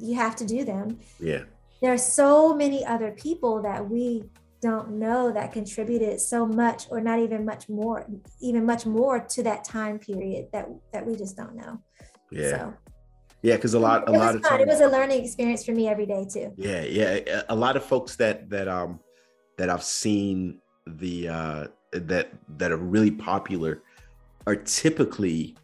you 0.00 0.14
have 0.14 0.36
to 0.36 0.46
do 0.46 0.64
them. 0.64 0.98
Yeah. 1.18 1.42
There 1.80 1.92
are 1.92 1.98
so 1.98 2.54
many 2.54 2.84
other 2.84 3.12
people 3.12 3.62
that 3.62 3.88
we 3.88 4.24
don't 4.60 4.90
know 4.90 5.30
that 5.32 5.52
contributed 5.52 6.20
so 6.20 6.44
much 6.44 6.86
or 6.90 7.00
not 7.00 7.20
even 7.20 7.44
much 7.44 7.68
more 7.68 8.04
even 8.40 8.66
much 8.66 8.86
more 8.86 9.20
to 9.20 9.42
that 9.42 9.62
time 9.62 9.98
period 9.98 10.48
that 10.52 10.68
that 10.92 11.06
we 11.06 11.14
just 11.14 11.36
don't 11.36 11.54
know 11.54 11.80
yeah 12.32 12.50
so, 12.50 12.74
yeah 13.42 13.54
because 13.54 13.74
a 13.74 13.78
lot 13.78 14.08
a 14.08 14.12
lot 14.12 14.34
of 14.34 14.42
times 14.42 14.62
it 14.62 14.66
was 14.66 14.80
a 14.80 14.88
learning 14.88 15.22
experience 15.22 15.64
for 15.64 15.70
me 15.70 15.86
every 15.86 16.06
day 16.06 16.26
too 16.28 16.52
yeah 16.56 16.82
yeah 16.82 17.42
a 17.50 17.54
lot 17.54 17.76
of 17.76 17.84
folks 17.84 18.16
that 18.16 18.50
that 18.50 18.66
um 18.66 18.98
that 19.58 19.70
i've 19.70 19.84
seen 19.84 20.58
the 20.96 21.28
uh 21.28 21.66
that 21.92 22.28
that 22.56 22.72
are 22.72 22.78
really 22.78 23.12
popular 23.12 23.82
are 24.48 24.56
typically 24.56 25.54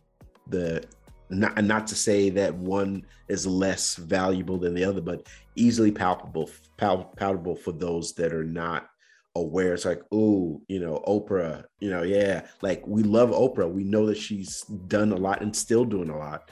the 0.49 0.85
not 1.31 1.65
not 1.65 1.87
to 1.87 1.95
say 1.95 2.29
that 2.29 2.55
one 2.55 3.07
is 3.29 3.47
less 3.47 3.97
valuable 3.97 4.59
than 4.59 4.75
the 4.75 4.85
other, 4.85 5.01
but 5.01 5.27
easily 5.57 5.91
palpable 5.91 6.51
pal- 6.77 7.11
palatable 7.17 7.57
for 7.57 7.73
those 7.73 8.13
that 8.13 8.35
are 8.35 8.45
not 8.45 8.91
aware. 9.37 9.73
It's 9.73 9.87
like, 9.87 10.03
oh, 10.13 10.61
you 10.69 10.81
know, 10.81 11.03
Oprah, 11.09 11.65
you 11.81 11.89
know, 11.89 12.03
yeah, 12.03 12.47
like 12.61 12.87
we 12.87 13.03
love 13.03 13.31
Oprah. 13.31 13.73
We 13.73 13.85
know 13.85 14.05
that 14.05 14.19
she's 14.19 14.61
done 14.87 15.13
a 15.13 15.17
lot 15.17 15.41
and 15.41 15.57
still 15.57 15.87
doing 15.87 16.11
a 16.11 16.19
lot, 16.19 16.51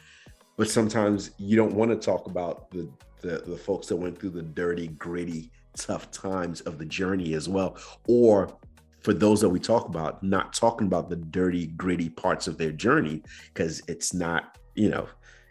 but 0.57 0.71
sometimes 0.71 1.33
you 1.37 1.55
don't 1.55 1.75
want 1.75 1.91
to 1.91 1.99
talk 1.99 2.27
about 2.27 2.71
the 2.71 2.91
the, 3.21 3.43
the 3.47 3.59
folks 3.59 3.89
that 3.89 3.97
went 3.97 4.19
through 4.19 4.31
the 4.31 4.43
dirty, 4.43 4.89
gritty, 4.89 5.53
tough 5.77 6.11
times 6.11 6.63
of 6.63 6.79
the 6.79 6.87
journey 6.87 7.35
as 7.35 7.47
well, 7.47 7.77
or 8.09 8.59
for 9.03 9.13
those 9.13 9.41
that 9.41 9.49
we 9.49 9.59
talk 9.59 9.87
about, 9.87 10.23
not 10.23 10.53
talking 10.53 10.87
about 10.87 11.11
the 11.11 11.17
dirty, 11.17 11.67
gritty 11.69 12.09
parts 12.09 12.47
of 12.47 12.59
their 12.59 12.73
journey 12.73 13.23
because 13.53 13.83
it's 13.89 14.15
not, 14.15 14.59
you 14.75 14.89
know, 14.89 15.09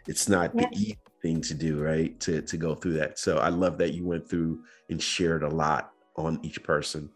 it's 0.08 0.28
not 0.28 0.52
yeah. 0.54 0.68
the 0.68 0.76
easy 0.76 0.98
thing 1.20 1.40
to 1.42 1.54
do, 1.54 1.80
right? 1.80 2.18
To 2.20 2.42
to 2.42 2.56
go 2.56 2.74
through 2.74 2.94
that. 2.94 3.18
So 3.18 3.38
I 3.38 3.48
love 3.48 3.78
that 3.78 3.94
you 3.94 4.06
went 4.06 4.28
through 4.28 4.64
and 4.90 5.00
shared 5.00 5.42
a 5.42 5.48
lot 5.48 5.92
on 6.16 6.40
each 6.42 6.62
person. 6.62 7.10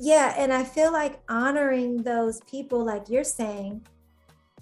Yeah, 0.00 0.34
and 0.36 0.52
I 0.52 0.64
feel 0.64 0.92
like 0.92 1.20
honoring 1.28 2.02
those 2.02 2.40
people, 2.42 2.84
like 2.84 3.08
you're 3.08 3.24
saying, 3.24 3.86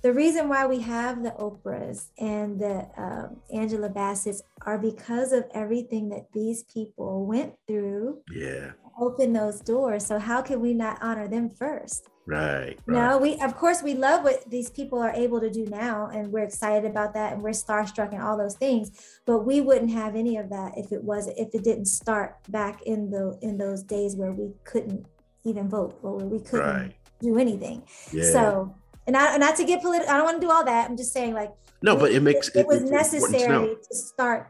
the 0.02 0.12
reason 0.12 0.48
why 0.48 0.66
we 0.66 0.80
have 0.80 1.22
the 1.22 1.30
Oprahs 1.30 2.08
and 2.18 2.58
the 2.58 2.88
um, 2.96 3.36
Angela 3.52 3.88
Bassett's 3.88 4.42
are 4.62 4.78
because 4.78 5.32
of 5.32 5.44
everything 5.54 6.08
that 6.08 6.26
these 6.32 6.64
people 6.64 7.24
went 7.24 7.54
through. 7.68 8.18
Yeah. 8.30 8.72
Open 9.00 9.32
those 9.32 9.60
doors. 9.60 10.04
So 10.04 10.18
how 10.18 10.42
can 10.42 10.60
we 10.60 10.74
not 10.74 10.98
honor 11.00 11.28
them 11.28 11.50
first? 11.50 12.08
Right. 12.26 12.78
No, 12.86 13.18
we 13.18 13.40
of 13.40 13.56
course 13.56 13.82
we 13.82 13.94
love 13.94 14.22
what 14.22 14.48
these 14.48 14.70
people 14.70 15.00
are 15.00 15.12
able 15.12 15.40
to 15.40 15.50
do 15.50 15.66
now, 15.66 16.06
and 16.06 16.30
we're 16.30 16.44
excited 16.44 16.88
about 16.88 17.14
that, 17.14 17.32
and 17.32 17.42
we're 17.42 17.50
starstruck 17.50 18.12
and 18.12 18.22
all 18.22 18.36
those 18.36 18.54
things. 18.54 18.92
But 19.26 19.40
we 19.40 19.60
wouldn't 19.60 19.90
have 19.90 20.14
any 20.14 20.36
of 20.36 20.48
that 20.50 20.74
if 20.76 20.92
it 20.92 21.02
was 21.02 21.26
if 21.36 21.52
it 21.52 21.64
didn't 21.64 21.86
start 21.86 22.36
back 22.48 22.82
in 22.82 23.10
the 23.10 23.36
in 23.42 23.58
those 23.58 23.82
days 23.82 24.14
where 24.14 24.32
we 24.32 24.52
couldn't 24.62 25.06
even 25.44 25.68
vote 25.68 25.98
or 26.02 26.16
where 26.16 26.26
we 26.26 26.38
couldn't 26.38 26.66
right. 26.66 26.94
do 27.20 27.38
anything. 27.38 27.82
Yeah. 28.12 28.30
So 28.30 28.74
and 29.06 29.16
I, 29.16 29.36
not 29.36 29.56
to 29.56 29.64
get 29.64 29.82
political. 29.82 30.12
I 30.12 30.16
don't 30.16 30.24
want 30.24 30.40
to 30.40 30.46
do 30.46 30.50
all 30.50 30.64
that. 30.64 30.88
I'm 30.88 30.96
just 30.96 31.12
saying, 31.12 31.34
like, 31.34 31.52
no, 31.82 31.96
but 31.96 32.12
it 32.12 32.22
makes 32.22 32.48
it, 32.48 32.60
it 32.60 32.66
was 32.66 32.82
necessary 32.82 33.76
to, 33.76 33.94
start 33.94 34.48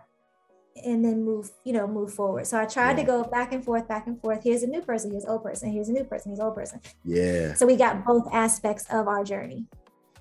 and 0.84 1.04
then 1.04 1.24
move, 1.24 1.50
you 1.64 1.72
know, 1.72 1.86
move 1.86 2.12
forward. 2.12 2.46
So 2.46 2.58
I 2.58 2.66
tried 2.66 2.92
yeah. 2.92 2.96
to 2.96 3.02
go 3.04 3.24
back 3.24 3.52
and 3.52 3.64
forth, 3.64 3.88
back 3.88 4.06
and 4.06 4.20
forth. 4.20 4.42
Here's 4.42 4.62
a 4.62 4.66
new 4.66 4.82
person. 4.82 5.10
Here's 5.10 5.24
old 5.24 5.42
person. 5.42 5.72
Here's 5.72 5.88
a 5.88 5.92
new 5.92 6.04
person. 6.04 6.30
Here's 6.30 6.40
old 6.40 6.54
person. 6.54 6.80
Yeah. 7.04 7.54
So 7.54 7.66
we 7.66 7.76
got 7.76 8.04
both 8.04 8.28
aspects 8.32 8.86
of 8.90 9.08
our 9.08 9.24
journey. 9.24 9.66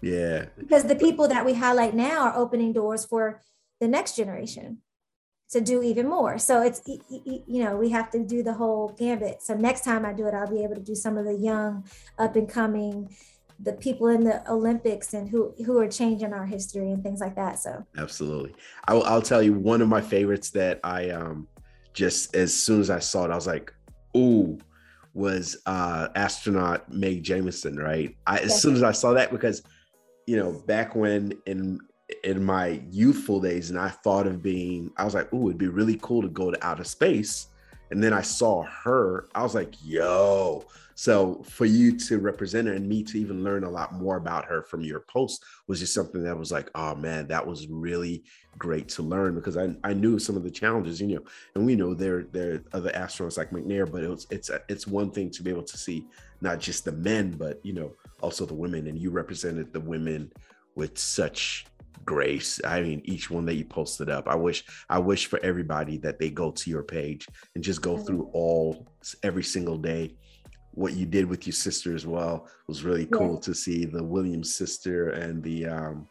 Yeah. 0.02 0.46
Because 0.58 0.86
the 0.86 0.96
people 0.96 1.28
that 1.28 1.46
we 1.46 1.54
highlight 1.54 1.94
now 1.94 2.24
are 2.24 2.36
opening 2.36 2.74
doors 2.74 3.06
for 3.06 3.42
the 3.80 3.88
next 3.88 4.16
generation 4.16 4.80
to 5.52 5.60
do 5.60 5.84
even 5.84 6.08
more. 6.08 6.38
So 6.38 6.62
it's 6.62 6.82
you 6.88 7.64
know 7.64 7.76
we 7.76 7.90
have 7.90 8.10
to 8.12 8.24
do 8.24 8.42
the 8.42 8.54
whole 8.54 8.96
gambit. 8.98 9.44
So 9.44 9.54
next 9.54 9.84
time 9.84 10.06
I 10.06 10.14
do 10.14 10.26
it, 10.28 10.34
I'll 10.34 10.50
be 10.50 10.64
able 10.64 10.76
to 10.76 10.82
do 10.82 10.96
some 10.96 11.18
of 11.18 11.26
the 11.26 11.36
young, 11.36 11.86
up 12.18 12.36
and 12.36 12.48
coming 12.48 13.10
the 13.64 13.74
people 13.74 14.08
in 14.08 14.24
the 14.24 14.50
Olympics 14.52 15.14
and 15.14 15.30
who 15.30 15.54
who 15.66 15.80
are 15.80 15.88
changing 15.88 16.34
our 16.34 16.46
history 16.46 16.92
and 16.92 17.04
things 17.04 17.20
like 17.20 17.36
that. 17.36 17.60
So 17.60 17.86
absolutely, 17.98 18.56
I 18.88 18.94
will, 18.94 19.04
I'll 19.04 19.22
tell 19.22 19.42
you 19.42 19.54
one 19.54 19.82
of 19.82 19.88
my 19.88 20.02
favorites 20.02 20.50
that 20.52 20.80
I 20.84 21.10
um 21.10 21.48
just 21.94 22.36
as 22.36 22.54
soon 22.54 22.80
as 22.80 22.90
I 22.90 23.00
saw 23.00 23.26
it, 23.26 23.32
I 23.32 23.36
was 23.36 23.48
like, 23.48 23.74
ooh, 24.16 24.58
was 25.14 25.58
uh 25.66 26.08
astronaut 26.16 26.92
Mae 26.92 27.20
Jemison, 27.20 27.78
right? 27.78 28.16
I 28.26 28.40
as 28.40 28.62
soon 28.62 28.76
as 28.76 28.84
I 28.84 28.92
saw 28.92 29.14
that 29.14 29.32
because 29.32 29.62
you 30.26 30.38
know 30.38 30.54
back 30.66 30.96
when 30.96 31.34
in 31.46 31.80
in 32.24 32.44
my 32.44 32.82
youthful 32.90 33.40
days 33.40 33.70
and 33.70 33.80
I 33.80 33.90
thought 33.90 34.28
of 34.28 34.42
being, 34.42 34.92
I 34.98 35.06
was 35.06 35.14
like, 35.14 35.32
ooh, 35.34 35.48
it'd 35.48 35.58
be 35.58 35.68
really 35.68 35.98
cool 36.02 36.22
to 36.22 36.28
go 36.28 36.52
to 36.52 36.66
outer 36.66 36.84
space. 36.84 37.48
And 37.90 38.04
then 38.04 38.14
I 38.14 38.22
saw 38.22 38.64
her, 38.64 39.28
I 39.36 39.44
was 39.44 39.56
like, 39.56 39.74
yo, 39.84 40.66
So 41.02 41.42
for 41.44 41.66
you 41.66 41.98
to 41.98 42.20
represent 42.20 42.68
her 42.68 42.76
and 42.76 42.88
me 42.88 43.02
to 43.06 43.18
even 43.18 43.44
learn 43.44 43.64
a 43.64 43.70
lot 43.72 43.92
more 43.92 44.18
about 44.18 44.46
her 44.46 44.62
from 44.62 44.84
your 44.84 45.00
post 45.00 45.44
was 45.66 45.80
just 45.80 45.96
something 45.96 46.24
that 46.24 46.38
was 46.38 46.52
like, 46.52 46.70
oh 46.76 46.94
man, 46.94 47.26
that 47.26 47.44
was 47.44 47.66
really 47.70 48.24
great 48.60 48.88
to 48.90 49.02
learn 49.02 49.34
because 49.34 49.58
I, 49.58 49.76
I 49.84 49.94
knew 49.94 50.20
some 50.20 50.38
of 50.38 50.44
the 50.44 50.52
challenges, 50.52 51.02
you 51.02 51.16
know, 51.16 51.24
and 51.56 51.66
we 51.66 51.74
know 51.74 51.96
there 51.96 52.26
there 52.32 52.54
are 52.54 52.64
other 52.74 52.92
astronauts 52.92 53.40
like 53.40 53.50
McNair, 53.50 53.92
but 53.92 54.04
it 54.04 54.10
was 54.12 54.28
it's 54.30 54.52
a, 54.52 54.62
it's 54.70 54.86
one 54.86 55.10
thing 55.10 55.32
to 55.32 55.42
be 55.42 55.50
able 55.50 55.64
to 55.64 55.76
see 55.76 56.06
not 56.40 56.60
just 56.60 56.86
the 56.86 56.92
men, 56.92 57.32
but 57.32 57.60
you 57.66 57.74
know, 57.74 57.94
also 58.22 58.46
the 58.46 58.54
women, 58.54 58.86
and 58.86 59.00
you 59.00 59.10
represented 59.10 59.74
the 59.74 59.80
women 59.80 60.32
with 60.76 61.00
such 61.00 61.66
grace. 62.06 62.62
I 62.64 62.84
mean, 62.84 63.02
each 63.06 63.32
one 63.32 63.48
that 63.48 63.56
you 63.56 63.66
posted 63.66 64.12
up. 64.12 64.28
I 64.28 64.36
wish 64.36 64.66
I 64.88 65.00
wish 65.00 65.26
for 65.26 65.40
everybody 65.40 65.98
that 65.98 66.20
they 66.20 66.30
go 66.30 66.52
to 66.52 66.70
your 66.70 66.84
page 66.84 67.28
and 67.56 67.64
just 67.64 67.82
go 67.82 67.96
mm-hmm. 67.96 68.06
through 68.06 68.30
all 68.34 68.86
every 69.24 69.44
single 69.44 69.80
day 69.80 70.16
what 70.74 70.94
you 70.94 71.06
did 71.06 71.26
with 71.26 71.46
your 71.46 71.54
sister 71.54 71.94
as 71.94 72.06
well 72.06 72.46
it 72.46 72.68
was 72.68 72.84
really 72.84 73.06
cool 73.06 73.36
yeah. 73.36 73.42
to 73.42 73.54
see 73.54 73.86
the 73.86 74.04
Williams 74.04 74.54
sister 74.54 75.10
and 75.10 75.44
the 75.44 75.68
um 75.68 76.08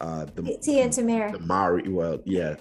uh 0.00 0.26
the 0.34 0.58
Tia 0.62 0.84
and 0.84 0.92
Tamera. 0.92 1.32
The 1.32 1.38
Mari, 1.38 1.88
well, 1.88 2.20
yeah. 2.24 2.56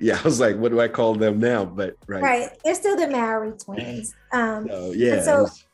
Yeah, 0.00 0.18
I 0.20 0.22
was 0.22 0.40
like, 0.40 0.56
what 0.56 0.72
do 0.72 0.80
I 0.80 0.88
call 0.88 1.14
them 1.14 1.38
now? 1.38 1.64
But 1.64 1.96
right. 2.06 2.22
Right. 2.22 2.48
They're 2.64 2.74
still 2.74 2.96
the 2.96 3.08
Mowry 3.08 3.52
twins. 3.58 4.14
Um 4.32 4.66
so, 4.68 4.92
yeah. 4.92 5.22
So 5.22 5.42
was... 5.42 5.64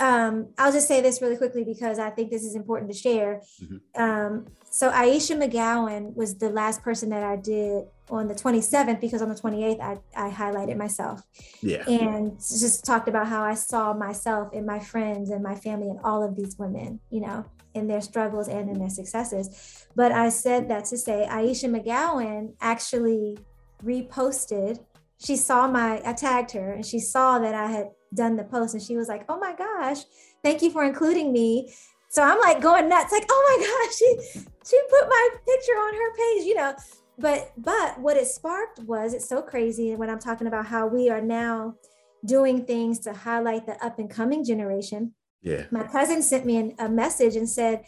um 0.00 0.48
I'll 0.58 0.72
just 0.72 0.88
say 0.88 1.00
this 1.00 1.20
really 1.22 1.36
quickly 1.36 1.64
because 1.64 1.98
I 1.98 2.10
think 2.10 2.30
this 2.30 2.44
is 2.44 2.54
important 2.54 2.90
to 2.90 2.96
share. 2.96 3.42
Mm-hmm. 3.62 4.02
Um 4.02 4.46
so 4.72 4.90
Ayesha 4.90 5.34
McGowan 5.34 6.14
was 6.14 6.38
the 6.38 6.48
last 6.48 6.82
person 6.82 7.10
that 7.10 7.24
I 7.24 7.36
did 7.36 7.84
on 8.08 8.28
the 8.28 8.34
27th 8.34 9.00
because 9.00 9.20
on 9.20 9.28
the 9.28 9.34
28th 9.34 9.80
I, 9.80 9.98
I 10.16 10.30
highlighted 10.30 10.76
myself. 10.76 11.22
Yeah. 11.60 11.88
And 11.88 12.38
just 12.38 12.84
talked 12.84 13.08
about 13.08 13.26
how 13.26 13.42
I 13.42 13.54
saw 13.54 13.92
myself 13.92 14.52
and 14.52 14.66
my 14.66 14.78
friends 14.78 15.30
and 15.30 15.42
my 15.42 15.54
family 15.54 15.88
and 15.88 15.98
all 16.04 16.22
of 16.22 16.36
these 16.36 16.56
women, 16.58 17.00
you 17.10 17.20
know, 17.20 17.44
in 17.74 17.86
their 17.86 18.00
struggles 18.00 18.48
and 18.48 18.68
in 18.68 18.78
their 18.78 18.90
successes. 18.90 19.86
But 19.94 20.12
I 20.12 20.28
said 20.28 20.68
that 20.70 20.86
to 20.86 20.96
say 20.96 21.26
Ayesha 21.26 21.66
McGowan 21.68 22.54
actually 22.60 23.38
reposted. 23.84 24.80
She 25.18 25.36
saw 25.36 25.68
my 25.68 26.00
I 26.04 26.12
tagged 26.12 26.52
her 26.52 26.72
and 26.72 26.86
she 26.86 26.98
saw 26.98 27.38
that 27.38 27.54
I 27.54 27.70
had 27.70 27.90
done 28.14 28.36
the 28.36 28.44
post 28.44 28.74
and 28.74 28.82
she 28.82 28.96
was 28.96 29.08
like, 29.08 29.24
"Oh 29.28 29.38
my 29.38 29.54
gosh, 29.54 29.98
thank 30.42 30.62
you 30.62 30.70
for 30.70 30.84
including 30.84 31.32
me." 31.32 31.72
So 32.10 32.22
I'm 32.22 32.40
like 32.40 32.60
going 32.60 32.88
nuts, 32.88 33.12
like, 33.12 33.26
oh 33.30 33.58
my 33.58 33.66
gosh, 33.66 33.96
she 33.96 34.40
she 34.68 34.80
put 34.90 35.08
my 35.08 35.28
picture 35.46 35.72
on 35.72 35.94
her 35.94 36.16
page, 36.16 36.44
you 36.44 36.56
know. 36.56 36.74
But 37.18 37.52
but 37.56 38.00
what 38.00 38.16
it 38.16 38.26
sparked 38.26 38.80
was 38.80 39.14
it's 39.14 39.28
so 39.28 39.42
crazy 39.42 39.94
when 39.94 40.10
I'm 40.10 40.18
talking 40.18 40.46
about 40.46 40.66
how 40.66 40.86
we 40.86 41.08
are 41.08 41.20
now 41.20 41.76
doing 42.24 42.64
things 42.64 42.98
to 43.00 43.12
highlight 43.12 43.66
the 43.66 43.82
up 43.84 43.98
and 43.98 44.10
coming 44.10 44.44
generation. 44.44 45.14
Yeah. 45.42 45.64
My 45.70 45.84
cousin 45.84 46.22
sent 46.22 46.44
me 46.44 46.74
a 46.78 46.88
message 46.88 47.36
and 47.36 47.48
said, 47.48 47.84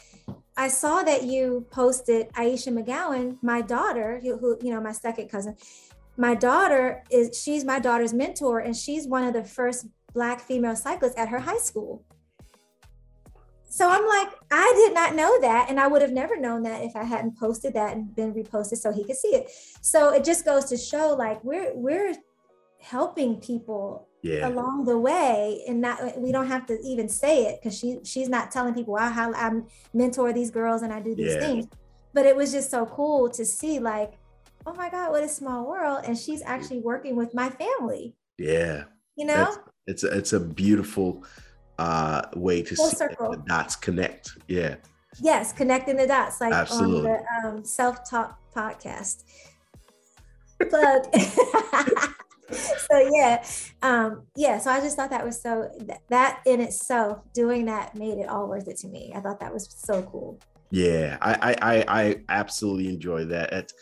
I 0.56 0.68
saw 0.68 1.02
that 1.02 1.24
you 1.24 1.66
posted 1.70 2.28
Ayesha 2.36 2.70
McGowan, 2.70 3.38
my 3.42 3.60
daughter, 3.60 4.20
who, 4.22 4.36
who 4.36 4.58
you 4.62 4.70
know, 4.72 4.80
my 4.80 4.92
second 4.92 5.28
cousin. 5.28 5.56
My 6.16 6.34
daughter 6.34 7.04
is 7.10 7.40
she's 7.42 7.64
my 7.64 7.78
daughter's 7.78 8.12
mentor, 8.12 8.58
and 8.60 8.76
she's 8.76 9.06
one 9.06 9.24
of 9.24 9.32
the 9.32 9.44
first 9.44 9.86
black 10.12 10.40
female 10.40 10.76
cyclists 10.76 11.16
at 11.16 11.28
her 11.28 11.40
high 11.40 11.58
school. 11.58 12.04
So 13.72 13.88
I'm 13.88 14.06
like, 14.06 14.28
I 14.50 14.70
did 14.76 14.92
not 14.92 15.14
know 15.14 15.40
that. 15.40 15.70
And 15.70 15.80
I 15.80 15.86
would 15.86 16.02
have 16.02 16.12
never 16.12 16.38
known 16.38 16.62
that 16.64 16.82
if 16.82 16.94
I 16.94 17.04
hadn't 17.04 17.38
posted 17.38 17.72
that 17.72 17.96
and 17.96 18.14
been 18.14 18.34
reposted 18.34 18.76
so 18.76 18.92
he 18.92 19.02
could 19.02 19.16
see 19.16 19.28
it. 19.28 19.50
So 19.80 20.12
it 20.12 20.24
just 20.24 20.44
goes 20.44 20.66
to 20.66 20.76
show 20.76 21.14
like 21.18 21.42
we're 21.42 21.74
we're 21.74 22.12
helping 22.82 23.36
people 23.36 24.08
yeah. 24.22 24.46
along 24.46 24.84
the 24.84 24.98
way 24.98 25.62
and 25.66 25.80
not 25.80 26.20
we 26.20 26.32
don't 26.32 26.48
have 26.48 26.66
to 26.66 26.78
even 26.84 27.08
say 27.08 27.46
it 27.46 27.60
because 27.62 27.78
she 27.78 27.98
she's 28.04 28.28
not 28.28 28.50
telling 28.50 28.74
people 28.74 28.92
wow, 28.92 29.08
how 29.08 29.32
I 29.32 29.50
mentor 29.94 30.34
these 30.34 30.50
girls 30.50 30.82
and 30.82 30.92
I 30.92 31.00
do 31.00 31.14
these 31.14 31.32
yeah. 31.32 31.40
things. 31.40 31.66
But 32.12 32.26
it 32.26 32.36
was 32.36 32.52
just 32.52 32.70
so 32.70 32.84
cool 32.84 33.30
to 33.30 33.44
see 33.46 33.78
like, 33.78 34.18
oh 34.66 34.74
my 34.74 34.90
God, 34.90 35.12
what 35.12 35.24
a 35.24 35.28
small 35.28 35.66
world. 35.66 36.04
And 36.04 36.18
she's 36.18 36.42
actually 36.42 36.80
working 36.80 37.16
with 37.16 37.32
my 37.32 37.48
family. 37.48 38.16
Yeah. 38.36 38.84
You 39.16 39.26
know? 39.26 39.44
That's, 39.44 39.58
it's 39.86 40.04
a, 40.04 40.16
it's 40.16 40.32
a 40.32 40.40
beautiful 40.40 41.24
uh, 41.78 42.22
way 42.34 42.62
to 42.62 42.74
Full 42.74 42.86
see 42.88 42.96
the 42.96 43.42
dots 43.46 43.76
connect. 43.76 44.30
Yeah. 44.48 44.76
Yes, 45.20 45.52
connecting 45.52 45.96
the 45.96 46.06
dots, 46.06 46.40
like 46.40 46.52
Absolutely. 46.52 47.10
on 47.10 47.22
the 47.42 47.48
um, 47.48 47.64
self 47.64 48.08
talk 48.08 48.38
podcast. 48.54 49.24
Plug. 50.70 51.04
so 52.52 53.10
yeah, 53.12 53.44
um, 53.82 54.22
yeah. 54.36 54.58
So 54.58 54.70
I 54.70 54.80
just 54.80 54.96
thought 54.96 55.10
that 55.10 55.24
was 55.24 55.40
so 55.42 55.70
that 56.08 56.40
in 56.46 56.60
itself, 56.60 57.20
doing 57.34 57.66
that 57.66 57.94
made 57.94 58.18
it 58.18 58.28
all 58.28 58.48
worth 58.48 58.68
it 58.68 58.78
to 58.78 58.88
me. 58.88 59.12
I 59.14 59.20
thought 59.20 59.40
that 59.40 59.52
was 59.52 59.68
so 59.68 60.02
cool. 60.02 60.38
Yeah, 60.70 61.18
I 61.20 61.56
I 61.60 61.84
I 61.88 62.16
absolutely 62.28 62.88
enjoy 62.88 63.26
that. 63.26 63.52
It's, 63.52 63.74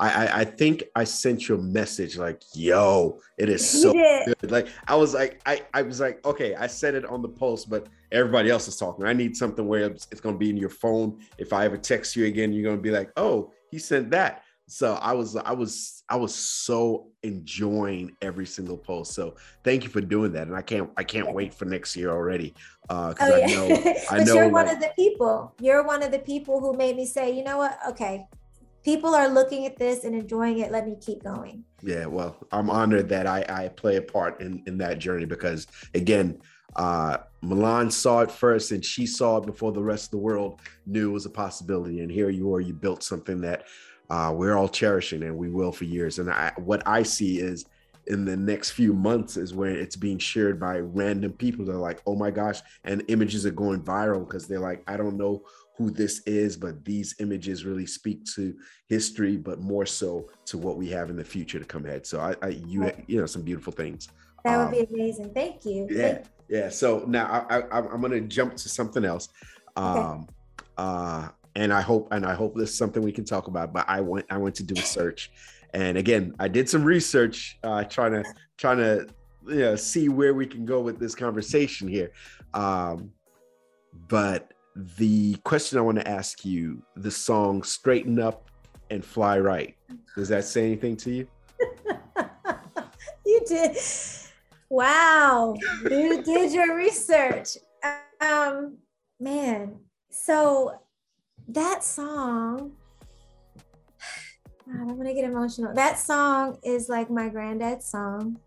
I, 0.00 0.40
I 0.40 0.44
think 0.44 0.84
I 0.94 1.04
sent 1.04 1.48
you 1.48 1.56
a 1.56 1.58
message 1.58 2.16
like, 2.16 2.42
"Yo, 2.54 3.20
it 3.36 3.48
is 3.48 3.68
so 3.68 3.92
good." 3.92 4.50
Like 4.50 4.68
I 4.86 4.94
was 4.94 5.14
like, 5.14 5.40
I 5.44 5.62
I 5.74 5.82
was 5.82 5.98
like, 6.00 6.24
okay, 6.24 6.54
I 6.54 6.68
said 6.68 6.94
it 6.94 7.04
on 7.04 7.20
the 7.20 7.28
post, 7.28 7.68
but 7.68 7.88
everybody 8.12 8.50
else 8.50 8.68
is 8.68 8.76
talking. 8.76 9.04
I 9.06 9.12
need 9.12 9.36
something 9.36 9.66
where 9.66 9.86
it's, 9.86 10.06
it's 10.12 10.20
going 10.20 10.36
to 10.36 10.38
be 10.38 10.50
in 10.50 10.56
your 10.56 10.70
phone. 10.70 11.18
If 11.36 11.52
I 11.52 11.64
ever 11.64 11.76
text 11.76 12.14
you 12.14 12.26
again, 12.26 12.52
you're 12.52 12.62
going 12.62 12.76
to 12.76 12.82
be 12.82 12.92
like, 12.92 13.10
"Oh, 13.16 13.52
he 13.70 13.78
sent 13.78 14.10
that." 14.12 14.44
So 14.68 14.94
I 15.00 15.14
was 15.14 15.34
I 15.34 15.52
was 15.52 16.04
I 16.10 16.16
was 16.16 16.34
so 16.34 17.08
enjoying 17.22 18.14
every 18.20 18.44
single 18.44 18.76
post. 18.76 19.14
So 19.14 19.34
thank 19.64 19.82
you 19.82 19.88
for 19.88 20.02
doing 20.02 20.30
that, 20.34 20.46
and 20.46 20.54
I 20.54 20.60
can't 20.60 20.90
I 20.96 21.04
can't 21.04 21.32
wait 21.32 21.54
for 21.54 21.64
next 21.64 21.96
year 21.96 22.10
already. 22.10 22.54
Uh, 22.90 23.14
oh, 23.18 23.36
yeah. 23.36 23.46
I 23.46 23.48
know 23.48 23.94
I 24.10 24.24
know 24.24 24.34
you're 24.34 24.44
like, 24.44 24.52
one 24.52 24.68
of 24.68 24.80
the 24.80 24.92
people. 24.94 25.54
You're 25.58 25.84
one 25.84 26.02
of 26.02 26.12
the 26.12 26.18
people 26.18 26.60
who 26.60 26.74
made 26.74 26.96
me 26.96 27.06
say, 27.06 27.34
you 27.34 27.42
know 27.44 27.56
what? 27.56 27.78
Okay, 27.88 28.26
people 28.84 29.14
are 29.14 29.28
looking 29.28 29.66
at 29.66 29.76
this 29.76 30.04
and 30.04 30.14
enjoying 30.14 30.58
it. 30.58 30.70
Let 30.70 30.86
me 30.86 30.96
keep 31.00 31.22
going. 31.22 31.64
Yeah 31.82 32.06
well 32.06 32.36
i'm 32.50 32.70
honored 32.70 33.08
that 33.08 33.26
i 33.26 33.44
i 33.48 33.68
play 33.68 33.96
a 33.96 34.02
part 34.02 34.40
in 34.40 34.62
in 34.66 34.78
that 34.78 34.98
journey 34.98 35.26
because 35.26 35.66
again 35.94 36.40
uh 36.76 37.18
milan 37.40 37.90
saw 37.90 38.20
it 38.20 38.30
first 38.30 38.72
and 38.72 38.84
she 38.84 39.06
saw 39.06 39.38
it 39.38 39.46
before 39.46 39.72
the 39.72 39.82
rest 39.82 40.06
of 40.06 40.10
the 40.12 40.18
world 40.18 40.60
knew 40.86 41.10
it 41.10 41.12
was 41.12 41.26
a 41.26 41.30
possibility. 41.30 42.00
And 42.00 42.10
here 42.10 42.30
you 42.30 42.52
are 42.54 42.60
you 42.60 42.74
built 42.74 43.02
something 43.02 43.40
that 43.42 43.66
uh 44.10 44.32
we're 44.34 44.56
all 44.56 44.68
cherishing 44.68 45.22
and 45.22 45.36
we 45.36 45.50
will 45.50 45.72
for 45.72 45.84
years. 45.84 46.18
And 46.18 46.30
i 46.30 46.52
what 46.56 46.82
i 46.86 47.02
see 47.02 47.38
is 47.38 47.64
in 48.08 48.24
the 48.24 48.36
next 48.36 48.70
few 48.70 48.94
months 48.94 49.36
is 49.36 49.54
when 49.54 49.76
it's 49.76 49.96
being 49.96 50.18
shared 50.18 50.58
by 50.58 50.78
random 50.78 51.30
people. 51.32 51.66
They're 51.66 51.76
like, 51.76 52.00
oh 52.06 52.16
my 52.16 52.30
gosh, 52.30 52.60
and 52.84 53.04
images 53.08 53.44
are 53.44 53.50
going 53.50 53.82
viral 53.82 54.26
because 54.26 54.48
they're 54.48 54.58
like, 54.58 54.82
I 54.88 54.96
don't 54.96 55.18
know 55.18 55.42
who 55.78 55.90
this 55.90 56.20
is, 56.26 56.56
but 56.56 56.84
these 56.84 57.14
images 57.20 57.64
really 57.64 57.86
speak 57.86 58.24
to 58.24 58.54
history, 58.88 59.36
but 59.36 59.60
more 59.60 59.86
so 59.86 60.28
to 60.44 60.58
what 60.58 60.76
we 60.76 60.88
have 60.90 61.08
in 61.08 61.16
the 61.16 61.24
future 61.24 61.60
to 61.60 61.64
come 61.64 61.86
ahead. 61.86 62.04
So 62.04 62.18
I, 62.18 62.34
I 62.42 62.48
you, 62.48 62.90
you 63.06 63.20
know, 63.20 63.26
some 63.26 63.42
beautiful 63.42 63.72
things. 63.72 64.08
That 64.44 64.58
would 64.58 64.64
um, 64.64 64.70
be 64.72 64.92
amazing. 64.92 65.32
Thank 65.32 65.64
you. 65.64 65.86
Yeah, 65.88 66.02
Thank 66.02 66.26
you. 66.48 66.58
yeah. 66.58 66.68
So 66.68 67.04
now 67.06 67.46
I, 67.48 67.60
I, 67.60 67.78
am 67.78 68.00
going 68.00 68.10
to 68.10 68.20
jump 68.22 68.56
to 68.56 68.68
something 68.68 69.04
else, 69.04 69.28
um, 69.76 69.96
okay. 69.96 70.26
uh, 70.78 71.28
and 71.54 71.72
I 71.72 71.80
hope 71.80 72.08
and 72.10 72.26
I 72.26 72.34
hope 72.34 72.56
this 72.56 72.70
is 72.70 72.76
something 72.76 73.00
we 73.00 73.12
can 73.12 73.24
talk 73.24 73.46
about. 73.46 73.72
But 73.72 73.88
I 73.88 74.00
went 74.00 74.26
I 74.30 74.36
went 74.36 74.56
to 74.56 74.64
do 74.64 74.74
a 74.74 74.84
search, 74.84 75.30
and 75.74 75.96
again 75.96 76.34
I 76.40 76.48
did 76.48 76.68
some 76.68 76.82
research, 76.82 77.56
uh, 77.62 77.84
trying 77.84 78.12
to 78.12 78.24
trying 78.56 78.78
to 78.78 79.06
you 79.46 79.60
know, 79.60 79.76
see 79.76 80.08
where 80.08 80.34
we 80.34 80.46
can 80.46 80.64
go 80.66 80.80
with 80.80 80.98
this 80.98 81.14
conversation 81.14 81.86
here. 81.86 82.10
Um, 82.52 83.12
but 84.08 84.52
the 84.78 85.34
question 85.42 85.76
I 85.76 85.82
want 85.82 85.98
to 85.98 86.06
ask 86.06 86.44
you 86.44 86.80
the 86.94 87.10
song 87.10 87.64
Straighten 87.64 88.20
Up 88.20 88.48
and 88.90 89.04
Fly 89.04 89.40
Right. 89.40 89.76
Does 90.14 90.28
that 90.28 90.44
say 90.44 90.66
anything 90.66 90.96
to 90.98 91.10
you? 91.10 91.26
you 93.26 93.40
did. 93.44 93.76
Wow. 94.70 95.56
you 95.90 96.22
did 96.22 96.52
your 96.52 96.76
research. 96.76 97.56
Um, 98.20 98.78
man. 99.18 99.80
So 100.10 100.80
that 101.48 101.82
song, 101.82 102.72
God, 104.64 104.80
I'm 104.80 104.96
gonna 104.96 105.12
get 105.14 105.24
emotional. 105.24 105.74
That 105.74 105.98
song 105.98 106.58
is 106.62 106.88
like 106.88 107.10
my 107.10 107.28
granddad's 107.28 107.86
song. 107.86 108.38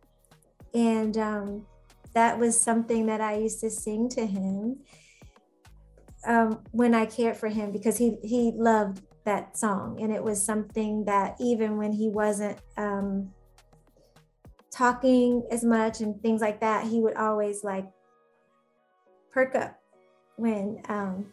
And 0.73 1.17
um, 1.17 1.65
that 2.13 2.39
was 2.39 2.57
something 2.57 3.07
that 3.07 3.19
I 3.19 3.35
used 3.37 3.59
to 3.59 3.69
sing 3.69 4.07
to 4.09 4.25
him 4.25 4.77
um, 6.25 6.63
when 6.71 6.93
I 6.93 7.05
cared 7.05 7.37
for 7.37 7.47
him 7.47 7.71
because 7.71 7.97
he 7.97 8.17
he 8.23 8.51
loved 8.55 9.01
that 9.23 9.57
song 9.57 10.01
and 10.01 10.11
it 10.11 10.23
was 10.23 10.43
something 10.43 11.05
that 11.05 11.35
even 11.39 11.77
when 11.77 11.91
he 11.91 12.09
wasn't 12.09 12.59
um, 12.77 13.31
talking 14.71 15.43
as 15.51 15.63
much 15.63 16.01
and 16.01 16.19
things 16.21 16.41
like 16.41 16.59
that, 16.61 16.87
he 16.87 16.99
would 16.99 17.15
always 17.15 17.63
like 17.63 17.85
perk 19.31 19.55
up 19.55 19.79
when 20.37 20.81
um, 20.89 21.25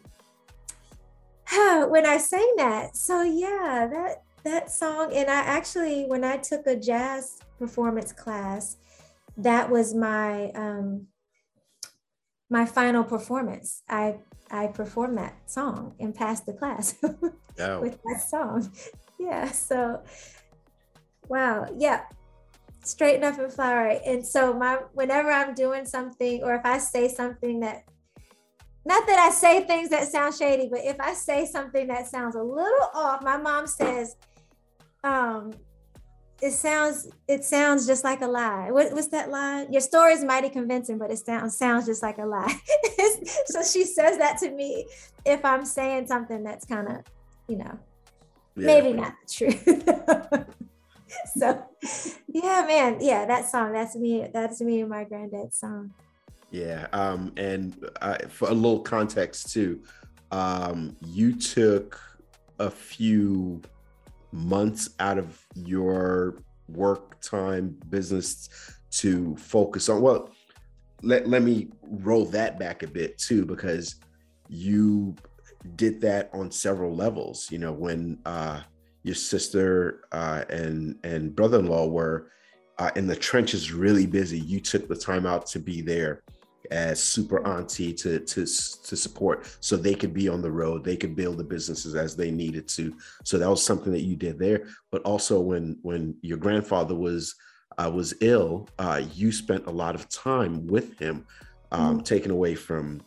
when 1.89 2.05
I 2.05 2.17
sang 2.17 2.53
that. 2.57 2.95
So 2.95 3.23
yeah, 3.23 3.87
that 3.91 4.23
that 4.43 4.71
song 4.71 5.11
and 5.13 5.29
I 5.29 5.39
actually 5.39 6.05
when 6.05 6.23
I 6.23 6.37
took 6.37 6.65
a 6.67 6.75
jazz 6.75 7.39
performance 7.57 8.11
class, 8.11 8.77
that 9.37 9.69
was 9.69 9.93
my 9.93 10.51
um, 10.51 11.07
my 12.49 12.65
final 12.65 13.03
performance. 13.03 13.83
I 13.89 14.17
I 14.51 14.67
performed 14.67 15.17
that 15.17 15.49
song 15.49 15.95
and 15.99 16.13
passed 16.13 16.45
the 16.45 16.53
class 16.53 16.95
oh. 17.59 17.81
with 17.81 17.99
that 18.03 18.21
song. 18.27 18.71
Yeah. 19.19 19.51
So 19.51 20.01
wow. 21.27 21.67
Yeah. 21.77 22.01
Straighten 22.83 23.23
up 23.23 23.37
and 23.37 23.57
right. 23.57 24.01
And 24.05 24.25
so 24.25 24.53
my 24.53 24.79
whenever 24.93 25.31
I'm 25.31 25.53
doing 25.53 25.85
something 25.85 26.43
or 26.43 26.55
if 26.55 26.65
I 26.65 26.77
say 26.77 27.07
something 27.07 27.59
that 27.59 27.83
not 28.85 29.05
that 29.07 29.19
I 29.19 29.29
say 29.29 29.63
things 29.65 29.89
that 29.89 30.07
sound 30.07 30.35
shady, 30.35 30.67
but 30.69 30.79
if 30.83 30.99
I 30.99 31.13
say 31.13 31.45
something 31.45 31.87
that 31.87 32.07
sounds 32.07 32.35
a 32.35 32.41
little 32.41 32.89
off, 32.93 33.21
my 33.21 33.37
mom 33.37 33.67
says, 33.67 34.15
um, 35.03 35.53
it 36.41 36.51
sounds 36.51 37.07
it 37.27 37.43
sounds 37.43 37.85
just 37.85 38.03
like 38.03 38.21
a 38.21 38.27
lie. 38.27 38.71
What, 38.71 38.93
what's 38.93 39.07
that 39.07 39.29
lie? 39.29 39.67
Your 39.69 39.81
story 39.81 40.13
is 40.13 40.23
mighty 40.23 40.49
convincing, 40.49 40.97
but 40.97 41.11
it 41.11 41.19
sounds 41.19 41.57
sounds 41.57 41.85
just 41.85 42.01
like 42.01 42.17
a 42.17 42.25
lie. 42.25 42.59
so 43.45 43.63
she 43.63 43.85
says 43.85 44.17
that 44.17 44.37
to 44.39 44.51
me 44.51 44.85
if 45.25 45.43
I'm 45.43 45.65
saying 45.65 46.07
something 46.07 46.43
that's 46.43 46.65
kind 46.65 46.87
of, 46.87 46.97
you 47.47 47.57
know, 47.57 47.79
yeah. 48.55 48.65
maybe 48.65 48.93
not 48.93 49.13
true. 49.29 49.51
so 51.35 51.65
yeah, 52.27 52.65
man, 52.67 52.97
yeah, 53.01 53.25
that 53.25 53.49
song, 53.49 53.73
that's 53.73 53.95
me, 53.95 54.27
that's 54.33 54.61
me 54.61 54.81
and 54.81 54.89
my 54.89 55.03
granddad's 55.03 55.57
song. 55.57 55.93
Yeah, 56.51 56.87
um, 56.93 57.33
and 57.37 57.89
uh, 58.01 58.17
for 58.29 58.49
a 58.49 58.53
little 58.53 58.79
context 58.79 59.51
too, 59.51 59.83
um, 60.31 60.95
you 61.05 61.35
took 61.35 61.99
a 62.59 62.71
few 62.71 63.61
months 64.31 64.89
out 64.99 65.17
of 65.17 65.45
your 65.55 66.37
work 66.67 67.19
time 67.21 67.75
business 67.89 68.49
to 68.91 69.35
focus 69.37 69.89
on 69.89 70.01
well 70.01 70.29
let, 71.01 71.27
let 71.27 71.41
me 71.41 71.69
roll 71.83 72.25
that 72.25 72.59
back 72.59 72.83
a 72.83 72.87
bit 72.87 73.17
too 73.17 73.45
because 73.45 73.95
you 74.49 75.15
did 75.75 75.99
that 76.01 76.29
on 76.33 76.51
several 76.51 76.95
levels 76.95 77.49
you 77.51 77.57
know 77.57 77.71
when 77.71 78.17
uh 78.25 78.61
your 79.03 79.15
sister 79.15 80.01
uh 80.11 80.43
and 80.49 80.95
and 81.03 81.35
brother-in-law 81.35 81.87
were 81.87 82.31
uh, 82.77 82.91
in 82.95 83.07
the 83.07 83.15
trenches 83.15 83.73
really 83.73 84.05
busy 84.05 84.39
you 84.39 84.59
took 84.59 84.87
the 84.87 84.95
time 84.95 85.25
out 85.25 85.45
to 85.45 85.59
be 85.59 85.81
there 85.81 86.21
as 86.71 87.01
super 87.01 87.45
auntie 87.47 87.93
to 87.93 88.19
to 88.19 88.45
to 88.45 88.95
support 88.95 89.47
so 89.59 89.75
they 89.75 89.95
could 89.95 90.13
be 90.13 90.29
on 90.29 90.41
the 90.41 90.51
road 90.51 90.83
they 90.83 90.97
could 90.97 91.15
build 91.15 91.37
the 91.37 91.43
businesses 91.43 91.95
as 91.95 92.15
they 92.15 92.31
needed 92.31 92.67
to. 92.67 92.95
So 93.23 93.37
that 93.37 93.49
was 93.49 93.63
something 93.63 93.91
that 93.91 94.01
you 94.01 94.15
did 94.15 94.39
there. 94.39 94.67
But 94.91 95.01
also 95.03 95.39
when 95.39 95.77
when 95.81 96.15
your 96.21 96.37
grandfather 96.37 96.95
was 96.95 97.35
uh, 97.77 97.89
was 97.93 98.13
ill 98.21 98.67
uh, 98.77 99.01
you 99.13 99.31
spent 99.31 99.67
a 99.67 99.71
lot 99.71 99.95
of 99.95 100.09
time 100.09 100.67
with 100.67 100.97
him 100.99 101.25
um, 101.71 101.95
mm-hmm. 101.95 102.03
taken 102.03 102.31
away 102.31 102.55
from 102.55 103.01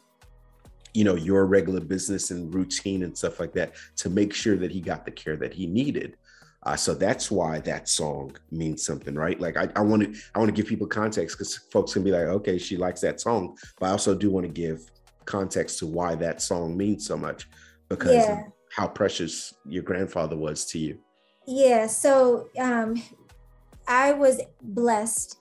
you 0.95 1.05
know 1.05 1.15
your 1.15 1.47
regular 1.47 1.81
business 1.81 2.31
and 2.31 2.53
routine 2.55 3.03
and 3.03 3.17
stuff 3.17 3.41
like 3.41 3.53
that 3.53 3.75
to 3.97 4.11
make 4.11 4.35
sure 4.35 4.57
that 4.57 4.71
he 4.71 4.81
got 4.81 5.05
the 5.05 5.11
care 5.11 5.37
that 5.37 5.55
he 5.55 5.67
needed 5.67 6.17
uh, 6.65 6.77
so 6.77 6.95
that's 6.95 7.31
why 7.31 7.59
that 7.61 7.89
song 7.89 8.37
means 8.51 8.85
something, 8.85 9.15
right? 9.15 9.41
Like 9.41 9.57
I, 9.57 9.69
I 9.75 9.81
want 9.81 10.03
to 10.03 10.21
I 10.35 10.39
want 10.39 10.49
to 10.49 10.55
give 10.55 10.67
people 10.67 10.87
context 10.87 11.37
because 11.37 11.57
folks 11.73 11.93
can 11.93 12.05
be 12.05 12.13
like, 12.13 12.23
okay, 12.23 12.57
she 12.57 12.77
likes 12.77 13.01
that 13.01 13.21
song, 13.21 13.57
but 13.81 13.87
I 13.87 13.91
also 13.91 14.15
do 14.15 14.31
want 14.31 14.47
to 14.47 14.53
give 14.53 14.81
context 15.25 15.79
to 15.81 15.87
why 15.87 16.15
that 16.17 16.41
song 16.41 16.77
means 16.77 17.07
so 17.07 17.17
much 17.17 17.49
because 17.89 18.15
yeah. 18.15 18.45
how 18.71 18.87
precious 18.87 19.55
your 19.67 19.83
grandfather 19.83 20.37
was 20.37 20.65
to 20.67 20.79
you. 20.79 20.99
Yeah. 21.47 21.89
So 21.89 22.49
um, 22.59 23.03
I 23.89 24.13
was 24.13 24.41
blessed 24.63 25.39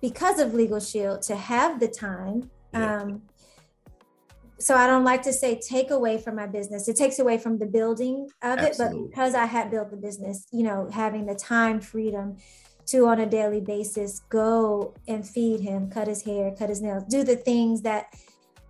because 0.00 0.38
of 0.38 0.52
LegalShield 0.52 1.26
to 1.26 1.36
have 1.36 1.80
the 1.80 1.88
time. 1.88 2.48
Yeah. 2.72 3.00
Um, 3.02 3.22
so 4.60 4.74
I 4.74 4.86
don't 4.86 5.04
like 5.04 5.22
to 5.22 5.32
say 5.32 5.58
take 5.58 5.90
away 5.90 6.18
from 6.18 6.36
my 6.36 6.46
business. 6.46 6.86
It 6.86 6.96
takes 6.96 7.18
away 7.18 7.38
from 7.38 7.58
the 7.58 7.66
building 7.66 8.28
of 8.42 8.58
Absolutely. 8.58 8.98
it, 8.98 9.02
but 9.02 9.10
because 9.10 9.34
I 9.34 9.46
had 9.46 9.70
built 9.70 9.90
the 9.90 9.96
business, 9.96 10.46
you 10.52 10.62
know, 10.62 10.88
having 10.92 11.24
the 11.24 11.34
time 11.34 11.80
freedom 11.80 12.36
to 12.86 13.06
on 13.06 13.20
a 13.20 13.26
daily 13.26 13.60
basis 13.60 14.20
go 14.28 14.94
and 15.08 15.26
feed 15.26 15.60
him, 15.60 15.90
cut 15.90 16.08
his 16.08 16.22
hair, 16.22 16.54
cut 16.58 16.68
his 16.68 16.82
nails, 16.82 17.04
do 17.08 17.24
the 17.24 17.36
things 17.36 17.82
that 17.82 18.12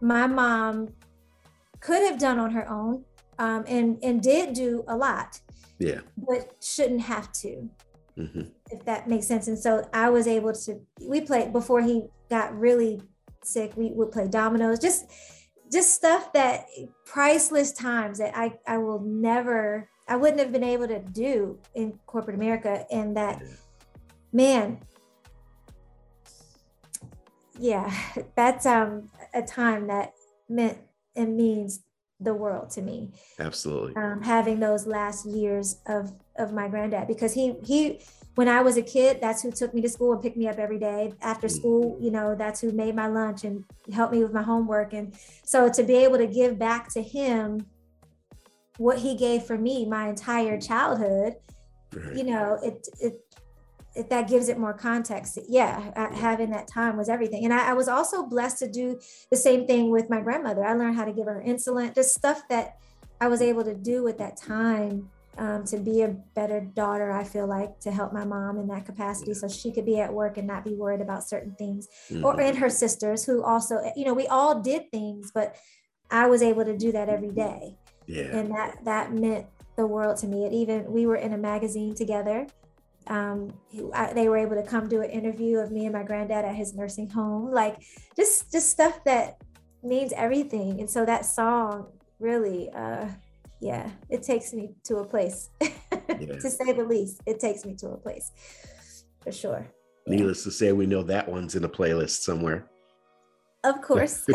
my 0.01 0.27
mom 0.27 0.89
could 1.81 2.03
have 2.03 2.19
done 2.19 2.39
on 2.39 2.53
her 2.53 2.71
own, 2.71 3.05
um, 3.39 3.65
and 3.67 3.99
and 4.03 4.23
did 4.23 4.55
do 4.55 4.85
a 4.87 4.97
lot. 4.97 5.41
Yeah, 5.79 6.01
but 6.17 6.55
shouldn't 6.63 7.01
have 7.01 7.33
to. 7.33 7.69
Mm-hmm. 8.17 8.43
If 8.71 8.85
that 8.85 9.09
makes 9.09 9.27
sense. 9.27 9.49
And 9.49 9.59
so 9.59 9.89
I 9.93 10.11
was 10.11 10.29
able 10.29 10.53
to. 10.53 10.81
We 11.03 11.23
played 11.23 11.53
before 11.53 11.83
he 11.83 12.05
got 12.29 12.57
really 12.57 13.01
sick. 13.43 13.73
We 13.77 13.91
would 13.91 14.13
play 14.13 14.29
dominoes. 14.29 14.79
Just 14.79 15.11
just 15.71 15.95
stuff 15.95 16.33
that 16.33 16.67
priceless 17.05 17.73
times 17.73 18.19
that 18.19 18.37
I, 18.37 18.59
I 18.67 18.79
will 18.79 19.01
never, 19.01 19.89
I 20.09 20.17
wouldn't 20.17 20.41
have 20.41 20.53
been 20.53 20.65
able 20.65 20.89
to 20.89 20.99
do 20.99 21.59
in 21.75 21.99
corporate 22.07 22.37
America. 22.37 22.85
And 22.91 23.17
that, 23.17 23.43
man, 24.33 24.81
yeah, 27.59 27.93
that's 28.35 28.67
um, 28.67 29.09
a 29.35 29.43
time 29.43 29.87
that 29.87 30.13
meant 30.49 30.79
and 31.15 31.37
means 31.37 31.81
the 32.21 32.35
world 32.35 32.71
to 32.71 32.83
me. 32.83 33.11
Absolutely. 33.39 33.97
Um, 33.97 34.23
having 34.23 34.61
those 34.61 34.87
last 34.87 35.27
years 35.27 35.81
of 35.87 36.13
of 36.37 36.53
my 36.53 36.69
granddad 36.69 37.09
because 37.09 37.33
he 37.33 37.55
he 37.65 38.01
when 38.35 38.49
I 38.49 38.63
was 38.63 38.77
a 38.77 38.83
kid, 38.83 39.19
that's 39.21 39.43
who 39.43 39.51
took 39.51 39.75
me 39.75 39.83
to 39.83 39.89
school 39.89 40.13
and 40.13 40.23
picked 40.23 40.37
me 40.37 40.49
up 40.49 40.59
every 40.59 40.79
day. 40.79 41.13
After 41.21 41.49
mm. 41.49 41.51
school, 41.51 41.99
you 42.01 42.11
know, 42.11 42.35
that's 42.35 42.61
who 42.61 42.73
made 42.73 42.95
my 42.95 43.07
lunch 43.07 43.45
and 43.45 43.65
helped 43.93 44.13
me 44.13 44.23
with 44.23 44.33
my 44.33 44.43
homework. 44.43 44.93
And 44.93 45.15
so 45.45 45.69
to 45.69 45.83
be 45.83 45.97
able 45.97 46.19
to 46.19 46.27
give 46.27 46.59
back 46.59 46.89
to 46.95 47.03
him 47.03 47.67
what 48.79 48.99
he 48.99 49.17
gave 49.17 49.43
for 49.43 49.59
me 49.59 49.85
my 49.85 50.09
entire 50.09 50.59
childhood, 50.61 51.35
right. 51.93 52.17
you 52.17 52.25
know, 52.25 52.59
it, 52.63 52.89
it, 53.01 53.21
it, 53.95 54.09
that 54.09 54.29
gives 54.29 54.49
it 54.49 54.59
more 54.59 54.73
context. 54.73 55.39
Yeah, 55.49 56.09
having 56.15 56.51
that 56.51 56.69
time 56.69 56.97
was 56.97 57.09
everything. 57.09 57.45
And 57.45 57.53
I, 57.53 57.71
I 57.71 57.73
was 57.73 57.89
also 57.89 58.25
blessed 58.25 58.61
to 58.61 58.71
do 58.71 59.01
the 59.31 59.37
same 59.37 59.67
thing 59.67 59.91
with 59.91 60.09
my 60.09 60.21
grandmother. 60.21 60.65
I 60.65 60.75
learned 60.75 60.97
how 60.97 61.05
to 61.05 61.13
give 61.13 61.27
her 61.27 61.43
insulin, 61.45 61.95
just 61.95 62.15
stuff 62.15 62.43
that 62.49 62.77
I 63.21 63.27
was 63.27 63.43
able 63.43 63.65
to 63.65 63.75
do 63.75 64.05
with 64.05 64.19
that 64.19 64.37
time 64.37 65.11
um, 65.39 65.65
to 65.65 65.79
be 65.79 66.03
a 66.03 66.09
better 66.35 66.61
daughter, 66.61 67.11
I 67.11 67.25
feel 67.25 67.47
like, 67.47 67.81
to 67.81 67.91
help 67.91 68.13
my 68.13 68.25
mom 68.25 68.59
in 68.59 68.69
that 68.69 68.85
capacity 68.85 69.35
so 69.35 69.49
she 69.49 69.73
could 69.73 69.87
be 69.87 70.01
at 70.01 70.13
work 70.13 70.37
and 70.37 70.47
not 70.47 70.65
be 70.65 70.75
worried 70.75 71.01
about 71.01 71.27
certain 71.27 71.55
things. 71.55 71.89
Mm-hmm. 72.11 72.25
Or 72.25 72.41
and 72.41 72.59
her 72.59 72.71
sisters 72.71 73.25
who 73.25 73.43
also, 73.43 73.81
you 73.97 74.05
know, 74.05 74.15
we 74.15 74.27
all 74.27 74.61
did 74.61 74.91
things, 74.91 75.31
but 75.33 75.57
I 76.11 76.27
was 76.27 76.43
able 76.43 76.65
to 76.65 76.77
do 76.77 76.93
that 76.93 77.09
every 77.09 77.31
day. 77.31 77.77
Yeah. 78.07 78.37
And 78.37 78.51
that 78.51 78.85
that 78.85 79.13
meant 79.13 79.47
the 79.77 79.87
world 79.87 80.17
to 80.19 80.27
me. 80.27 80.45
It 80.45 80.53
even 80.53 80.91
we 80.91 81.07
were 81.07 81.17
in 81.17 81.33
a 81.33 81.39
magazine 81.39 81.95
together. 81.95 82.47
Um, 83.07 83.53
I, 83.95 84.13
they 84.13 84.29
were 84.29 84.37
able 84.37 84.57
to 84.57 84.63
come 84.63 84.89
do 84.89 85.01
an 85.01 85.11
interview 85.11 85.59
of 85.59 85.71
me 85.71 85.87
and 85.87 85.95
my 85.95 86.03
granddad 86.03 86.45
at 86.45 86.55
his 86.55 86.75
nursing 86.75 87.09
home, 87.09 87.51
like 87.51 87.77
just 88.17 88.53
just 88.53 88.69
stuff 88.69 89.03
that 89.05 89.41
means 89.83 90.13
everything. 90.13 90.81
And 90.81 90.91
so 90.91 91.07
that 91.07 91.25
song 91.25 91.87
really 92.19 92.69
uh, 92.71 93.09
yeah, 93.61 93.91
it 94.09 94.23
takes 94.23 94.53
me 94.53 94.71
to 94.85 94.97
a 94.97 95.05
place, 95.05 95.51
yeah. 95.61 95.69
to 96.09 96.51
say 96.51 96.73
the 96.73 96.85
least. 96.85 97.21
It 97.27 97.41
takes 97.41 97.65
me 97.65 97.75
to 97.77 97.91
a 97.91 97.97
place 97.97 98.33
for 99.23 99.33
sure. 99.33 99.67
Needless 100.07 100.43
to 100.45 100.51
say, 100.51 100.73
we 100.73 100.87
know 100.87 101.03
that 101.03 101.29
one's 101.29 101.55
in 101.55 101.65
a 101.65 101.69
playlist 101.69 102.23
somewhere. 102.23 102.67
Of 103.63 103.83
course. 103.83 104.25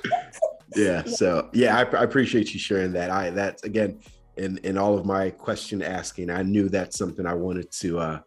yeah. 0.76 1.02
So 1.04 1.50
yeah, 1.52 1.76
I, 1.76 1.82
I, 1.96 2.04
appreciate 2.04 2.54
you 2.54 2.60
sharing 2.60 2.92
that. 2.92 3.10
I 3.10 3.30
that's 3.30 3.64
again 3.64 3.98
in 4.36 4.58
in 4.58 4.78
all 4.78 4.96
of 4.96 5.04
my 5.04 5.30
question 5.30 5.82
asking, 5.82 6.30
I 6.30 6.42
knew 6.42 6.68
that's 6.68 6.96
something 6.96 7.26
I 7.26 7.34
wanted 7.34 7.70
to 7.72 7.98
uh 7.98 8.20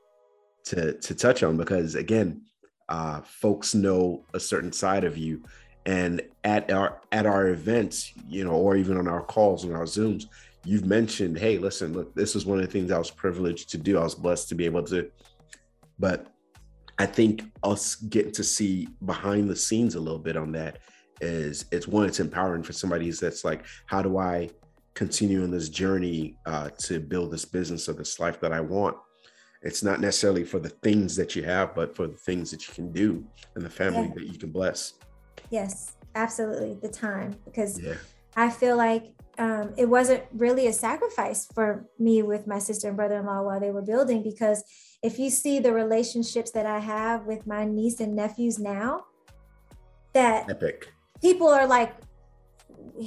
to 0.66 0.94
to 1.00 1.16
touch 1.16 1.44
on 1.44 1.56
because 1.56 1.96
again, 1.96 2.42
uh 2.90 3.22
folks 3.22 3.74
know 3.74 4.26
a 4.34 4.40
certain 4.40 4.74
side 4.74 5.06
of 5.06 5.18
you 5.18 5.44
and 5.90 6.22
at 6.44 6.72
our 6.72 7.02
at 7.12 7.26
our 7.26 7.48
events 7.48 8.14
you 8.28 8.44
know 8.44 8.52
or 8.52 8.78
even 8.78 8.96
on 8.96 9.08
our 9.08 9.24
calls 9.24 9.64
and 9.64 9.76
our 9.76 9.86
zooms 9.86 10.28
you've 10.64 10.86
mentioned 10.86 11.36
hey 11.36 11.58
listen 11.58 11.94
look 11.94 12.14
this 12.14 12.36
is 12.36 12.46
one 12.46 12.60
of 12.60 12.66
the 12.66 12.72
things 12.72 12.92
i 12.92 12.98
was 12.98 13.10
privileged 13.10 13.70
to 13.72 13.78
do. 13.78 13.98
I 13.98 14.04
was 14.04 14.14
blessed 14.14 14.50
to 14.50 14.56
be 14.56 14.66
able 14.66 14.84
to. 14.84 15.10
But 15.98 16.28
i 17.00 17.08
think 17.08 17.44
us 17.64 17.96
getting 17.96 18.32
to 18.34 18.44
see 18.44 18.88
behind 19.04 19.50
the 19.50 19.56
scenes 19.56 19.96
a 19.96 20.00
little 20.00 20.20
bit 20.20 20.38
on 20.38 20.52
that 20.52 20.78
is 21.22 21.66
it's 21.72 21.88
one 21.88 22.06
it's 22.06 22.20
empowering 22.20 22.64
for 22.64 22.74
somebody 22.74 23.10
that's 23.10 23.44
like 23.44 23.66
how 23.88 24.02
do 24.04 24.20
i 24.20 24.50
continue 24.94 25.44
in 25.44 25.50
this 25.50 25.70
journey 25.70 26.36
uh, 26.46 26.70
to 26.78 27.00
build 27.00 27.32
this 27.32 27.46
business 27.46 27.90
or 27.90 27.94
this 27.94 28.20
life 28.20 28.40
that 28.42 28.54
i 28.54 28.62
want? 28.62 28.96
It's 29.62 29.84
not 29.84 30.00
necessarily 30.00 30.46
for 30.46 30.60
the 30.60 30.74
things 30.86 31.16
that 31.18 31.36
you 31.36 31.44
have 31.44 31.74
but 31.74 31.96
for 31.96 32.06
the 32.08 32.22
things 32.28 32.52
that 32.52 32.68
you 32.68 32.74
can 32.74 32.92
do 32.92 33.26
and 33.56 33.66
the 33.66 33.70
family 33.70 34.08
yeah. 34.08 34.14
that 34.16 34.28
you 34.32 34.38
can 34.38 34.52
bless 34.52 34.94
Yes, 35.50 35.94
absolutely. 36.16 36.78
The 36.82 36.90
time 36.90 37.36
because 37.46 37.80
yeah. 37.80 37.96
I 38.36 38.50
feel 38.50 38.78
like 38.78 39.14
um, 39.38 39.74
it 39.78 39.86
wasn't 39.86 40.24
really 40.34 40.68
a 40.68 40.74
sacrifice 40.74 41.48
for 41.54 41.86
me 41.98 42.22
with 42.22 42.46
my 42.46 42.60
sister 42.60 42.90
and 42.90 42.98
brother-in-law 42.98 43.42
while 43.44 43.60
they 43.60 43.72
were 43.72 43.82
building 43.82 44.22
because 44.22 44.64
if 45.02 45.18
you 45.18 45.30
see 45.30 45.60
the 45.60 45.72
relationships 45.72 46.52
that 46.52 46.66
I 46.66 46.80
have 46.80 47.26
with 47.26 47.48
my 47.48 47.66
niece 47.66 48.02
and 48.02 48.16
nephews 48.16 48.60
now, 48.60 49.06
that 50.14 50.50
epic. 50.50 50.92
People 51.22 51.48
are 51.48 51.68
like, 51.68 51.96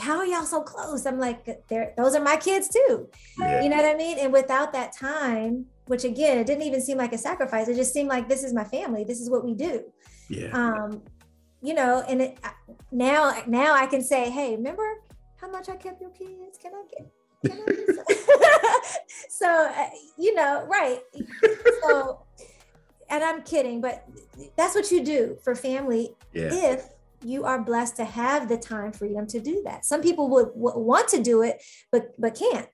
how 0.01 0.18
are 0.18 0.26
y'all 0.26 0.45
so 0.45 0.62
close? 0.62 1.07
I'm 1.07 1.18
like, 1.18 1.45
they're 1.68 1.93
those 1.97 2.14
are 2.14 2.22
my 2.22 2.36
kids 2.36 2.68
too. 2.68 3.09
Yeah. 3.38 3.62
You 3.62 3.68
know 3.68 3.76
what 3.76 3.84
I 3.84 3.95
mean? 3.95 4.18
And 4.18 4.32
without 4.32 4.72
that 4.72 4.97
time, 4.97 5.66
which 5.86 6.05
again, 6.05 6.38
it 6.38 6.47
didn't 6.47 6.62
even 6.62 6.80
seem 6.80 6.97
like 6.97 7.12
a 7.12 7.18
sacrifice. 7.18 7.68
It 7.68 7.76
just 7.76 7.93
seemed 7.93 8.09
like 8.09 8.28
this 8.28 8.45
is 8.45 8.55
my 8.55 8.64
family. 8.64 9.05
This 9.05 9.20
is 9.20 9.28
what 9.28 9.45
we 9.45 9.55
do. 9.55 9.82
Yeah. 10.28 10.51
Um, 10.53 11.03
you 11.62 11.74
know, 11.74 12.04
and 12.08 12.20
it, 12.22 12.38
now 12.90 13.34
now 13.46 13.74
I 13.74 13.86
can 13.86 14.02
say, 14.02 14.30
hey, 14.30 14.56
remember 14.56 15.00
how 15.40 15.50
much 15.50 15.68
I 15.68 15.76
kept 15.76 16.00
your 16.00 16.10
kids? 16.10 16.58
Can 16.60 16.72
I 16.74 16.82
get? 16.90 17.12
Can 17.44 17.64
I 17.66 18.82
so 19.28 19.46
uh, 19.48 19.88
you 20.18 20.34
know, 20.34 20.66
right? 20.68 21.00
So, 21.82 22.20
and 23.08 23.22
I'm 23.24 23.42
kidding, 23.42 23.80
but 23.80 24.06
that's 24.56 24.74
what 24.74 24.90
you 24.90 25.04
do 25.04 25.38
for 25.42 25.54
family. 25.54 26.14
Yeah. 26.32 26.52
If 26.52 26.88
you 27.24 27.44
are 27.44 27.60
blessed 27.60 27.96
to 27.96 28.04
have 28.04 28.48
the 28.48 28.56
time 28.56 28.92
freedom 28.92 29.26
to 29.28 29.40
do 29.40 29.62
that. 29.64 29.84
Some 29.84 30.02
people 30.02 30.28
would, 30.30 30.50
would 30.54 30.74
want 30.76 31.08
to 31.08 31.22
do 31.22 31.42
it, 31.42 31.62
but 31.90 32.20
but 32.20 32.34
can't. 32.34 32.68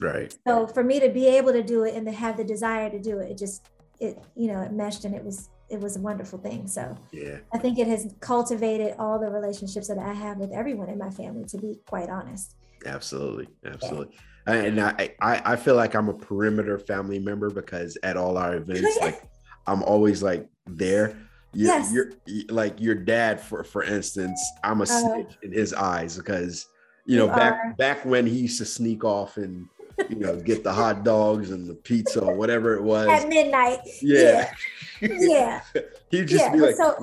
Right. 0.00 0.34
So 0.46 0.66
for 0.66 0.82
me 0.82 0.98
to 1.00 1.10
be 1.10 1.26
able 1.26 1.52
to 1.52 1.62
do 1.62 1.84
it 1.84 1.94
and 1.94 2.06
to 2.06 2.12
have 2.12 2.36
the 2.36 2.44
desire 2.44 2.88
to 2.88 2.98
do 2.98 3.18
it, 3.18 3.32
it 3.32 3.38
just 3.38 3.68
it 3.98 4.18
you 4.34 4.48
know 4.48 4.60
it 4.62 4.72
meshed 4.72 5.04
and 5.04 5.14
it 5.14 5.24
was 5.24 5.50
it 5.70 5.80
was 5.80 5.96
a 5.96 6.00
wonderful 6.00 6.38
thing. 6.38 6.66
So 6.66 6.96
yeah, 7.12 7.38
I 7.52 7.58
think 7.58 7.78
it 7.78 7.86
has 7.86 8.14
cultivated 8.20 8.94
all 8.98 9.18
the 9.18 9.30
relationships 9.30 9.88
that 9.88 9.98
I 9.98 10.12
have 10.12 10.38
with 10.38 10.52
everyone 10.52 10.88
in 10.88 10.98
my 10.98 11.10
family. 11.10 11.44
To 11.46 11.58
be 11.58 11.78
quite 11.86 12.08
honest. 12.08 12.56
Absolutely, 12.86 13.48
absolutely. 13.64 14.16
Yeah. 14.46 14.54
And 14.54 14.80
I, 14.80 15.14
I 15.20 15.52
I 15.52 15.56
feel 15.56 15.76
like 15.76 15.94
I'm 15.94 16.08
a 16.08 16.14
perimeter 16.14 16.78
family 16.78 17.18
member 17.18 17.50
because 17.50 17.96
at 18.02 18.16
all 18.16 18.36
our 18.36 18.54
events, 18.56 18.98
like 19.00 19.22
I'm 19.66 19.82
always 19.82 20.22
like 20.22 20.48
there 20.66 21.16
you're, 21.52 21.66
yes. 21.66 21.92
you're 21.92 22.12
like 22.48 22.80
your 22.80 22.94
dad 22.94 23.40
for 23.40 23.64
for 23.64 23.82
instance 23.82 24.40
i'm 24.62 24.80
a 24.80 24.84
uh, 24.84 24.86
snitch 24.86 25.36
in 25.42 25.52
his 25.52 25.74
eyes 25.74 26.16
because 26.16 26.66
you 27.06 27.16
know 27.16 27.26
you 27.26 27.32
back 27.32 27.54
are. 27.54 27.74
back 27.74 28.04
when 28.04 28.26
he 28.26 28.38
used 28.38 28.58
to 28.58 28.64
sneak 28.64 29.04
off 29.04 29.36
and 29.36 29.66
you 30.10 30.16
know 30.16 30.36
get 30.36 30.64
the 30.64 30.72
hot 30.72 31.04
dogs 31.04 31.50
and 31.50 31.68
the 31.68 31.74
pizza 31.74 32.20
or 32.20 32.34
whatever 32.34 32.74
it 32.74 32.82
was 32.82 33.08
at 33.08 33.28
midnight 33.28 33.78
yeah 34.02 34.52
yeah, 35.00 35.62
he'd 36.10 36.28
just 36.28 36.44
yeah. 36.44 36.52
be 36.52 36.58
like 36.58 36.74
so 36.74 36.96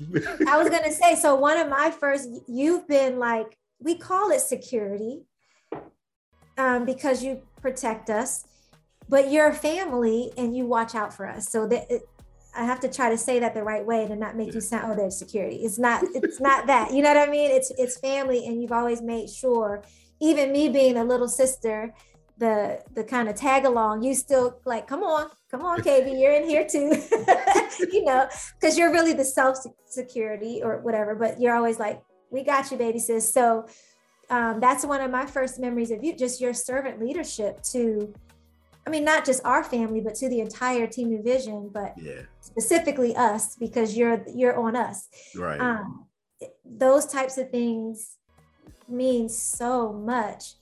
i 0.48 0.58
was 0.58 0.68
gonna 0.70 0.90
say 0.90 1.14
so 1.14 1.34
one 1.34 1.58
of 1.58 1.68
my 1.68 1.90
first 1.90 2.28
you've 2.48 2.86
been 2.88 3.18
like 3.18 3.58
we 3.80 3.96
call 3.96 4.30
it 4.30 4.40
security 4.40 5.22
um, 6.56 6.84
because 6.84 7.22
you 7.22 7.42
protect 7.60 8.10
us 8.10 8.44
but 9.08 9.30
you're 9.30 9.48
a 9.48 9.54
family 9.54 10.32
and 10.36 10.56
you 10.56 10.66
watch 10.66 10.94
out 10.94 11.12
for 11.12 11.26
us 11.26 11.48
so 11.48 11.66
that 11.68 11.88
I 12.56 12.64
have 12.64 12.80
to 12.80 12.88
try 12.88 13.10
to 13.10 13.18
say 13.18 13.40
that 13.40 13.52
the 13.52 13.64
right 13.64 13.84
way 13.84 14.06
to 14.06 14.14
not 14.14 14.36
make 14.36 14.48
yeah. 14.48 14.54
you 14.54 14.60
sound 14.60 14.92
oh 14.92 14.94
there's 14.94 15.18
security. 15.18 15.56
It's 15.56 15.78
not 15.78 16.04
it's 16.14 16.40
not 16.40 16.68
that. 16.68 16.92
You 16.92 17.02
know 17.02 17.12
what 17.12 17.28
I 17.28 17.30
mean? 17.30 17.50
It's 17.50 17.72
it's 17.76 17.98
family 17.98 18.46
and 18.46 18.62
you've 18.62 18.72
always 18.72 19.02
made 19.02 19.28
sure 19.28 19.82
even 20.20 20.52
me 20.52 20.68
being 20.68 20.96
a 20.96 21.04
little 21.04 21.28
sister 21.28 21.92
the 22.38 22.80
the 22.94 23.04
kind 23.04 23.28
of 23.28 23.36
tag 23.36 23.64
along 23.64 24.02
you 24.02 24.14
still 24.14 24.60
like 24.64 24.86
come 24.88 25.02
on 25.02 25.28
come 25.50 25.62
on 25.62 25.80
KB 25.80 26.06
you're 26.20 26.32
in 26.32 26.48
here 26.48 26.66
too 26.66 27.00
you 27.92 28.04
know 28.04 28.28
because 28.58 28.76
you're 28.76 28.90
really 28.90 29.12
the 29.12 29.24
self 29.24 29.58
security 29.86 30.60
or 30.62 30.80
whatever 30.80 31.14
but 31.14 31.40
you're 31.40 31.54
always 31.54 31.78
like 31.78 32.02
we 32.30 32.42
got 32.42 32.70
you 32.70 32.76
baby 32.76 32.98
sis 32.98 33.32
so 33.32 33.66
um, 34.30 34.58
that's 34.58 34.86
one 34.86 35.00
of 35.00 35.10
my 35.10 35.26
first 35.26 35.60
memories 35.60 35.90
of 35.90 36.02
you 36.02 36.16
just 36.16 36.40
your 36.40 36.54
servant 36.54 36.98
leadership 36.98 37.62
to 37.62 38.12
I 38.86 38.90
mean, 38.90 39.04
not 39.04 39.24
just 39.24 39.42
our 39.44 39.64
family, 39.64 40.00
but 40.00 40.14
to 40.16 40.28
the 40.28 40.40
entire 40.40 40.86
Team 40.86 41.08
New 41.08 41.22
Vision, 41.22 41.70
but 41.72 41.94
yeah. 41.96 42.22
specifically 42.40 43.16
us 43.16 43.56
because 43.56 43.96
you're 43.96 44.22
you're 44.34 44.58
on 44.58 44.76
us. 44.76 45.08
Right. 45.34 45.58
Um, 45.58 46.06
those 46.64 47.06
types 47.06 47.38
of 47.38 47.50
things 47.50 48.16
mean 48.88 49.28
so 49.28 49.92
much 49.92 50.54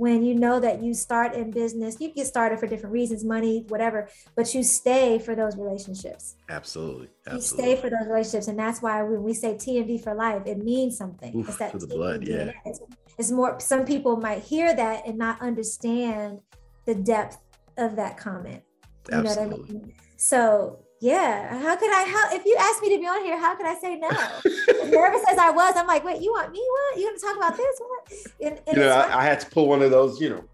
when 0.00 0.24
you 0.24 0.34
know 0.34 0.58
that 0.58 0.82
you 0.82 0.94
start 0.94 1.34
in 1.34 1.50
business. 1.50 2.00
You 2.00 2.10
get 2.10 2.26
started 2.26 2.58
for 2.58 2.66
different 2.66 2.94
reasons, 2.94 3.22
money, 3.22 3.66
whatever, 3.68 4.08
but 4.34 4.54
you 4.54 4.62
stay 4.62 5.18
for 5.18 5.34
those 5.34 5.58
relationships. 5.58 6.36
Absolutely. 6.48 7.10
Absolutely. 7.26 7.36
You 7.36 7.76
stay 7.76 7.82
for 7.82 7.90
those 7.90 8.08
relationships, 8.08 8.48
and 8.48 8.58
that's 8.58 8.80
why 8.80 9.02
when 9.02 9.22
we 9.22 9.34
say 9.34 9.56
TNV 9.56 10.02
for 10.02 10.14
life, 10.14 10.46
it 10.46 10.56
means 10.56 10.96
something. 10.96 11.36
Oof, 11.36 11.50
it's 11.50 11.58
that 11.58 11.72
for 11.72 11.78
the 11.78 11.86
blood, 11.86 12.26
yeah. 12.26 12.52
It's, 12.64 12.80
it's 13.18 13.30
more. 13.30 13.60
Some 13.60 13.84
people 13.84 14.16
might 14.16 14.42
hear 14.42 14.74
that 14.74 15.06
and 15.06 15.18
not 15.18 15.42
understand 15.42 16.40
the 16.86 16.94
depth 16.94 17.36
of 17.76 17.94
that 17.96 18.16
comment. 18.16 18.62
You 19.10 19.18
Absolutely. 19.18 19.50
know 19.50 19.56
what 19.58 19.68
I 19.68 19.72
mean? 19.74 19.94
So 20.16 20.78
yeah, 21.00 21.58
how 21.60 21.76
could 21.76 21.90
I 21.92 22.02
help? 22.02 22.34
If 22.34 22.44
you 22.44 22.56
asked 22.60 22.82
me 22.82 22.94
to 22.94 23.00
be 23.00 23.06
on 23.06 23.24
here, 23.24 23.38
how 23.38 23.54
could 23.56 23.64
I 23.64 23.74
say 23.74 23.96
no? 23.96 24.08
as 24.10 24.90
nervous 24.90 25.22
as 25.30 25.38
I 25.38 25.50
was, 25.50 25.74
I'm 25.74 25.86
like, 25.86 26.04
wait, 26.04 26.20
you 26.20 26.30
want 26.30 26.52
me? 26.52 26.58
What? 26.58 26.98
You 26.98 27.04
want 27.06 27.18
to 27.18 27.26
talk 27.26 27.36
about 27.36 27.56
this? 27.56 27.80
What? 27.80 28.12
And, 28.42 28.60
and 28.66 28.76
you 28.76 28.82
know, 28.82 28.90
I, 28.90 29.20
I, 29.20 29.24
had 29.24 29.40
to 29.40 29.46
pull 29.46 29.66
one 29.66 29.80
of 29.80 29.90
those, 29.90 30.20
you 30.20 30.28
know. 30.28 30.44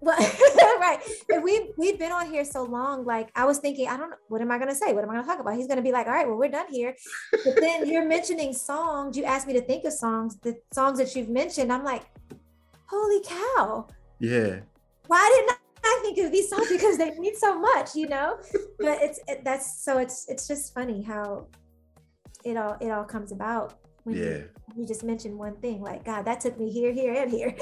Well, 0.00 0.18
right. 0.80 1.00
And 1.30 1.42
we've 1.42 1.68
we've 1.76 1.98
been 1.98 2.12
on 2.12 2.30
here 2.30 2.44
so 2.44 2.62
long. 2.62 3.04
Like 3.04 3.30
I 3.34 3.44
was 3.44 3.58
thinking, 3.58 3.88
I 3.88 3.96
don't 3.96 4.10
know, 4.10 4.16
what 4.28 4.40
am 4.40 4.52
I 4.52 4.58
gonna 4.58 4.74
say? 4.74 4.92
What 4.92 5.02
am 5.02 5.10
I 5.10 5.14
gonna 5.14 5.26
talk 5.26 5.40
about? 5.40 5.56
He's 5.56 5.66
gonna 5.66 5.82
be 5.82 5.92
like, 5.92 6.06
all 6.06 6.12
right, 6.12 6.28
well, 6.28 6.36
we're 6.36 6.50
done 6.50 6.66
here. 6.70 6.94
But 7.32 7.56
then 7.60 7.88
you're 7.88 8.06
mentioning 8.06 8.52
songs. 8.52 9.16
You 9.16 9.24
asked 9.24 9.46
me 9.46 9.52
to 9.54 9.60
think 9.60 9.84
of 9.84 9.92
songs, 9.92 10.36
the 10.38 10.56
songs 10.72 10.98
that 10.98 11.14
you've 11.16 11.28
mentioned. 11.28 11.72
I'm 11.72 11.84
like, 11.84 12.02
holy 12.86 13.20
cow. 13.24 13.86
Yeah. 14.18 14.60
Why 15.06 15.28
didn't 15.36 15.52
I 15.52 15.71
think 16.02 16.18
of 16.18 16.32
these 16.32 16.48
songs 16.48 16.68
because 16.68 16.98
they 16.98 17.10
mean 17.18 17.36
so 17.36 17.58
much, 17.58 17.94
you 17.94 18.08
know. 18.08 18.38
But 18.78 19.02
it's 19.02 19.20
it, 19.28 19.44
that's 19.44 19.82
so 19.82 19.98
it's 19.98 20.28
it's 20.28 20.46
just 20.46 20.74
funny 20.74 21.02
how 21.02 21.46
it 22.44 22.56
all 22.56 22.76
it 22.80 22.90
all 22.90 23.04
comes 23.04 23.32
about 23.32 23.74
when 24.04 24.16
yeah. 24.16 24.24
you, 24.24 24.48
you 24.76 24.86
just 24.86 25.04
mentioned 25.04 25.38
one 25.38 25.56
thing. 25.56 25.80
Like 25.80 26.04
God, 26.04 26.24
that 26.24 26.40
took 26.40 26.58
me 26.58 26.70
here, 26.70 26.92
here, 26.92 27.14
and 27.14 27.30
here. 27.30 27.56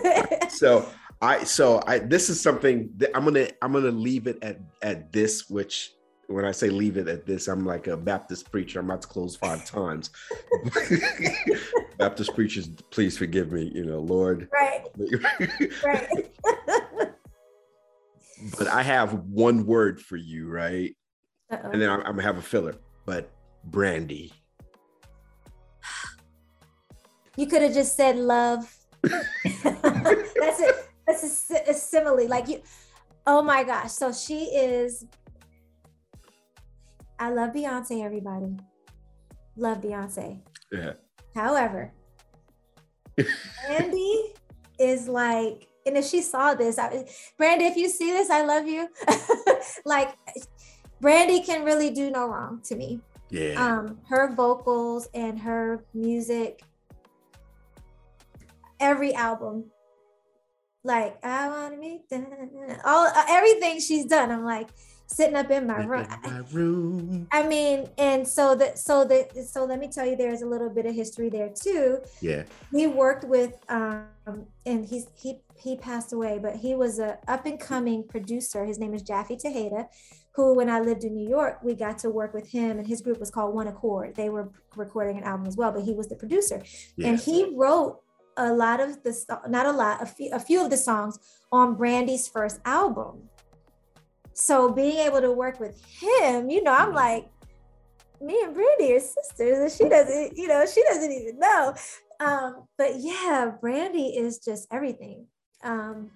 so 0.48 0.88
I 1.22 1.44
so 1.44 1.82
I 1.86 1.98
this 1.98 2.28
is 2.28 2.40
something 2.40 2.90
that 2.96 3.10
I'm 3.16 3.24
gonna 3.24 3.48
I'm 3.62 3.72
gonna 3.72 3.90
leave 3.90 4.26
it 4.26 4.38
at 4.42 4.60
at 4.82 5.12
this, 5.12 5.48
which 5.48 5.92
when 6.28 6.44
I 6.44 6.52
say 6.52 6.70
leave 6.70 6.96
it 6.96 7.06
at 7.06 7.26
this, 7.26 7.48
I'm 7.48 7.66
like 7.66 7.86
a 7.86 7.96
Baptist 7.96 8.50
preacher. 8.50 8.80
I'm 8.80 8.86
about 8.86 9.02
to 9.02 9.08
close 9.08 9.36
five 9.36 9.64
times. 9.70 10.10
Baptist 11.98 12.34
preachers, 12.34 12.68
please 12.90 13.16
forgive 13.16 13.52
me, 13.52 13.70
you 13.74 13.84
know, 13.84 14.00
Lord. 14.00 14.48
Right. 14.52 14.84
right 15.84 16.30
but 18.58 18.68
I 18.68 18.82
have 18.82 19.12
one 19.12 19.66
word 19.66 20.00
for 20.00 20.16
you, 20.16 20.48
right? 20.48 20.96
Uh-oh. 21.50 21.70
And 21.70 21.80
then 21.80 21.90
I'm, 21.90 22.00
I'm, 22.00 22.12
gonna 22.12 22.22
have 22.22 22.38
a 22.38 22.42
filler. 22.42 22.76
But 23.06 23.30
Brandy. 23.64 24.32
You 27.36 27.46
could 27.46 27.62
have 27.62 27.74
just 27.74 27.96
said 27.96 28.16
love. 28.16 28.72
that's 29.02 29.24
it. 30.60 30.88
That's 31.06 31.50
a, 31.50 31.70
a 31.70 31.74
simile. 31.74 32.28
Like 32.28 32.48
you. 32.48 32.62
Oh 33.26 33.42
my 33.42 33.64
gosh. 33.64 33.92
So 33.92 34.12
she 34.12 34.44
is. 34.44 35.06
I 37.18 37.30
love 37.30 37.52
Beyonce. 37.52 38.04
Everybody, 38.04 38.56
love 39.56 39.80
Beyonce. 39.80 40.40
Yeah. 40.72 40.94
However, 41.34 41.92
Brandy 43.66 44.32
is 44.78 45.08
like 45.08 45.68
and 45.86 45.96
if 45.96 46.06
she 46.06 46.22
saw 46.22 46.54
this, 46.54 46.78
I, 46.78 47.06
Brandy, 47.36 47.66
if 47.66 47.76
you 47.76 47.88
see 47.88 48.10
this, 48.10 48.30
I 48.30 48.44
love 48.44 48.66
you. 48.66 48.88
like 49.84 50.16
Brandy 51.00 51.40
can 51.42 51.64
really 51.64 51.90
do 51.90 52.10
no 52.10 52.28
wrong 52.28 52.60
to 52.64 52.76
me. 52.76 53.00
Yeah. 53.30 53.54
Um, 53.54 53.98
her 54.08 54.32
vocals 54.34 55.08
and 55.14 55.38
her 55.40 55.84
music, 55.92 56.62
every 58.80 59.14
album, 59.14 59.64
like 60.84 61.18
I 61.24 61.48
want 61.48 61.74
to 61.74 61.80
be 61.80 62.00
all 62.84 63.06
uh, 63.06 63.24
everything 63.28 63.80
she's 63.80 64.04
done. 64.04 64.30
I'm 64.30 64.44
like, 64.44 64.68
sitting 65.06 65.36
up 65.36 65.50
in 65.50 65.66
my 65.66 65.84
room. 65.84 66.06
In 66.24 66.32
my 66.32 66.38
room. 66.52 67.28
I 67.32 67.46
mean, 67.46 67.88
and 67.98 68.26
so 68.26 68.54
that 68.56 68.78
so 68.78 69.04
that 69.04 69.36
so 69.46 69.64
let 69.64 69.78
me 69.78 69.88
tell 69.88 70.06
you, 70.06 70.16
there's 70.16 70.42
a 70.42 70.46
little 70.46 70.70
bit 70.70 70.86
of 70.86 70.94
history 70.94 71.28
there 71.28 71.50
too. 71.50 71.98
Yeah. 72.20 72.44
He 72.72 72.86
worked 72.86 73.24
with 73.24 73.54
um 73.68 74.06
and 74.66 74.84
he's 74.84 75.06
he 75.14 75.40
he 75.56 75.76
passed 75.76 76.12
away, 76.12 76.38
but 76.40 76.56
he 76.56 76.74
was 76.74 76.98
a 76.98 77.18
up 77.28 77.46
and 77.46 77.58
coming 77.58 78.04
producer. 78.06 78.64
His 78.64 78.78
name 78.78 78.94
is 78.94 79.02
Jaffe 79.02 79.36
Tejeda, 79.36 79.86
who 80.32 80.54
when 80.54 80.68
I 80.68 80.80
lived 80.80 81.04
in 81.04 81.14
New 81.14 81.28
York, 81.28 81.60
we 81.62 81.74
got 81.74 81.98
to 81.98 82.10
work 82.10 82.34
with 82.34 82.50
him 82.50 82.78
and 82.78 82.86
his 82.86 83.00
group 83.00 83.20
was 83.20 83.30
called 83.30 83.54
One 83.54 83.68
Accord. 83.68 84.14
They 84.14 84.30
were 84.30 84.50
recording 84.76 85.18
an 85.18 85.24
album 85.24 85.46
as 85.46 85.56
well, 85.56 85.72
but 85.72 85.82
he 85.82 85.92
was 85.92 86.08
the 86.08 86.16
producer. 86.16 86.62
Yeah. 86.96 87.08
And 87.08 87.18
he 87.18 87.54
wrote 87.54 88.00
a 88.36 88.52
lot 88.52 88.80
of 88.80 89.02
the 89.02 89.40
not 89.48 89.66
a 89.66 89.72
lot, 89.72 90.02
a 90.02 90.06
few, 90.06 90.30
a 90.32 90.40
few 90.40 90.64
of 90.64 90.70
the 90.70 90.76
songs 90.76 91.18
on 91.52 91.74
Brandy's 91.76 92.26
first 92.26 92.60
album. 92.64 93.28
So 94.34 94.70
being 94.70 94.98
able 94.98 95.20
to 95.20 95.32
work 95.32 95.60
with 95.60 95.82
him, 95.84 96.50
you 96.50 96.62
know, 96.62 96.72
I'm 96.72 96.88
mm-hmm. 96.88 96.96
like, 96.96 97.30
me 98.20 98.40
and 98.42 98.54
Brandy 98.54 98.94
are 98.94 99.00
sisters, 99.00 99.58
and 99.58 99.70
she 99.70 99.88
doesn't, 99.88 100.36
you 100.36 100.48
know, 100.48 100.64
she 100.66 100.82
doesn't 100.84 101.12
even 101.12 101.38
know. 101.38 101.74
Um, 102.20 102.66
but 102.78 102.96
yeah, 102.98 103.52
Brandy 103.60 104.16
is 104.16 104.38
just 104.38 104.66
everything. 104.72 105.26
Um, 105.62 106.10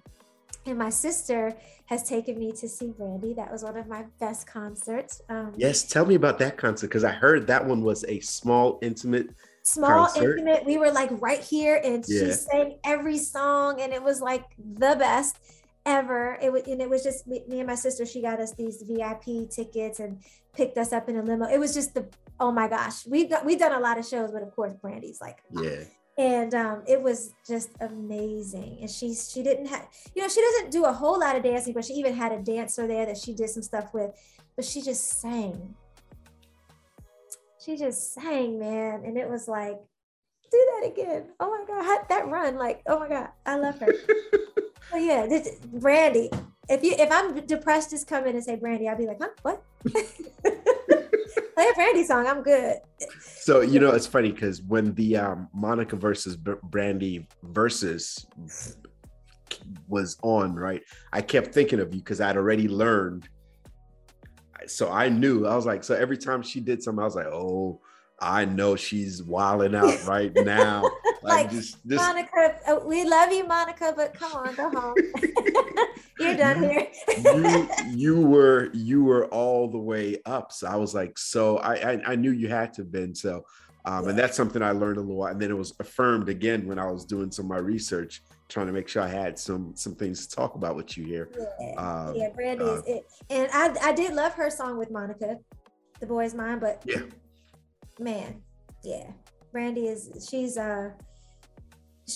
and 0.65 0.77
my 0.77 0.89
sister 0.89 1.55
has 1.85 2.07
taken 2.07 2.37
me 2.37 2.51
to 2.53 2.67
see 2.67 2.91
Brandy. 2.97 3.33
That 3.33 3.51
was 3.51 3.63
one 3.63 3.77
of 3.77 3.87
my 3.87 4.05
best 4.19 4.47
concerts. 4.47 5.21
Um, 5.29 5.53
yes, 5.57 5.83
tell 5.83 6.05
me 6.05 6.15
about 6.15 6.39
that 6.39 6.57
concert 6.57 6.87
because 6.87 7.03
I 7.03 7.11
heard 7.11 7.47
that 7.47 7.65
one 7.65 7.81
was 7.83 8.05
a 8.05 8.19
small, 8.19 8.79
intimate 8.81 9.29
small 9.63 10.05
Concert. 10.05 10.39
intimate. 10.39 10.65
We 10.65 10.77
were 10.77 10.91
like 10.91 11.09
right 11.21 11.41
here, 11.41 11.79
and 11.83 12.03
yeah. 12.07 12.25
she 12.25 12.31
sang 12.31 12.79
every 12.83 13.17
song, 13.17 13.81
and 13.81 13.93
it 13.93 14.01
was 14.01 14.21
like 14.21 14.45
the 14.57 14.95
best 14.97 15.37
ever. 15.89 16.37
It 16.41 16.51
was, 16.51 16.63
and 16.67 16.81
it 16.81 16.89
was 16.89 17.03
just 17.03 17.27
me, 17.27 17.43
me, 17.47 17.59
and 17.59 17.67
my 17.67 17.75
sister. 17.75 18.05
She 18.05 18.21
got 18.21 18.39
us 18.39 18.53
these 18.53 18.83
VIP 18.87 19.49
tickets 19.49 19.99
and 19.99 20.19
picked 20.53 20.77
us 20.77 20.93
up 20.93 21.09
in 21.09 21.17
a 21.17 21.23
limo. 21.23 21.45
It 21.45 21.59
was 21.59 21.73
just 21.73 21.93
the 21.93 22.07
oh 22.39 22.51
my 22.51 22.67
gosh. 22.67 23.05
We've 23.07 23.29
got 23.29 23.45
we've 23.45 23.59
done 23.59 23.73
a 23.73 23.79
lot 23.79 23.97
of 23.97 24.05
shows, 24.05 24.31
but 24.31 24.43
of 24.43 24.55
course, 24.55 24.73
Brandy's 24.81 25.21
like 25.21 25.39
yeah. 25.51 25.83
And 26.17 26.53
um, 26.53 26.83
it 26.85 27.01
was 27.01 27.33
just 27.47 27.69
amazing. 27.79 28.77
And 28.81 28.89
she's 28.89 29.31
she 29.31 29.41
didn't 29.41 29.67
have 29.67 29.87
you 30.15 30.21
know 30.21 30.27
she 30.27 30.41
doesn't 30.41 30.71
do 30.71 30.85
a 30.85 30.93
whole 30.93 31.19
lot 31.19 31.35
of 31.35 31.43
dancing, 31.43 31.73
but 31.73 31.85
she 31.85 31.93
even 31.93 32.13
had 32.13 32.31
a 32.31 32.39
dancer 32.39 32.87
there 32.87 33.05
that 33.05 33.17
she 33.17 33.33
did 33.33 33.49
some 33.49 33.63
stuff 33.63 33.93
with. 33.93 34.11
But 34.55 34.65
she 34.65 34.81
just 34.81 35.21
sang 35.21 35.75
she 37.63 37.77
just 37.77 38.13
sang, 38.13 38.57
man. 38.59 39.03
And 39.05 39.17
it 39.17 39.29
was 39.29 39.47
like, 39.47 39.79
do 40.51 40.69
that 40.73 40.87
again. 40.87 41.25
Oh 41.39 41.49
my 41.49 41.65
God, 41.67 42.05
that 42.09 42.27
run, 42.27 42.57
like, 42.57 42.81
oh 42.87 42.99
my 42.99 43.09
God, 43.09 43.29
I 43.45 43.57
love 43.57 43.79
her. 43.79 43.87
oh 44.93 44.97
yeah, 44.97 45.25
this, 45.27 45.57
Brandy. 45.65 46.29
If 46.67 46.83
you 46.83 46.93
if 46.97 47.11
I'm 47.11 47.45
depressed, 47.45 47.91
just 47.91 48.07
come 48.07 48.25
in 48.27 48.35
and 48.35 48.43
say 48.43 48.55
Brandy. 48.55 48.87
I'll 48.87 48.97
be 48.97 49.07
like, 49.07 49.19
huh, 49.19 49.29
what? 49.41 49.63
Play 49.93 51.67
a 51.67 51.73
Brandy 51.73 52.03
song. 52.05 52.27
I'm 52.27 52.43
good. 52.43 52.77
So 53.19 53.61
you 53.61 53.79
know, 53.79 53.91
it's 53.91 54.07
funny 54.07 54.31
because 54.31 54.61
when 54.61 54.93
the 54.93 55.17
um, 55.17 55.49
Monica 55.53 55.95
versus 55.95 56.35
Brandy 56.35 57.27
Verzuz 57.43 58.25
was 59.87 60.17
on, 60.21 60.55
right? 60.55 60.81
I 61.11 61.21
kept 61.21 61.53
thinking 61.53 61.79
of 61.79 61.93
you 61.93 62.01
because 62.01 62.21
I'd 62.21 62.37
already 62.37 62.67
learned 62.67 63.27
so 64.67 64.91
I 64.91 65.09
knew 65.09 65.45
I 65.45 65.55
was 65.55 65.65
like, 65.65 65.83
so 65.83 65.95
every 65.95 66.17
time 66.17 66.41
she 66.41 66.59
did 66.59 66.83
something, 66.83 67.01
I 67.01 67.05
was 67.05 67.15
like, 67.15 67.27
oh, 67.27 67.81
I 68.21 68.45
know 68.45 68.75
she's 68.75 69.23
wilding 69.23 69.75
out 69.75 70.03
right 70.07 70.31
now. 70.33 70.83
like, 70.83 71.45
like 71.45 71.51
just, 71.51 71.85
just, 71.87 72.01
Monica, 72.01 72.59
uh, 72.67 72.79
we 72.85 73.03
love 73.03 73.31
you, 73.31 73.47
Monica, 73.47 73.93
but 73.95 74.13
come 74.13 74.33
on, 74.33 74.55
go 74.55 74.69
home. 74.69 74.95
You're 76.19 76.35
done 76.35 76.63
here. 76.63 76.87
you, 77.23 77.69
you 77.95 78.21
were 78.21 78.69
you 78.73 79.03
were 79.03 79.25
all 79.27 79.69
the 79.69 79.77
way 79.77 80.17
up. 80.25 80.51
So 80.51 80.67
I 80.67 80.75
was 80.75 80.93
like, 80.93 81.17
so 81.17 81.57
I 81.57 81.73
I, 81.73 82.01
I 82.07 82.15
knew 82.15 82.31
you 82.31 82.49
had 82.49 82.73
to 82.73 82.81
have 82.81 82.91
been 82.91 83.15
so. 83.15 83.45
Um, 83.85 84.09
and 84.09 84.19
that's 84.19 84.35
something 84.35 84.61
I 84.61 84.71
learned 84.71 84.97
a 84.97 85.01
little, 85.01 85.25
and 85.25 85.41
then 85.41 85.49
it 85.49 85.57
was 85.57 85.73
affirmed 85.79 86.27
again 86.27 86.67
when 86.67 86.77
I 86.77 86.91
was 86.91 87.05
doing 87.05 87.31
some 87.31 87.45
of 87.45 87.49
my 87.49 87.57
research 87.57 88.21
trying 88.49 88.67
to 88.67 88.73
make 88.73 88.87
sure 88.89 89.01
I 89.01 89.07
had 89.07 89.39
some 89.39 89.73
some 89.75 89.95
things 89.95 90.27
to 90.27 90.35
talk 90.35 90.55
about 90.55 90.75
with 90.75 90.97
you 90.97 91.05
here. 91.05 91.29
Yeah, 91.59 91.73
um, 91.75 92.15
yeah 92.15 92.29
Brandy 92.35 92.65
uh, 92.65 92.73
is 92.73 92.83
it, 92.85 93.05
and 93.29 93.47
I 93.53 93.73
I 93.81 93.93
did 93.93 94.13
love 94.13 94.33
her 94.33 94.49
song 94.49 94.77
with 94.77 94.91
Monica, 94.91 95.37
"The 96.01 96.05
Boy's 96.05 96.33
Mine," 96.33 96.59
but 96.59 96.83
yeah, 96.85 97.03
man, 97.99 98.41
yeah, 98.83 99.11
Brandy 99.51 99.87
is 99.87 100.27
she's 100.29 100.57
uh. 100.57 100.91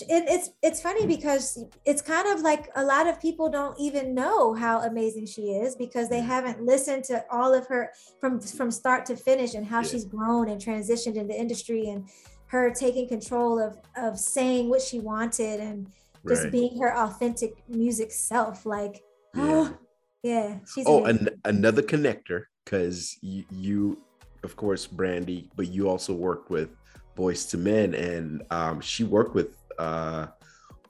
It, 0.10 0.24
it's 0.28 0.50
it's 0.64 0.82
funny 0.82 1.06
because 1.06 1.64
it's 1.86 2.02
kind 2.02 2.28
of 2.28 2.42
like 2.42 2.72
a 2.76 2.84
lot 2.84 3.06
of 3.06 3.22
people 3.22 3.48
don't 3.48 3.80
even 3.80 4.16
know 4.16 4.56
how 4.56 4.82
amazing 4.82 5.28
she 5.28 5.52
is 5.52 5.76
because 5.76 6.10
they 6.10 6.20
haven't 6.20 6.66
listened 6.66 7.04
to 7.06 7.24
all 7.30 7.54
of 7.54 7.68
her 7.68 7.92
from 8.20 8.40
from 8.40 8.72
start 8.72 9.06
to 9.06 9.16
finish 9.16 9.54
and 9.54 9.64
how 9.64 9.82
yeah. 9.82 9.88
she's 9.88 10.06
grown 10.06 10.50
and 10.50 10.60
transitioned 10.60 11.16
in 11.16 11.28
the 11.28 11.40
industry 11.40 11.90
and 11.90 12.10
her 12.48 12.72
taking 12.72 13.08
control 13.08 13.60
of 13.60 13.78
of 13.96 14.18
saying 14.18 14.68
what 14.68 14.82
she 14.82 15.00
wanted 15.00 15.60
and 15.60 15.92
just 16.28 16.44
right. 16.44 16.52
being 16.52 16.80
her 16.80 16.96
authentic 16.98 17.64
music 17.68 18.12
self. 18.12 18.66
Like, 18.66 19.04
yeah. 19.36 19.44
oh, 19.44 19.78
yeah, 20.24 20.60
she's. 20.74 20.86
Oh, 20.88 21.06
an, 21.06 21.30
another 21.46 21.82
connector 21.82 22.46
because 22.64 23.18
you, 23.22 23.44
you, 23.52 24.02
of 24.44 24.56
course, 24.56 24.88
Brandy, 24.88 25.50
but 25.56 25.68
you 25.68 25.90
also 25.90 26.14
worked 26.14 26.50
with 26.50 26.70
Boyz 27.16 27.54
II 27.54 27.62
Men, 27.62 27.94
and 27.94 28.44
um, 28.52 28.82
she 28.82 29.04
worked 29.04 29.36
with 29.36 29.56
uh, 29.80 30.28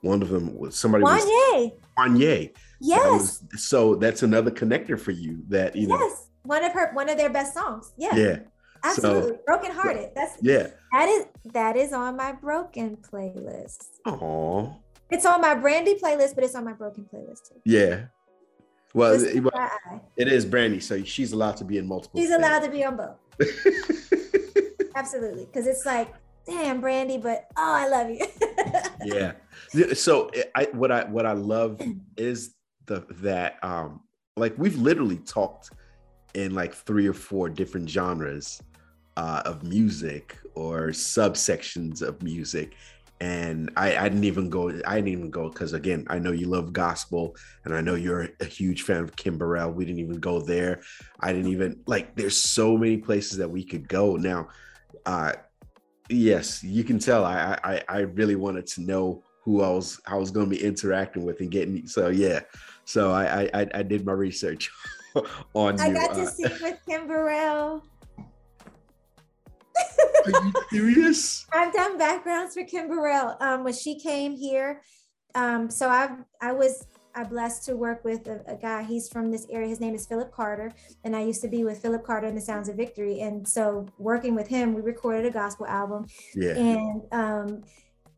one 0.00 0.22
of 0.22 0.28
them 0.28 0.56
was 0.56 0.76
somebody 0.76 1.04
Wanya. 1.04 1.72
Wanya. 1.98 2.50
Yes. 2.80 3.02
That 3.02 3.12
was, 3.12 3.44
so 3.56 3.94
that's 3.94 4.22
another 4.22 4.50
connector 4.50 4.98
for 4.98 5.12
you. 5.12 5.42
That 5.48 5.74
you 5.74 5.86
know. 5.86 5.98
Yes, 5.98 6.28
one 6.42 6.64
of 6.64 6.72
her 6.72 6.92
one 6.92 7.08
of 7.08 7.16
their 7.16 7.30
best 7.30 7.54
songs. 7.54 7.92
Yeah. 7.96 8.14
Yeah. 8.14 8.38
Absolutely. 8.84 9.30
So, 9.30 9.38
broken 9.46 9.70
hearted. 9.72 10.10
That's 10.14 10.36
yeah. 10.42 10.68
That 10.92 11.08
is 11.08 11.26
that 11.52 11.76
is 11.76 11.92
on 11.92 12.16
my 12.16 12.32
broken 12.32 12.98
playlist. 12.98 13.86
Oh. 14.04 14.76
It's 15.10 15.24
on 15.24 15.40
my 15.40 15.54
Brandy 15.54 15.94
playlist, 15.94 16.34
but 16.34 16.44
it's 16.44 16.54
on 16.54 16.64
my 16.64 16.72
broken 16.72 17.04
playlist 17.04 17.48
too. 17.48 17.60
Yeah. 17.64 18.06
Well, 18.94 19.22
it, 19.22 19.42
well 19.42 19.70
it 20.16 20.28
is 20.28 20.46
Brandy, 20.46 20.80
so 20.80 21.02
she's 21.02 21.32
allowed 21.32 21.56
to 21.58 21.64
be 21.64 21.78
in 21.78 21.86
multiple. 21.86 22.20
She's 22.20 22.30
allowed 22.30 22.60
to 22.60 22.70
be 22.70 22.84
on 22.84 22.96
both. 22.96 23.16
Absolutely, 24.94 25.46
because 25.46 25.66
it's 25.66 25.84
like, 25.84 26.14
damn, 26.46 26.80
Brandy, 26.80 27.18
but 27.18 27.48
oh, 27.56 27.72
I 27.74 27.88
love 27.88 28.08
you. 28.08 28.24
yeah. 29.04 29.32
So 29.94 30.30
I 30.54 30.68
what 30.72 30.92
I 30.92 31.04
what 31.04 31.26
I 31.26 31.32
love 31.32 31.80
is 32.16 32.54
the 32.86 33.04
that 33.22 33.58
um 33.62 34.00
like 34.36 34.54
we've 34.56 34.78
literally 34.78 35.18
talked 35.18 35.70
in 36.34 36.54
like 36.54 36.72
three 36.72 37.08
or 37.08 37.12
four 37.12 37.48
different 37.48 37.90
genres 37.90 38.60
uh, 39.16 39.42
of 39.44 39.62
music 39.62 40.36
or 40.54 40.88
subsections 40.88 42.02
of 42.02 42.22
music 42.22 42.74
and 43.20 43.70
I, 43.76 43.96
I, 43.96 44.08
didn't 44.08 44.24
even 44.24 44.50
go 44.50 44.70
i 44.86 44.96
didn't 44.96 45.08
even 45.08 45.30
go 45.30 45.48
because 45.48 45.72
again 45.72 46.04
i 46.10 46.18
know 46.18 46.32
you 46.32 46.46
love 46.46 46.72
gospel 46.72 47.36
and 47.64 47.72
i 47.72 47.80
know 47.80 47.94
you're 47.94 48.28
a 48.40 48.44
huge 48.44 48.82
fan 48.82 49.02
of 49.04 49.14
kim 49.14 49.38
burrell. 49.38 49.70
We 49.70 49.84
didn't 49.84 50.00
even 50.00 50.18
go 50.18 50.40
there. 50.40 50.82
I 51.20 51.32
didn't 51.32 51.52
even 51.52 51.80
like 51.86 52.16
there's 52.16 52.36
so 52.36 52.76
many 52.76 52.96
places 52.96 53.38
that 53.38 53.48
we 53.48 53.64
could 53.64 53.88
go. 53.88 54.16
Now 54.16 54.48
uh 55.06 55.32
yes 56.10 56.62
you 56.62 56.84
can 56.84 56.98
tell 56.98 57.24
i 57.24 57.58
i, 57.64 57.82
I 57.88 57.98
really 58.00 58.36
wanted 58.36 58.66
to 58.68 58.82
know 58.82 59.22
who 59.42 59.62
i 59.62 59.68
was 59.68 60.00
i 60.06 60.16
was 60.16 60.30
going 60.30 60.48
to 60.48 60.56
be 60.56 60.62
interacting 60.62 61.24
with 61.24 61.40
and 61.40 61.50
getting 61.50 61.86
so 61.86 62.08
yeah. 62.08 62.40
So 62.86 63.12
i 63.12 63.48
i 63.54 63.66
i 63.74 63.82
did 63.82 64.04
my 64.04 64.12
research 64.12 64.70
on 65.54 65.80
i 65.80 65.88
you, 65.88 65.94
got 65.94 66.10
uh, 66.10 66.14
to 66.16 66.26
sing 66.26 66.52
with 66.60 66.78
kim 66.86 67.06
burrell 67.06 67.82
are 70.26 70.30
you 70.30 70.52
serious? 70.70 71.46
I've 71.52 71.72
done 71.72 71.98
backgrounds 71.98 72.54
for 72.54 72.64
Kim 72.64 72.88
Burrell. 72.88 73.36
Um, 73.40 73.64
when 73.64 73.74
she 73.74 73.98
came 73.98 74.36
here, 74.36 74.82
um, 75.34 75.70
so 75.70 75.88
I 75.88 76.16
I 76.40 76.52
was 76.52 76.86
I 77.14 77.24
blessed 77.24 77.64
to 77.66 77.76
work 77.76 78.04
with 78.04 78.26
a, 78.26 78.42
a, 78.46 78.56
guy. 78.56 78.82
He's 78.82 79.08
from 79.08 79.30
this 79.30 79.46
area. 79.48 79.68
His 79.68 79.80
name 79.80 79.94
is 79.94 80.06
Philip 80.06 80.32
Carter, 80.32 80.72
and 81.04 81.14
I 81.14 81.22
used 81.22 81.42
to 81.42 81.48
be 81.48 81.64
with 81.64 81.80
Philip 81.80 82.04
Carter 82.04 82.26
in 82.26 82.34
the 82.34 82.40
Sounds 82.40 82.68
of 82.68 82.76
Victory. 82.76 83.20
And 83.20 83.46
so 83.46 83.86
working 83.98 84.34
with 84.34 84.48
him, 84.48 84.74
we 84.74 84.80
recorded 84.80 85.24
a 85.26 85.30
gospel 85.30 85.66
album. 85.66 86.06
Yeah. 86.34 86.56
And 86.56 87.02
um, 87.12 87.62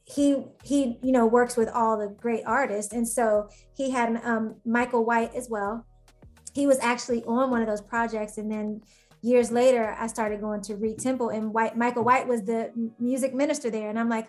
he 0.05 0.45
he 0.63 0.99
you 1.03 1.13
know 1.13 1.27
works 1.27 1.57
with 1.57 1.69
all 1.69 1.99
the 1.99 2.09
great 2.09 2.45
artists, 2.47 2.93
and 2.93 3.07
so 3.07 3.49
he 3.75 3.91
had 3.91 4.21
um, 4.25 4.57
Michael 4.65 5.05
White 5.05 5.35
as 5.35 5.49
well. 5.51 5.85
He 6.55 6.67
was 6.67 6.79
actually 6.81 7.23
on 7.25 7.51
one 7.51 7.61
of 7.61 7.67
those 7.67 7.83
projects, 7.83 8.39
and 8.39 8.51
then 8.51 8.81
years 9.27 9.51
later, 9.51 9.97
I 9.99 10.07
started 10.07 10.41
going 10.41 10.61
to 10.63 10.77
Reid 10.77 10.99
Temple, 10.99 11.31
and 11.31 11.53
White 11.53 11.77
Michael 11.77 12.05
White 12.05 12.29
was 12.29 12.43
the 12.43 12.71
music 12.99 13.35
minister 13.35 13.71
there, 13.71 13.91
and 13.91 13.99
I'm 13.99 14.09
like, 14.09 14.29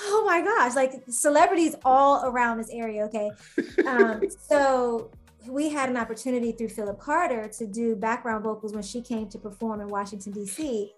oh 0.00 0.24
my 0.26 0.40
gosh, 0.40 0.74
like 0.74 1.02
celebrities 1.08 1.76
all 1.84 2.24
around 2.24 2.58
this 2.58 2.70
area. 2.70 3.04
Okay, 3.04 3.30
um, 3.86 4.22
so 4.48 5.10
we 5.48 5.68
had 5.68 5.90
an 5.90 5.96
opportunity 5.96 6.52
through 6.52 6.70
Philip 6.70 6.98
Carter 6.98 7.48
to 7.58 7.66
do 7.66 7.94
background 7.94 8.44
vocals 8.44 8.72
when 8.72 8.82
she 8.82 9.02
came 9.02 9.28
to 9.28 9.38
perform 9.38 9.80
in 9.80 9.88
Washington 9.88 10.32
D.C. 10.32 10.92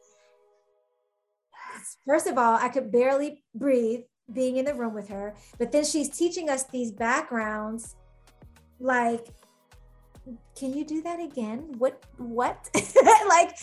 First 2.06 2.26
of 2.26 2.38
all, 2.38 2.56
I 2.56 2.68
could 2.68 2.92
barely 2.92 3.42
breathe 3.54 4.02
being 4.32 4.56
in 4.56 4.64
the 4.64 4.74
room 4.74 4.94
with 4.94 5.08
her, 5.08 5.34
but 5.58 5.72
then 5.72 5.84
she's 5.84 6.08
teaching 6.08 6.48
us 6.48 6.64
these 6.64 6.92
backgrounds 6.92 7.96
like 8.78 9.26
can 10.56 10.72
you 10.72 10.84
do 10.84 11.02
that 11.02 11.20
again? 11.20 11.74
What, 11.78 12.02
what? 12.16 12.68
like, 13.28 13.56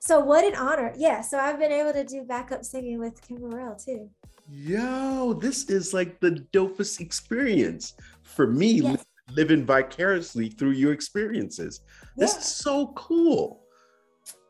so 0.00 0.20
what 0.20 0.44
an 0.44 0.54
honor. 0.54 0.92
Yeah. 0.96 1.20
So 1.20 1.38
I've 1.38 1.58
been 1.58 1.72
able 1.72 1.92
to 1.92 2.04
do 2.04 2.22
backup 2.22 2.64
singing 2.64 2.98
with 2.98 3.20
Kim 3.20 3.38
Burrell 3.38 3.76
too. 3.76 4.10
Yo, 4.48 5.32
this 5.34 5.64
is 5.70 5.92
like 5.92 6.20
the 6.20 6.46
dopest 6.52 7.00
experience 7.00 7.94
for 8.22 8.46
me 8.46 8.80
yes. 8.80 9.04
living 9.32 9.64
vicariously 9.64 10.50
through 10.50 10.72
your 10.72 10.92
experiences. 10.92 11.80
This 12.16 12.34
yeah. 12.34 12.38
is 12.38 12.44
so 12.44 12.92
cool. 12.94 13.62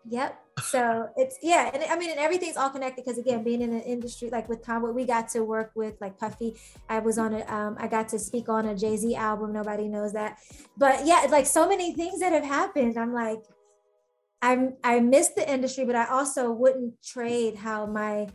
Yep 0.08 0.40
so 0.62 1.08
it's 1.16 1.38
yeah 1.42 1.70
and 1.74 1.84
i 1.90 1.96
mean 1.96 2.10
and 2.10 2.18
everything's 2.18 2.56
all 2.56 2.70
connected 2.70 3.04
because 3.04 3.18
again 3.18 3.44
being 3.44 3.60
in 3.60 3.74
an 3.74 3.82
industry 3.82 4.30
like 4.30 4.48
with 4.48 4.64
Tom, 4.64 4.94
we 4.94 5.04
got 5.04 5.28
to 5.28 5.44
work 5.44 5.70
with 5.74 6.00
like 6.00 6.18
puffy 6.18 6.56
i 6.88 6.98
was 6.98 7.18
on 7.18 7.34
a 7.34 7.44
um, 7.52 7.76
i 7.78 7.86
got 7.86 8.08
to 8.08 8.18
speak 8.18 8.48
on 8.48 8.66
a 8.66 8.74
jay-z 8.74 9.14
album 9.14 9.52
nobody 9.52 9.86
knows 9.86 10.14
that 10.14 10.38
but 10.78 11.04
yeah 11.04 11.26
like 11.30 11.44
so 11.46 11.68
many 11.68 11.92
things 11.92 12.20
that 12.20 12.32
have 12.32 12.44
happened 12.44 12.96
i'm 12.96 13.12
like 13.12 13.42
i'm 14.40 14.74
i 14.82 14.98
miss 14.98 15.28
the 15.28 15.50
industry 15.50 15.84
but 15.84 15.94
i 15.94 16.06
also 16.06 16.50
wouldn't 16.50 16.94
trade 17.02 17.54
how 17.56 17.84
my 17.84 18.26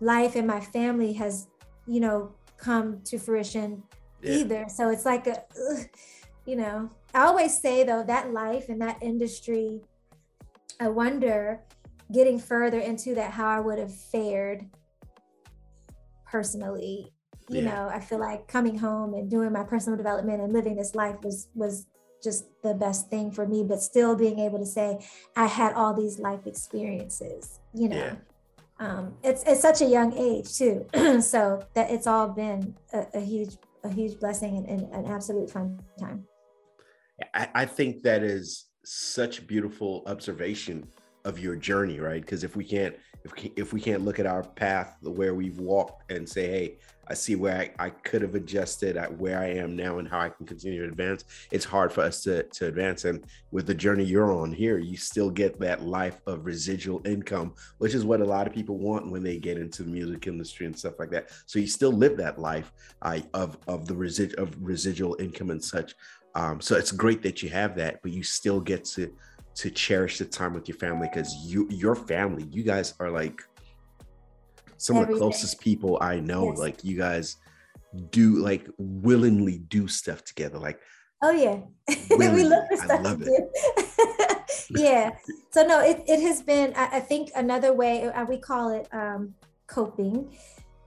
life 0.00 0.36
and 0.36 0.46
my 0.46 0.60
family 0.60 1.12
has 1.12 1.48
you 1.88 1.98
know 1.98 2.32
come 2.56 3.00
to 3.04 3.18
fruition 3.18 3.82
yeah. 4.22 4.32
either 4.32 4.66
so 4.68 4.90
it's 4.90 5.04
like 5.04 5.26
a 5.26 5.42
you 6.46 6.54
know 6.54 6.88
i 7.14 7.22
always 7.22 7.60
say 7.60 7.82
though 7.82 8.04
that 8.04 8.32
life 8.32 8.68
and 8.68 8.80
that 8.80 8.96
industry 9.02 9.80
I 10.80 10.88
wonder 10.88 11.60
getting 12.12 12.38
further 12.38 12.80
into 12.80 13.14
that, 13.14 13.32
how 13.32 13.48
I 13.48 13.60
would 13.60 13.78
have 13.78 13.94
fared 13.94 14.66
personally. 16.26 17.12
You 17.50 17.62
yeah. 17.62 17.70
know, 17.70 17.90
I 17.92 18.00
feel 18.00 18.18
like 18.18 18.46
coming 18.46 18.78
home 18.78 19.14
and 19.14 19.30
doing 19.30 19.52
my 19.52 19.64
personal 19.64 19.96
development 19.96 20.42
and 20.42 20.52
living 20.52 20.76
this 20.76 20.94
life 20.94 21.16
was 21.22 21.48
was 21.54 21.86
just 22.22 22.46
the 22.62 22.74
best 22.74 23.08
thing 23.10 23.30
for 23.30 23.46
me, 23.46 23.62
but 23.62 23.80
still 23.80 24.16
being 24.16 24.38
able 24.38 24.58
to 24.58 24.66
say 24.66 24.98
I 25.36 25.46
had 25.46 25.72
all 25.74 25.94
these 25.94 26.18
life 26.18 26.46
experiences, 26.46 27.60
you 27.74 27.88
know. 27.88 27.96
Yeah. 27.96 28.14
Um, 28.80 29.14
it's 29.24 29.42
it's 29.44 29.60
such 29.60 29.80
a 29.80 29.86
young 29.86 30.12
age 30.16 30.56
too, 30.56 30.86
so 31.20 31.64
that 31.74 31.90
it's 31.90 32.06
all 32.06 32.28
been 32.28 32.76
a, 32.92 33.06
a 33.14 33.20
huge 33.20 33.56
a 33.84 33.88
huge 33.88 34.18
blessing 34.18 34.56
and, 34.56 34.66
and, 34.66 34.94
an 34.94 35.06
absolute 35.06 35.50
fun 35.50 35.80
time. 35.98 36.24
I, 37.32 37.48
I 37.54 37.64
think 37.64 38.02
that 38.02 38.22
is 38.22 38.66
such 38.84 39.46
beautiful 39.46 40.02
observation 40.06 40.86
of 41.24 41.38
your 41.38 41.56
journey, 41.56 42.00
right? 42.00 42.22
Because 42.22 42.44
if 42.44 42.56
we 42.56 42.64
can't 42.64 42.96
if 43.24 43.32
if 43.56 43.72
we 43.72 43.80
can't 43.80 44.04
look 44.04 44.18
at 44.18 44.26
our 44.26 44.42
path 44.42 44.96
where 45.02 45.34
we've 45.34 45.58
walked 45.58 46.10
and 46.10 46.28
say, 46.28 46.46
hey, 46.46 46.78
I 47.10 47.14
see 47.14 47.36
where 47.36 47.56
I, 47.56 47.86
I 47.86 47.90
could 47.90 48.22
have 48.22 48.34
adjusted 48.34 48.96
at 48.96 49.16
where 49.16 49.38
I 49.38 49.46
am 49.46 49.74
now 49.74 49.98
and 49.98 50.06
how 50.06 50.20
I 50.20 50.28
can 50.28 50.46
continue 50.46 50.82
to 50.82 50.88
advance, 50.88 51.24
it's 51.50 51.64
hard 51.64 51.92
for 51.92 52.02
us 52.02 52.22
to 52.24 52.42
to 52.44 52.66
advance. 52.66 53.04
And 53.04 53.24
with 53.50 53.66
the 53.66 53.74
journey 53.74 54.04
you're 54.04 54.32
on 54.32 54.52
here, 54.52 54.78
you 54.78 54.96
still 54.96 55.30
get 55.30 55.58
that 55.60 55.82
life 55.84 56.20
of 56.26 56.44
residual 56.44 57.00
income, 57.06 57.54
which 57.78 57.94
is 57.94 58.04
what 58.04 58.20
a 58.20 58.24
lot 58.24 58.46
of 58.46 58.52
people 58.52 58.78
want 58.78 59.10
when 59.10 59.22
they 59.22 59.38
get 59.38 59.58
into 59.58 59.82
the 59.82 59.90
music 59.90 60.26
industry 60.26 60.66
and 60.66 60.78
stuff 60.78 60.98
like 60.98 61.10
that. 61.10 61.30
So 61.46 61.58
you 61.58 61.66
still 61.66 61.92
live 61.92 62.16
that 62.18 62.38
life 62.38 62.72
uh, 63.02 63.20
of 63.34 63.58
of 63.66 63.86
the 63.86 63.94
resid 63.94 64.34
of 64.34 64.54
residual 64.60 65.16
income 65.18 65.50
and 65.50 65.62
such. 65.62 65.94
Um, 66.34 66.60
so 66.60 66.76
it's 66.76 66.92
great 66.92 67.22
that 67.22 67.42
you 67.42 67.48
have 67.50 67.74
that, 67.76 68.00
but 68.02 68.12
you 68.12 68.22
still 68.22 68.60
get 68.60 68.84
to 68.86 69.12
to 69.56 69.70
cherish 69.70 70.18
the 70.18 70.24
time 70.24 70.54
with 70.54 70.68
your 70.68 70.76
family 70.76 71.08
because 71.12 71.34
you 71.44 71.66
your 71.68 71.96
family 71.96 72.46
you 72.48 72.62
guys 72.62 72.94
are 73.00 73.10
like 73.10 73.42
some 74.76 74.96
of 74.96 75.08
the 75.08 75.14
closest 75.14 75.60
people 75.60 75.98
i 76.00 76.20
know 76.20 76.50
yes. 76.50 76.58
like 76.58 76.84
you 76.84 76.96
guys 76.96 77.38
do 78.10 78.36
like 78.36 78.68
willingly 78.78 79.58
do 79.58 79.88
stuff 79.88 80.22
together 80.22 80.58
like 80.58 80.78
oh 81.22 81.30
yeah. 81.30 81.58
We 82.16 82.44
love 82.44 82.64
the 82.70 82.76
stuff 82.76 83.02
love 83.02 83.22
it. 83.22 84.70
yeah. 84.70 85.10
So 85.50 85.66
no 85.66 85.80
it, 85.80 86.02
it 86.06 86.20
has 86.20 86.42
been 86.42 86.72
I, 86.76 86.96
I 86.96 87.00
think 87.00 87.30
another 87.34 87.72
way 87.72 88.04
uh, 88.04 88.24
we 88.24 88.38
call 88.38 88.70
it 88.70 88.88
um, 88.92 89.34
coping 89.66 90.36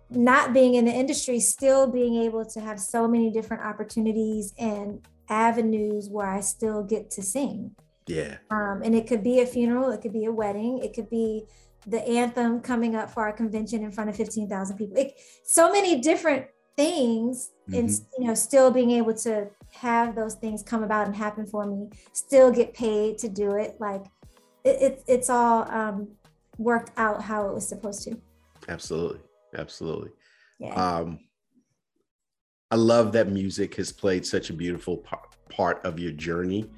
not 0.10 0.54
being 0.54 0.76
in 0.76 0.86
the 0.86 0.92
industry 0.92 1.40
still 1.40 1.88
being 1.88 2.16
able 2.16 2.46
to 2.46 2.60
have 2.60 2.80
so 2.80 3.08
many 3.08 3.32
different 3.32 3.64
opportunities 3.64 4.54
and 4.58 5.02
avenues 5.32 6.10
where 6.10 6.28
i 6.28 6.40
still 6.40 6.84
get 6.84 7.10
to 7.10 7.24
sing 7.24 7.76
yeah. 8.08 8.38
Um, 8.50 8.82
and 8.84 8.96
it 8.96 9.08
could 9.08 9.24
be 9.24 9.40
a 9.40 9.46
funeral, 9.46 9.92
it 9.92 10.02
could 10.02 10.14
be 10.14 10.26
a 10.26 10.32
wedding, 10.32 10.80
it 10.80 10.94
could 10.94 11.10
be 11.10 11.46
the 11.88 12.06
anthem 12.08 12.60
coming 12.60 12.96
up 12.96 13.10
for 13.10 13.24
our 13.24 13.34
convention 13.34 13.84
in 13.84 13.92
front 13.92 14.10
of 14.10 14.16
15,000 14.16 14.78
people. 14.78 14.98
It, 14.98 15.14
so 15.44 15.72
many 15.72 16.00
different 16.02 16.46
things 16.78 17.52
mm-hmm. 17.70 17.80
and 17.80 17.90
you 18.18 18.28
know 18.28 18.34
still 18.34 18.72
being 18.72 18.92
able 18.92 19.14
to 19.14 19.46
have 19.74 20.16
those 20.16 20.36
things 20.36 20.64
come 20.64 20.84
about 20.84 21.06
and 21.06 21.14
happen 21.14 21.46
for 21.46 21.66
me 21.66 21.90
still 22.14 22.50
get 22.50 22.74
paid 22.74 23.18
to 23.18 23.28
do 23.28 23.56
it 23.56 23.76
like 23.82 24.06
it, 24.64 24.82
it 24.82 25.04
it's 25.06 25.30
all 25.30 25.70
um 25.70 26.08
worked 26.58 26.92
out 26.96 27.22
how 27.22 27.46
it 27.46 27.54
was 27.54 27.68
supposed 27.68 28.04
to 28.04 28.16
absolutely 28.70 29.20
absolutely 29.58 30.12
yeah. 30.60 30.74
um 30.74 31.20
i 32.72 32.76
love 32.76 33.12
that 33.12 33.30
music 33.30 33.76
has 33.76 33.92
played 33.92 34.26
such 34.26 34.50
a 34.50 34.54
beautiful 34.54 35.04
part 35.50 35.84
of 35.86 36.00
your 36.00 36.12
journey 36.12 36.70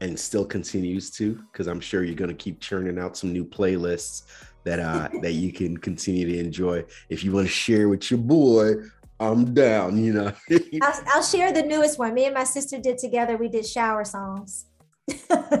and 0.00 0.18
still 0.18 0.44
continues 0.44 1.10
to 1.10 1.34
because 1.50 1.66
i'm 1.66 1.80
sure 1.80 2.04
you're 2.04 2.14
going 2.14 2.28
to 2.28 2.34
keep 2.34 2.60
churning 2.60 2.98
out 2.98 3.16
some 3.16 3.32
new 3.32 3.44
playlists 3.44 4.24
that 4.66 4.80
uh 4.80 5.08
that 5.22 5.32
you 5.32 5.52
can 5.52 5.78
continue 5.78 6.26
to 6.26 6.38
enjoy. 6.38 6.84
If 7.08 7.24
you 7.24 7.32
want 7.32 7.46
to 7.46 7.52
share 7.52 7.88
with 7.88 8.10
your 8.10 8.20
boy 8.20 8.74
i'm 9.18 9.54
down 9.54 9.96
you 9.96 10.12
know. 10.12 10.30
I'll, 10.82 11.00
I'll, 11.06 11.22
share 11.22 11.50
the 11.50 11.62
newest 11.62 11.98
one. 11.98 12.12
Me 12.12 12.26
and 12.26 12.34
my 12.34 12.44
sister 12.44 12.78
did 12.78 12.98
together 12.98 13.38
we 13.38 13.48
did 13.48 13.64
shower 13.64 14.04
songs. 14.04 14.66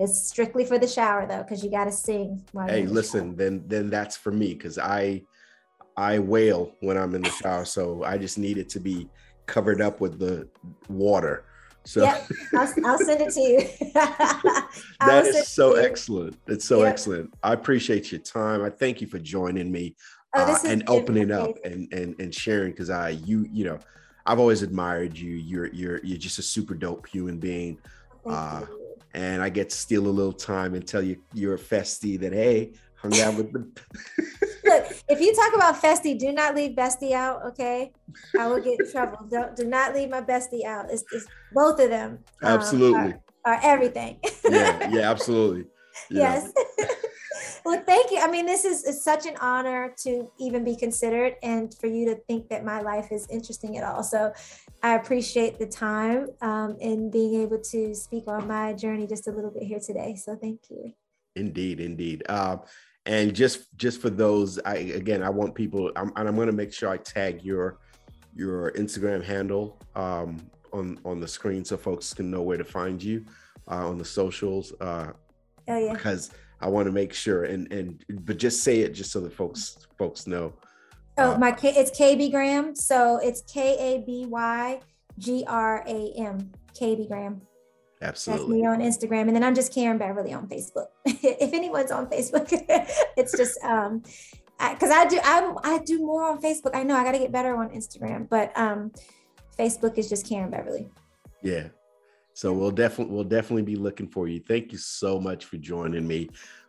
It's 0.00 0.26
strictly 0.26 0.64
for 0.64 0.76
the 0.76 0.88
shower 0.88 1.24
though 1.24 1.44
because 1.44 1.62
you 1.62 1.70
got 1.70 1.84
to 1.84 1.92
sing 1.92 2.44
hey 2.66 2.84
listen 2.84 3.28
shower. 3.28 3.36
then 3.36 3.64
then 3.68 3.90
that's 3.90 4.16
for 4.16 4.32
me 4.32 4.52
because 4.52 4.76
i 4.76 5.22
i 5.96 6.18
wail 6.18 6.72
when 6.80 6.96
i'm 6.96 7.14
in 7.14 7.22
the 7.22 7.30
shower 7.30 7.64
so 7.64 8.02
i 8.04 8.16
just 8.16 8.38
need 8.38 8.58
it 8.58 8.68
to 8.68 8.80
be 8.80 9.08
covered 9.46 9.80
up 9.80 10.00
with 10.00 10.18
the 10.18 10.48
water 10.88 11.44
so 11.86 12.02
yep, 12.02 12.26
I'll, 12.54 12.74
I'll 12.86 12.98
send 12.98 13.20
it 13.20 13.32
to 13.34 13.40
you. 13.40 13.90
that 15.00 15.26
is 15.26 15.48
so 15.48 15.74
excellent. 15.74 16.38
It's 16.46 16.64
so 16.64 16.82
yep. 16.82 16.92
excellent. 16.92 17.34
I 17.42 17.52
appreciate 17.52 18.10
your 18.10 18.22
time. 18.22 18.64
I 18.64 18.70
thank 18.70 19.02
you 19.02 19.06
for 19.06 19.18
joining 19.18 19.70
me 19.70 19.94
oh, 20.34 20.54
uh, 20.54 20.58
and 20.64 20.82
opening 20.88 21.30
up 21.30 21.50
and 21.62 21.92
and 21.92 22.18
and 22.18 22.34
sharing 22.34 22.70
because 22.70 22.88
I 22.88 23.10
you 23.10 23.46
you 23.52 23.64
know 23.64 23.78
I've 24.24 24.38
always 24.38 24.62
admired 24.62 25.16
you. 25.18 25.34
You're 25.34 25.66
you're 25.74 26.00
you're 26.02 26.18
just 26.18 26.38
a 26.38 26.42
super 26.42 26.74
dope 26.74 27.06
human 27.06 27.38
being. 27.38 27.78
Uh, 28.24 28.64
and 29.12 29.42
I 29.42 29.50
get 29.50 29.68
to 29.68 29.76
steal 29.76 30.06
a 30.06 30.08
little 30.08 30.32
time 30.32 30.74
and 30.74 30.86
tell 30.86 31.02
you 31.02 31.18
you're 31.34 31.54
a 31.54 31.58
festy 31.58 32.18
that 32.20 32.32
hey, 32.32 32.72
with 33.10 33.52
the 33.52 33.66
Look, 34.64 34.96
if 35.08 35.20
you 35.20 35.34
talk 35.34 35.54
about 35.54 35.80
Festi, 35.80 36.18
do 36.18 36.32
not 36.32 36.54
leave 36.54 36.72
Bestie 36.72 37.12
out, 37.12 37.44
okay? 37.44 37.92
I 38.38 38.46
will 38.46 38.60
get 38.60 38.80
in 38.80 38.90
trouble. 38.92 39.18
Don't 39.30 39.54
do 39.54 39.64
not 39.64 39.94
leave 39.94 40.10
my 40.10 40.20
bestie 40.20 40.64
out. 40.64 40.90
It's, 40.90 41.04
it's 41.12 41.26
both 41.52 41.80
of 41.80 41.90
them. 41.90 42.18
Um, 42.42 42.58
absolutely. 42.58 43.14
Are, 43.44 43.54
are, 43.54 43.60
everything. 43.62 44.18
yeah, 44.48 44.88
yeah, 44.90 45.10
absolutely. 45.10 45.66
Yeah. 46.10 46.42
Yes. 46.42 46.52
well, 47.64 47.80
thank 47.86 48.10
you. 48.10 48.18
I 48.18 48.28
mean, 48.28 48.46
this 48.46 48.64
is, 48.64 48.82
is 48.82 49.04
such 49.04 49.26
an 49.26 49.36
honor 49.40 49.94
to 49.98 50.28
even 50.40 50.64
be 50.64 50.74
considered 50.74 51.36
and 51.40 51.72
for 51.80 51.86
you 51.86 52.04
to 52.06 52.16
think 52.26 52.48
that 52.48 52.64
my 52.64 52.80
life 52.80 53.12
is 53.12 53.28
interesting 53.30 53.78
at 53.78 53.84
all. 53.84 54.02
So 54.02 54.32
I 54.82 54.96
appreciate 54.96 55.60
the 55.60 55.66
time 55.66 56.30
um, 56.42 56.76
and 56.80 57.12
being 57.12 57.40
able 57.42 57.60
to 57.60 57.94
speak 57.94 58.24
on 58.26 58.48
my 58.48 58.72
journey 58.72 59.06
just 59.06 59.28
a 59.28 59.30
little 59.30 59.52
bit 59.52 59.62
here 59.62 59.78
today. 59.78 60.16
So 60.16 60.34
thank 60.34 60.62
you. 60.68 60.92
Indeed, 61.36 61.78
indeed. 61.78 62.28
Um, 62.28 62.62
and 63.06 63.34
just 63.34 63.76
just 63.76 64.00
for 64.00 64.10
those 64.10 64.58
i 64.64 64.76
again 64.76 65.22
i 65.22 65.28
want 65.28 65.54
people 65.54 65.90
I'm, 65.96 66.12
and 66.16 66.28
i'm 66.28 66.34
going 66.34 66.46
to 66.46 66.52
make 66.52 66.72
sure 66.72 66.88
i 66.88 66.96
tag 66.96 67.42
your 67.42 67.78
your 68.34 68.72
instagram 68.72 69.22
handle 69.22 69.78
um, 69.94 70.38
on 70.72 70.98
on 71.04 71.20
the 71.20 71.28
screen 71.28 71.64
so 71.64 71.76
folks 71.76 72.12
can 72.14 72.30
know 72.30 72.42
where 72.42 72.58
to 72.58 72.64
find 72.64 73.02
you 73.02 73.24
uh, 73.68 73.88
on 73.88 73.98
the 73.98 74.04
socials 74.04 74.72
uh, 74.80 75.12
oh, 75.68 75.78
yeah. 75.78 75.92
because 75.92 76.30
i 76.60 76.68
want 76.68 76.86
to 76.86 76.92
make 76.92 77.12
sure 77.12 77.44
and 77.44 77.70
and 77.72 78.04
but 78.24 78.38
just 78.38 78.62
say 78.62 78.80
it 78.80 78.94
just 78.94 79.12
so 79.12 79.20
that 79.20 79.32
folks 79.32 79.84
folks 79.98 80.26
know. 80.26 80.52
Oh 81.16 81.34
uh, 81.34 81.38
my 81.38 81.52
K, 81.52 81.70
it's 81.70 81.96
kb 81.96 82.30
graham. 82.32 82.74
So 82.74 83.18
it's 83.18 83.42
k-a-b-y 83.42 84.80
g-r-a-m 85.18 86.50
kb 86.74 87.08
graham 87.08 87.40
Absolutely. 88.04 88.60
That's 88.60 88.60
me 88.60 88.66
on 88.66 88.80
Instagram. 88.80 89.22
And 89.22 89.34
then 89.34 89.42
I'm 89.42 89.54
just 89.54 89.72
Karen 89.72 89.98
Beverly 89.98 90.32
on 90.34 90.46
Facebook. 90.46 90.86
if 91.04 91.52
anyone's 91.52 91.90
on 91.90 92.06
Facebook, 92.06 92.46
it's 93.16 93.36
just 93.36 93.58
um 93.64 94.02
because 94.58 94.90
I, 94.90 95.02
I, 95.02 95.06
do 95.06 95.18
I, 95.22 95.54
I 95.64 95.78
do 95.78 95.98
more 95.98 96.30
on 96.30 96.40
Facebook. 96.40 96.74
I 96.74 96.84
know 96.84 96.94
I 96.94 97.02
got 97.02 97.12
to 97.12 97.18
get 97.18 97.32
better 97.32 97.56
on 97.56 97.70
Instagram, 97.70 98.28
but 98.28 98.56
um 98.56 98.92
Facebook 99.58 99.98
is 99.98 100.08
just 100.08 100.28
Karen 100.28 100.50
Beverly. 100.50 100.88
Yeah. 101.42 101.68
So 102.34 102.52
we'll 102.52 102.70
definitely 102.70 103.14
we'll 103.14 103.24
definitely 103.24 103.62
be 103.62 103.76
looking 103.76 104.08
for 104.08 104.28
you. 104.28 104.40
Thank 104.40 104.72
you 104.72 104.78
so 104.78 105.18
much 105.18 105.46
for 105.46 105.56
joining 105.56 106.06
me 106.06 106.28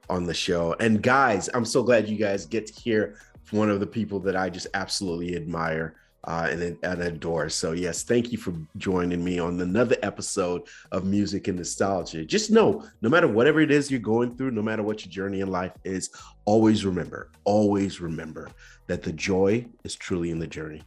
on 0.09 0.25
the 0.25 0.33
show. 0.33 0.75
And 0.79 1.01
guys, 1.01 1.49
I'm 1.53 1.65
so 1.65 1.83
glad 1.83 2.07
you 2.07 2.17
guys 2.17 2.45
get 2.45 2.67
to 2.67 2.73
hear 2.73 3.17
from 3.43 3.59
one 3.59 3.69
of 3.69 3.79
the 3.79 3.87
people 3.87 4.19
that 4.21 4.35
I 4.35 4.49
just 4.49 4.67
absolutely 4.73 5.35
admire 5.35 5.95
uh, 6.25 6.47
and, 6.49 6.77
and 6.83 7.01
adore. 7.01 7.49
So, 7.49 7.71
yes, 7.71 8.03
thank 8.03 8.31
you 8.31 8.37
for 8.37 8.53
joining 8.77 9.23
me 9.23 9.39
on 9.39 9.59
another 9.61 9.95
episode 10.01 10.63
of 10.91 11.05
Music 11.05 11.47
and 11.47 11.57
Nostalgia. 11.57 12.25
Just 12.25 12.51
know, 12.51 12.83
no 13.01 13.09
matter 13.09 13.27
whatever 13.27 13.61
it 13.61 13.71
is 13.71 13.89
you're 13.89 13.99
going 13.99 14.35
through, 14.35 14.51
no 14.51 14.61
matter 14.61 14.83
what 14.83 15.05
your 15.05 15.11
journey 15.11 15.41
in 15.41 15.49
life 15.49 15.73
is, 15.83 16.09
always 16.45 16.85
remember, 16.85 17.31
always 17.43 18.01
remember 18.01 18.49
that 18.87 19.03
the 19.03 19.13
joy 19.13 19.65
is 19.83 19.95
truly 19.95 20.31
in 20.31 20.39
the 20.39 20.47
journey. 20.47 20.81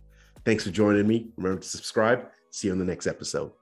Thanks 0.44 0.64
for 0.64 0.70
joining 0.70 1.06
me. 1.06 1.28
Remember 1.36 1.60
to 1.60 1.68
subscribe. 1.68 2.28
See 2.50 2.68
you 2.68 2.72
on 2.72 2.78
the 2.78 2.84
next 2.84 3.06
episode. 3.06 3.52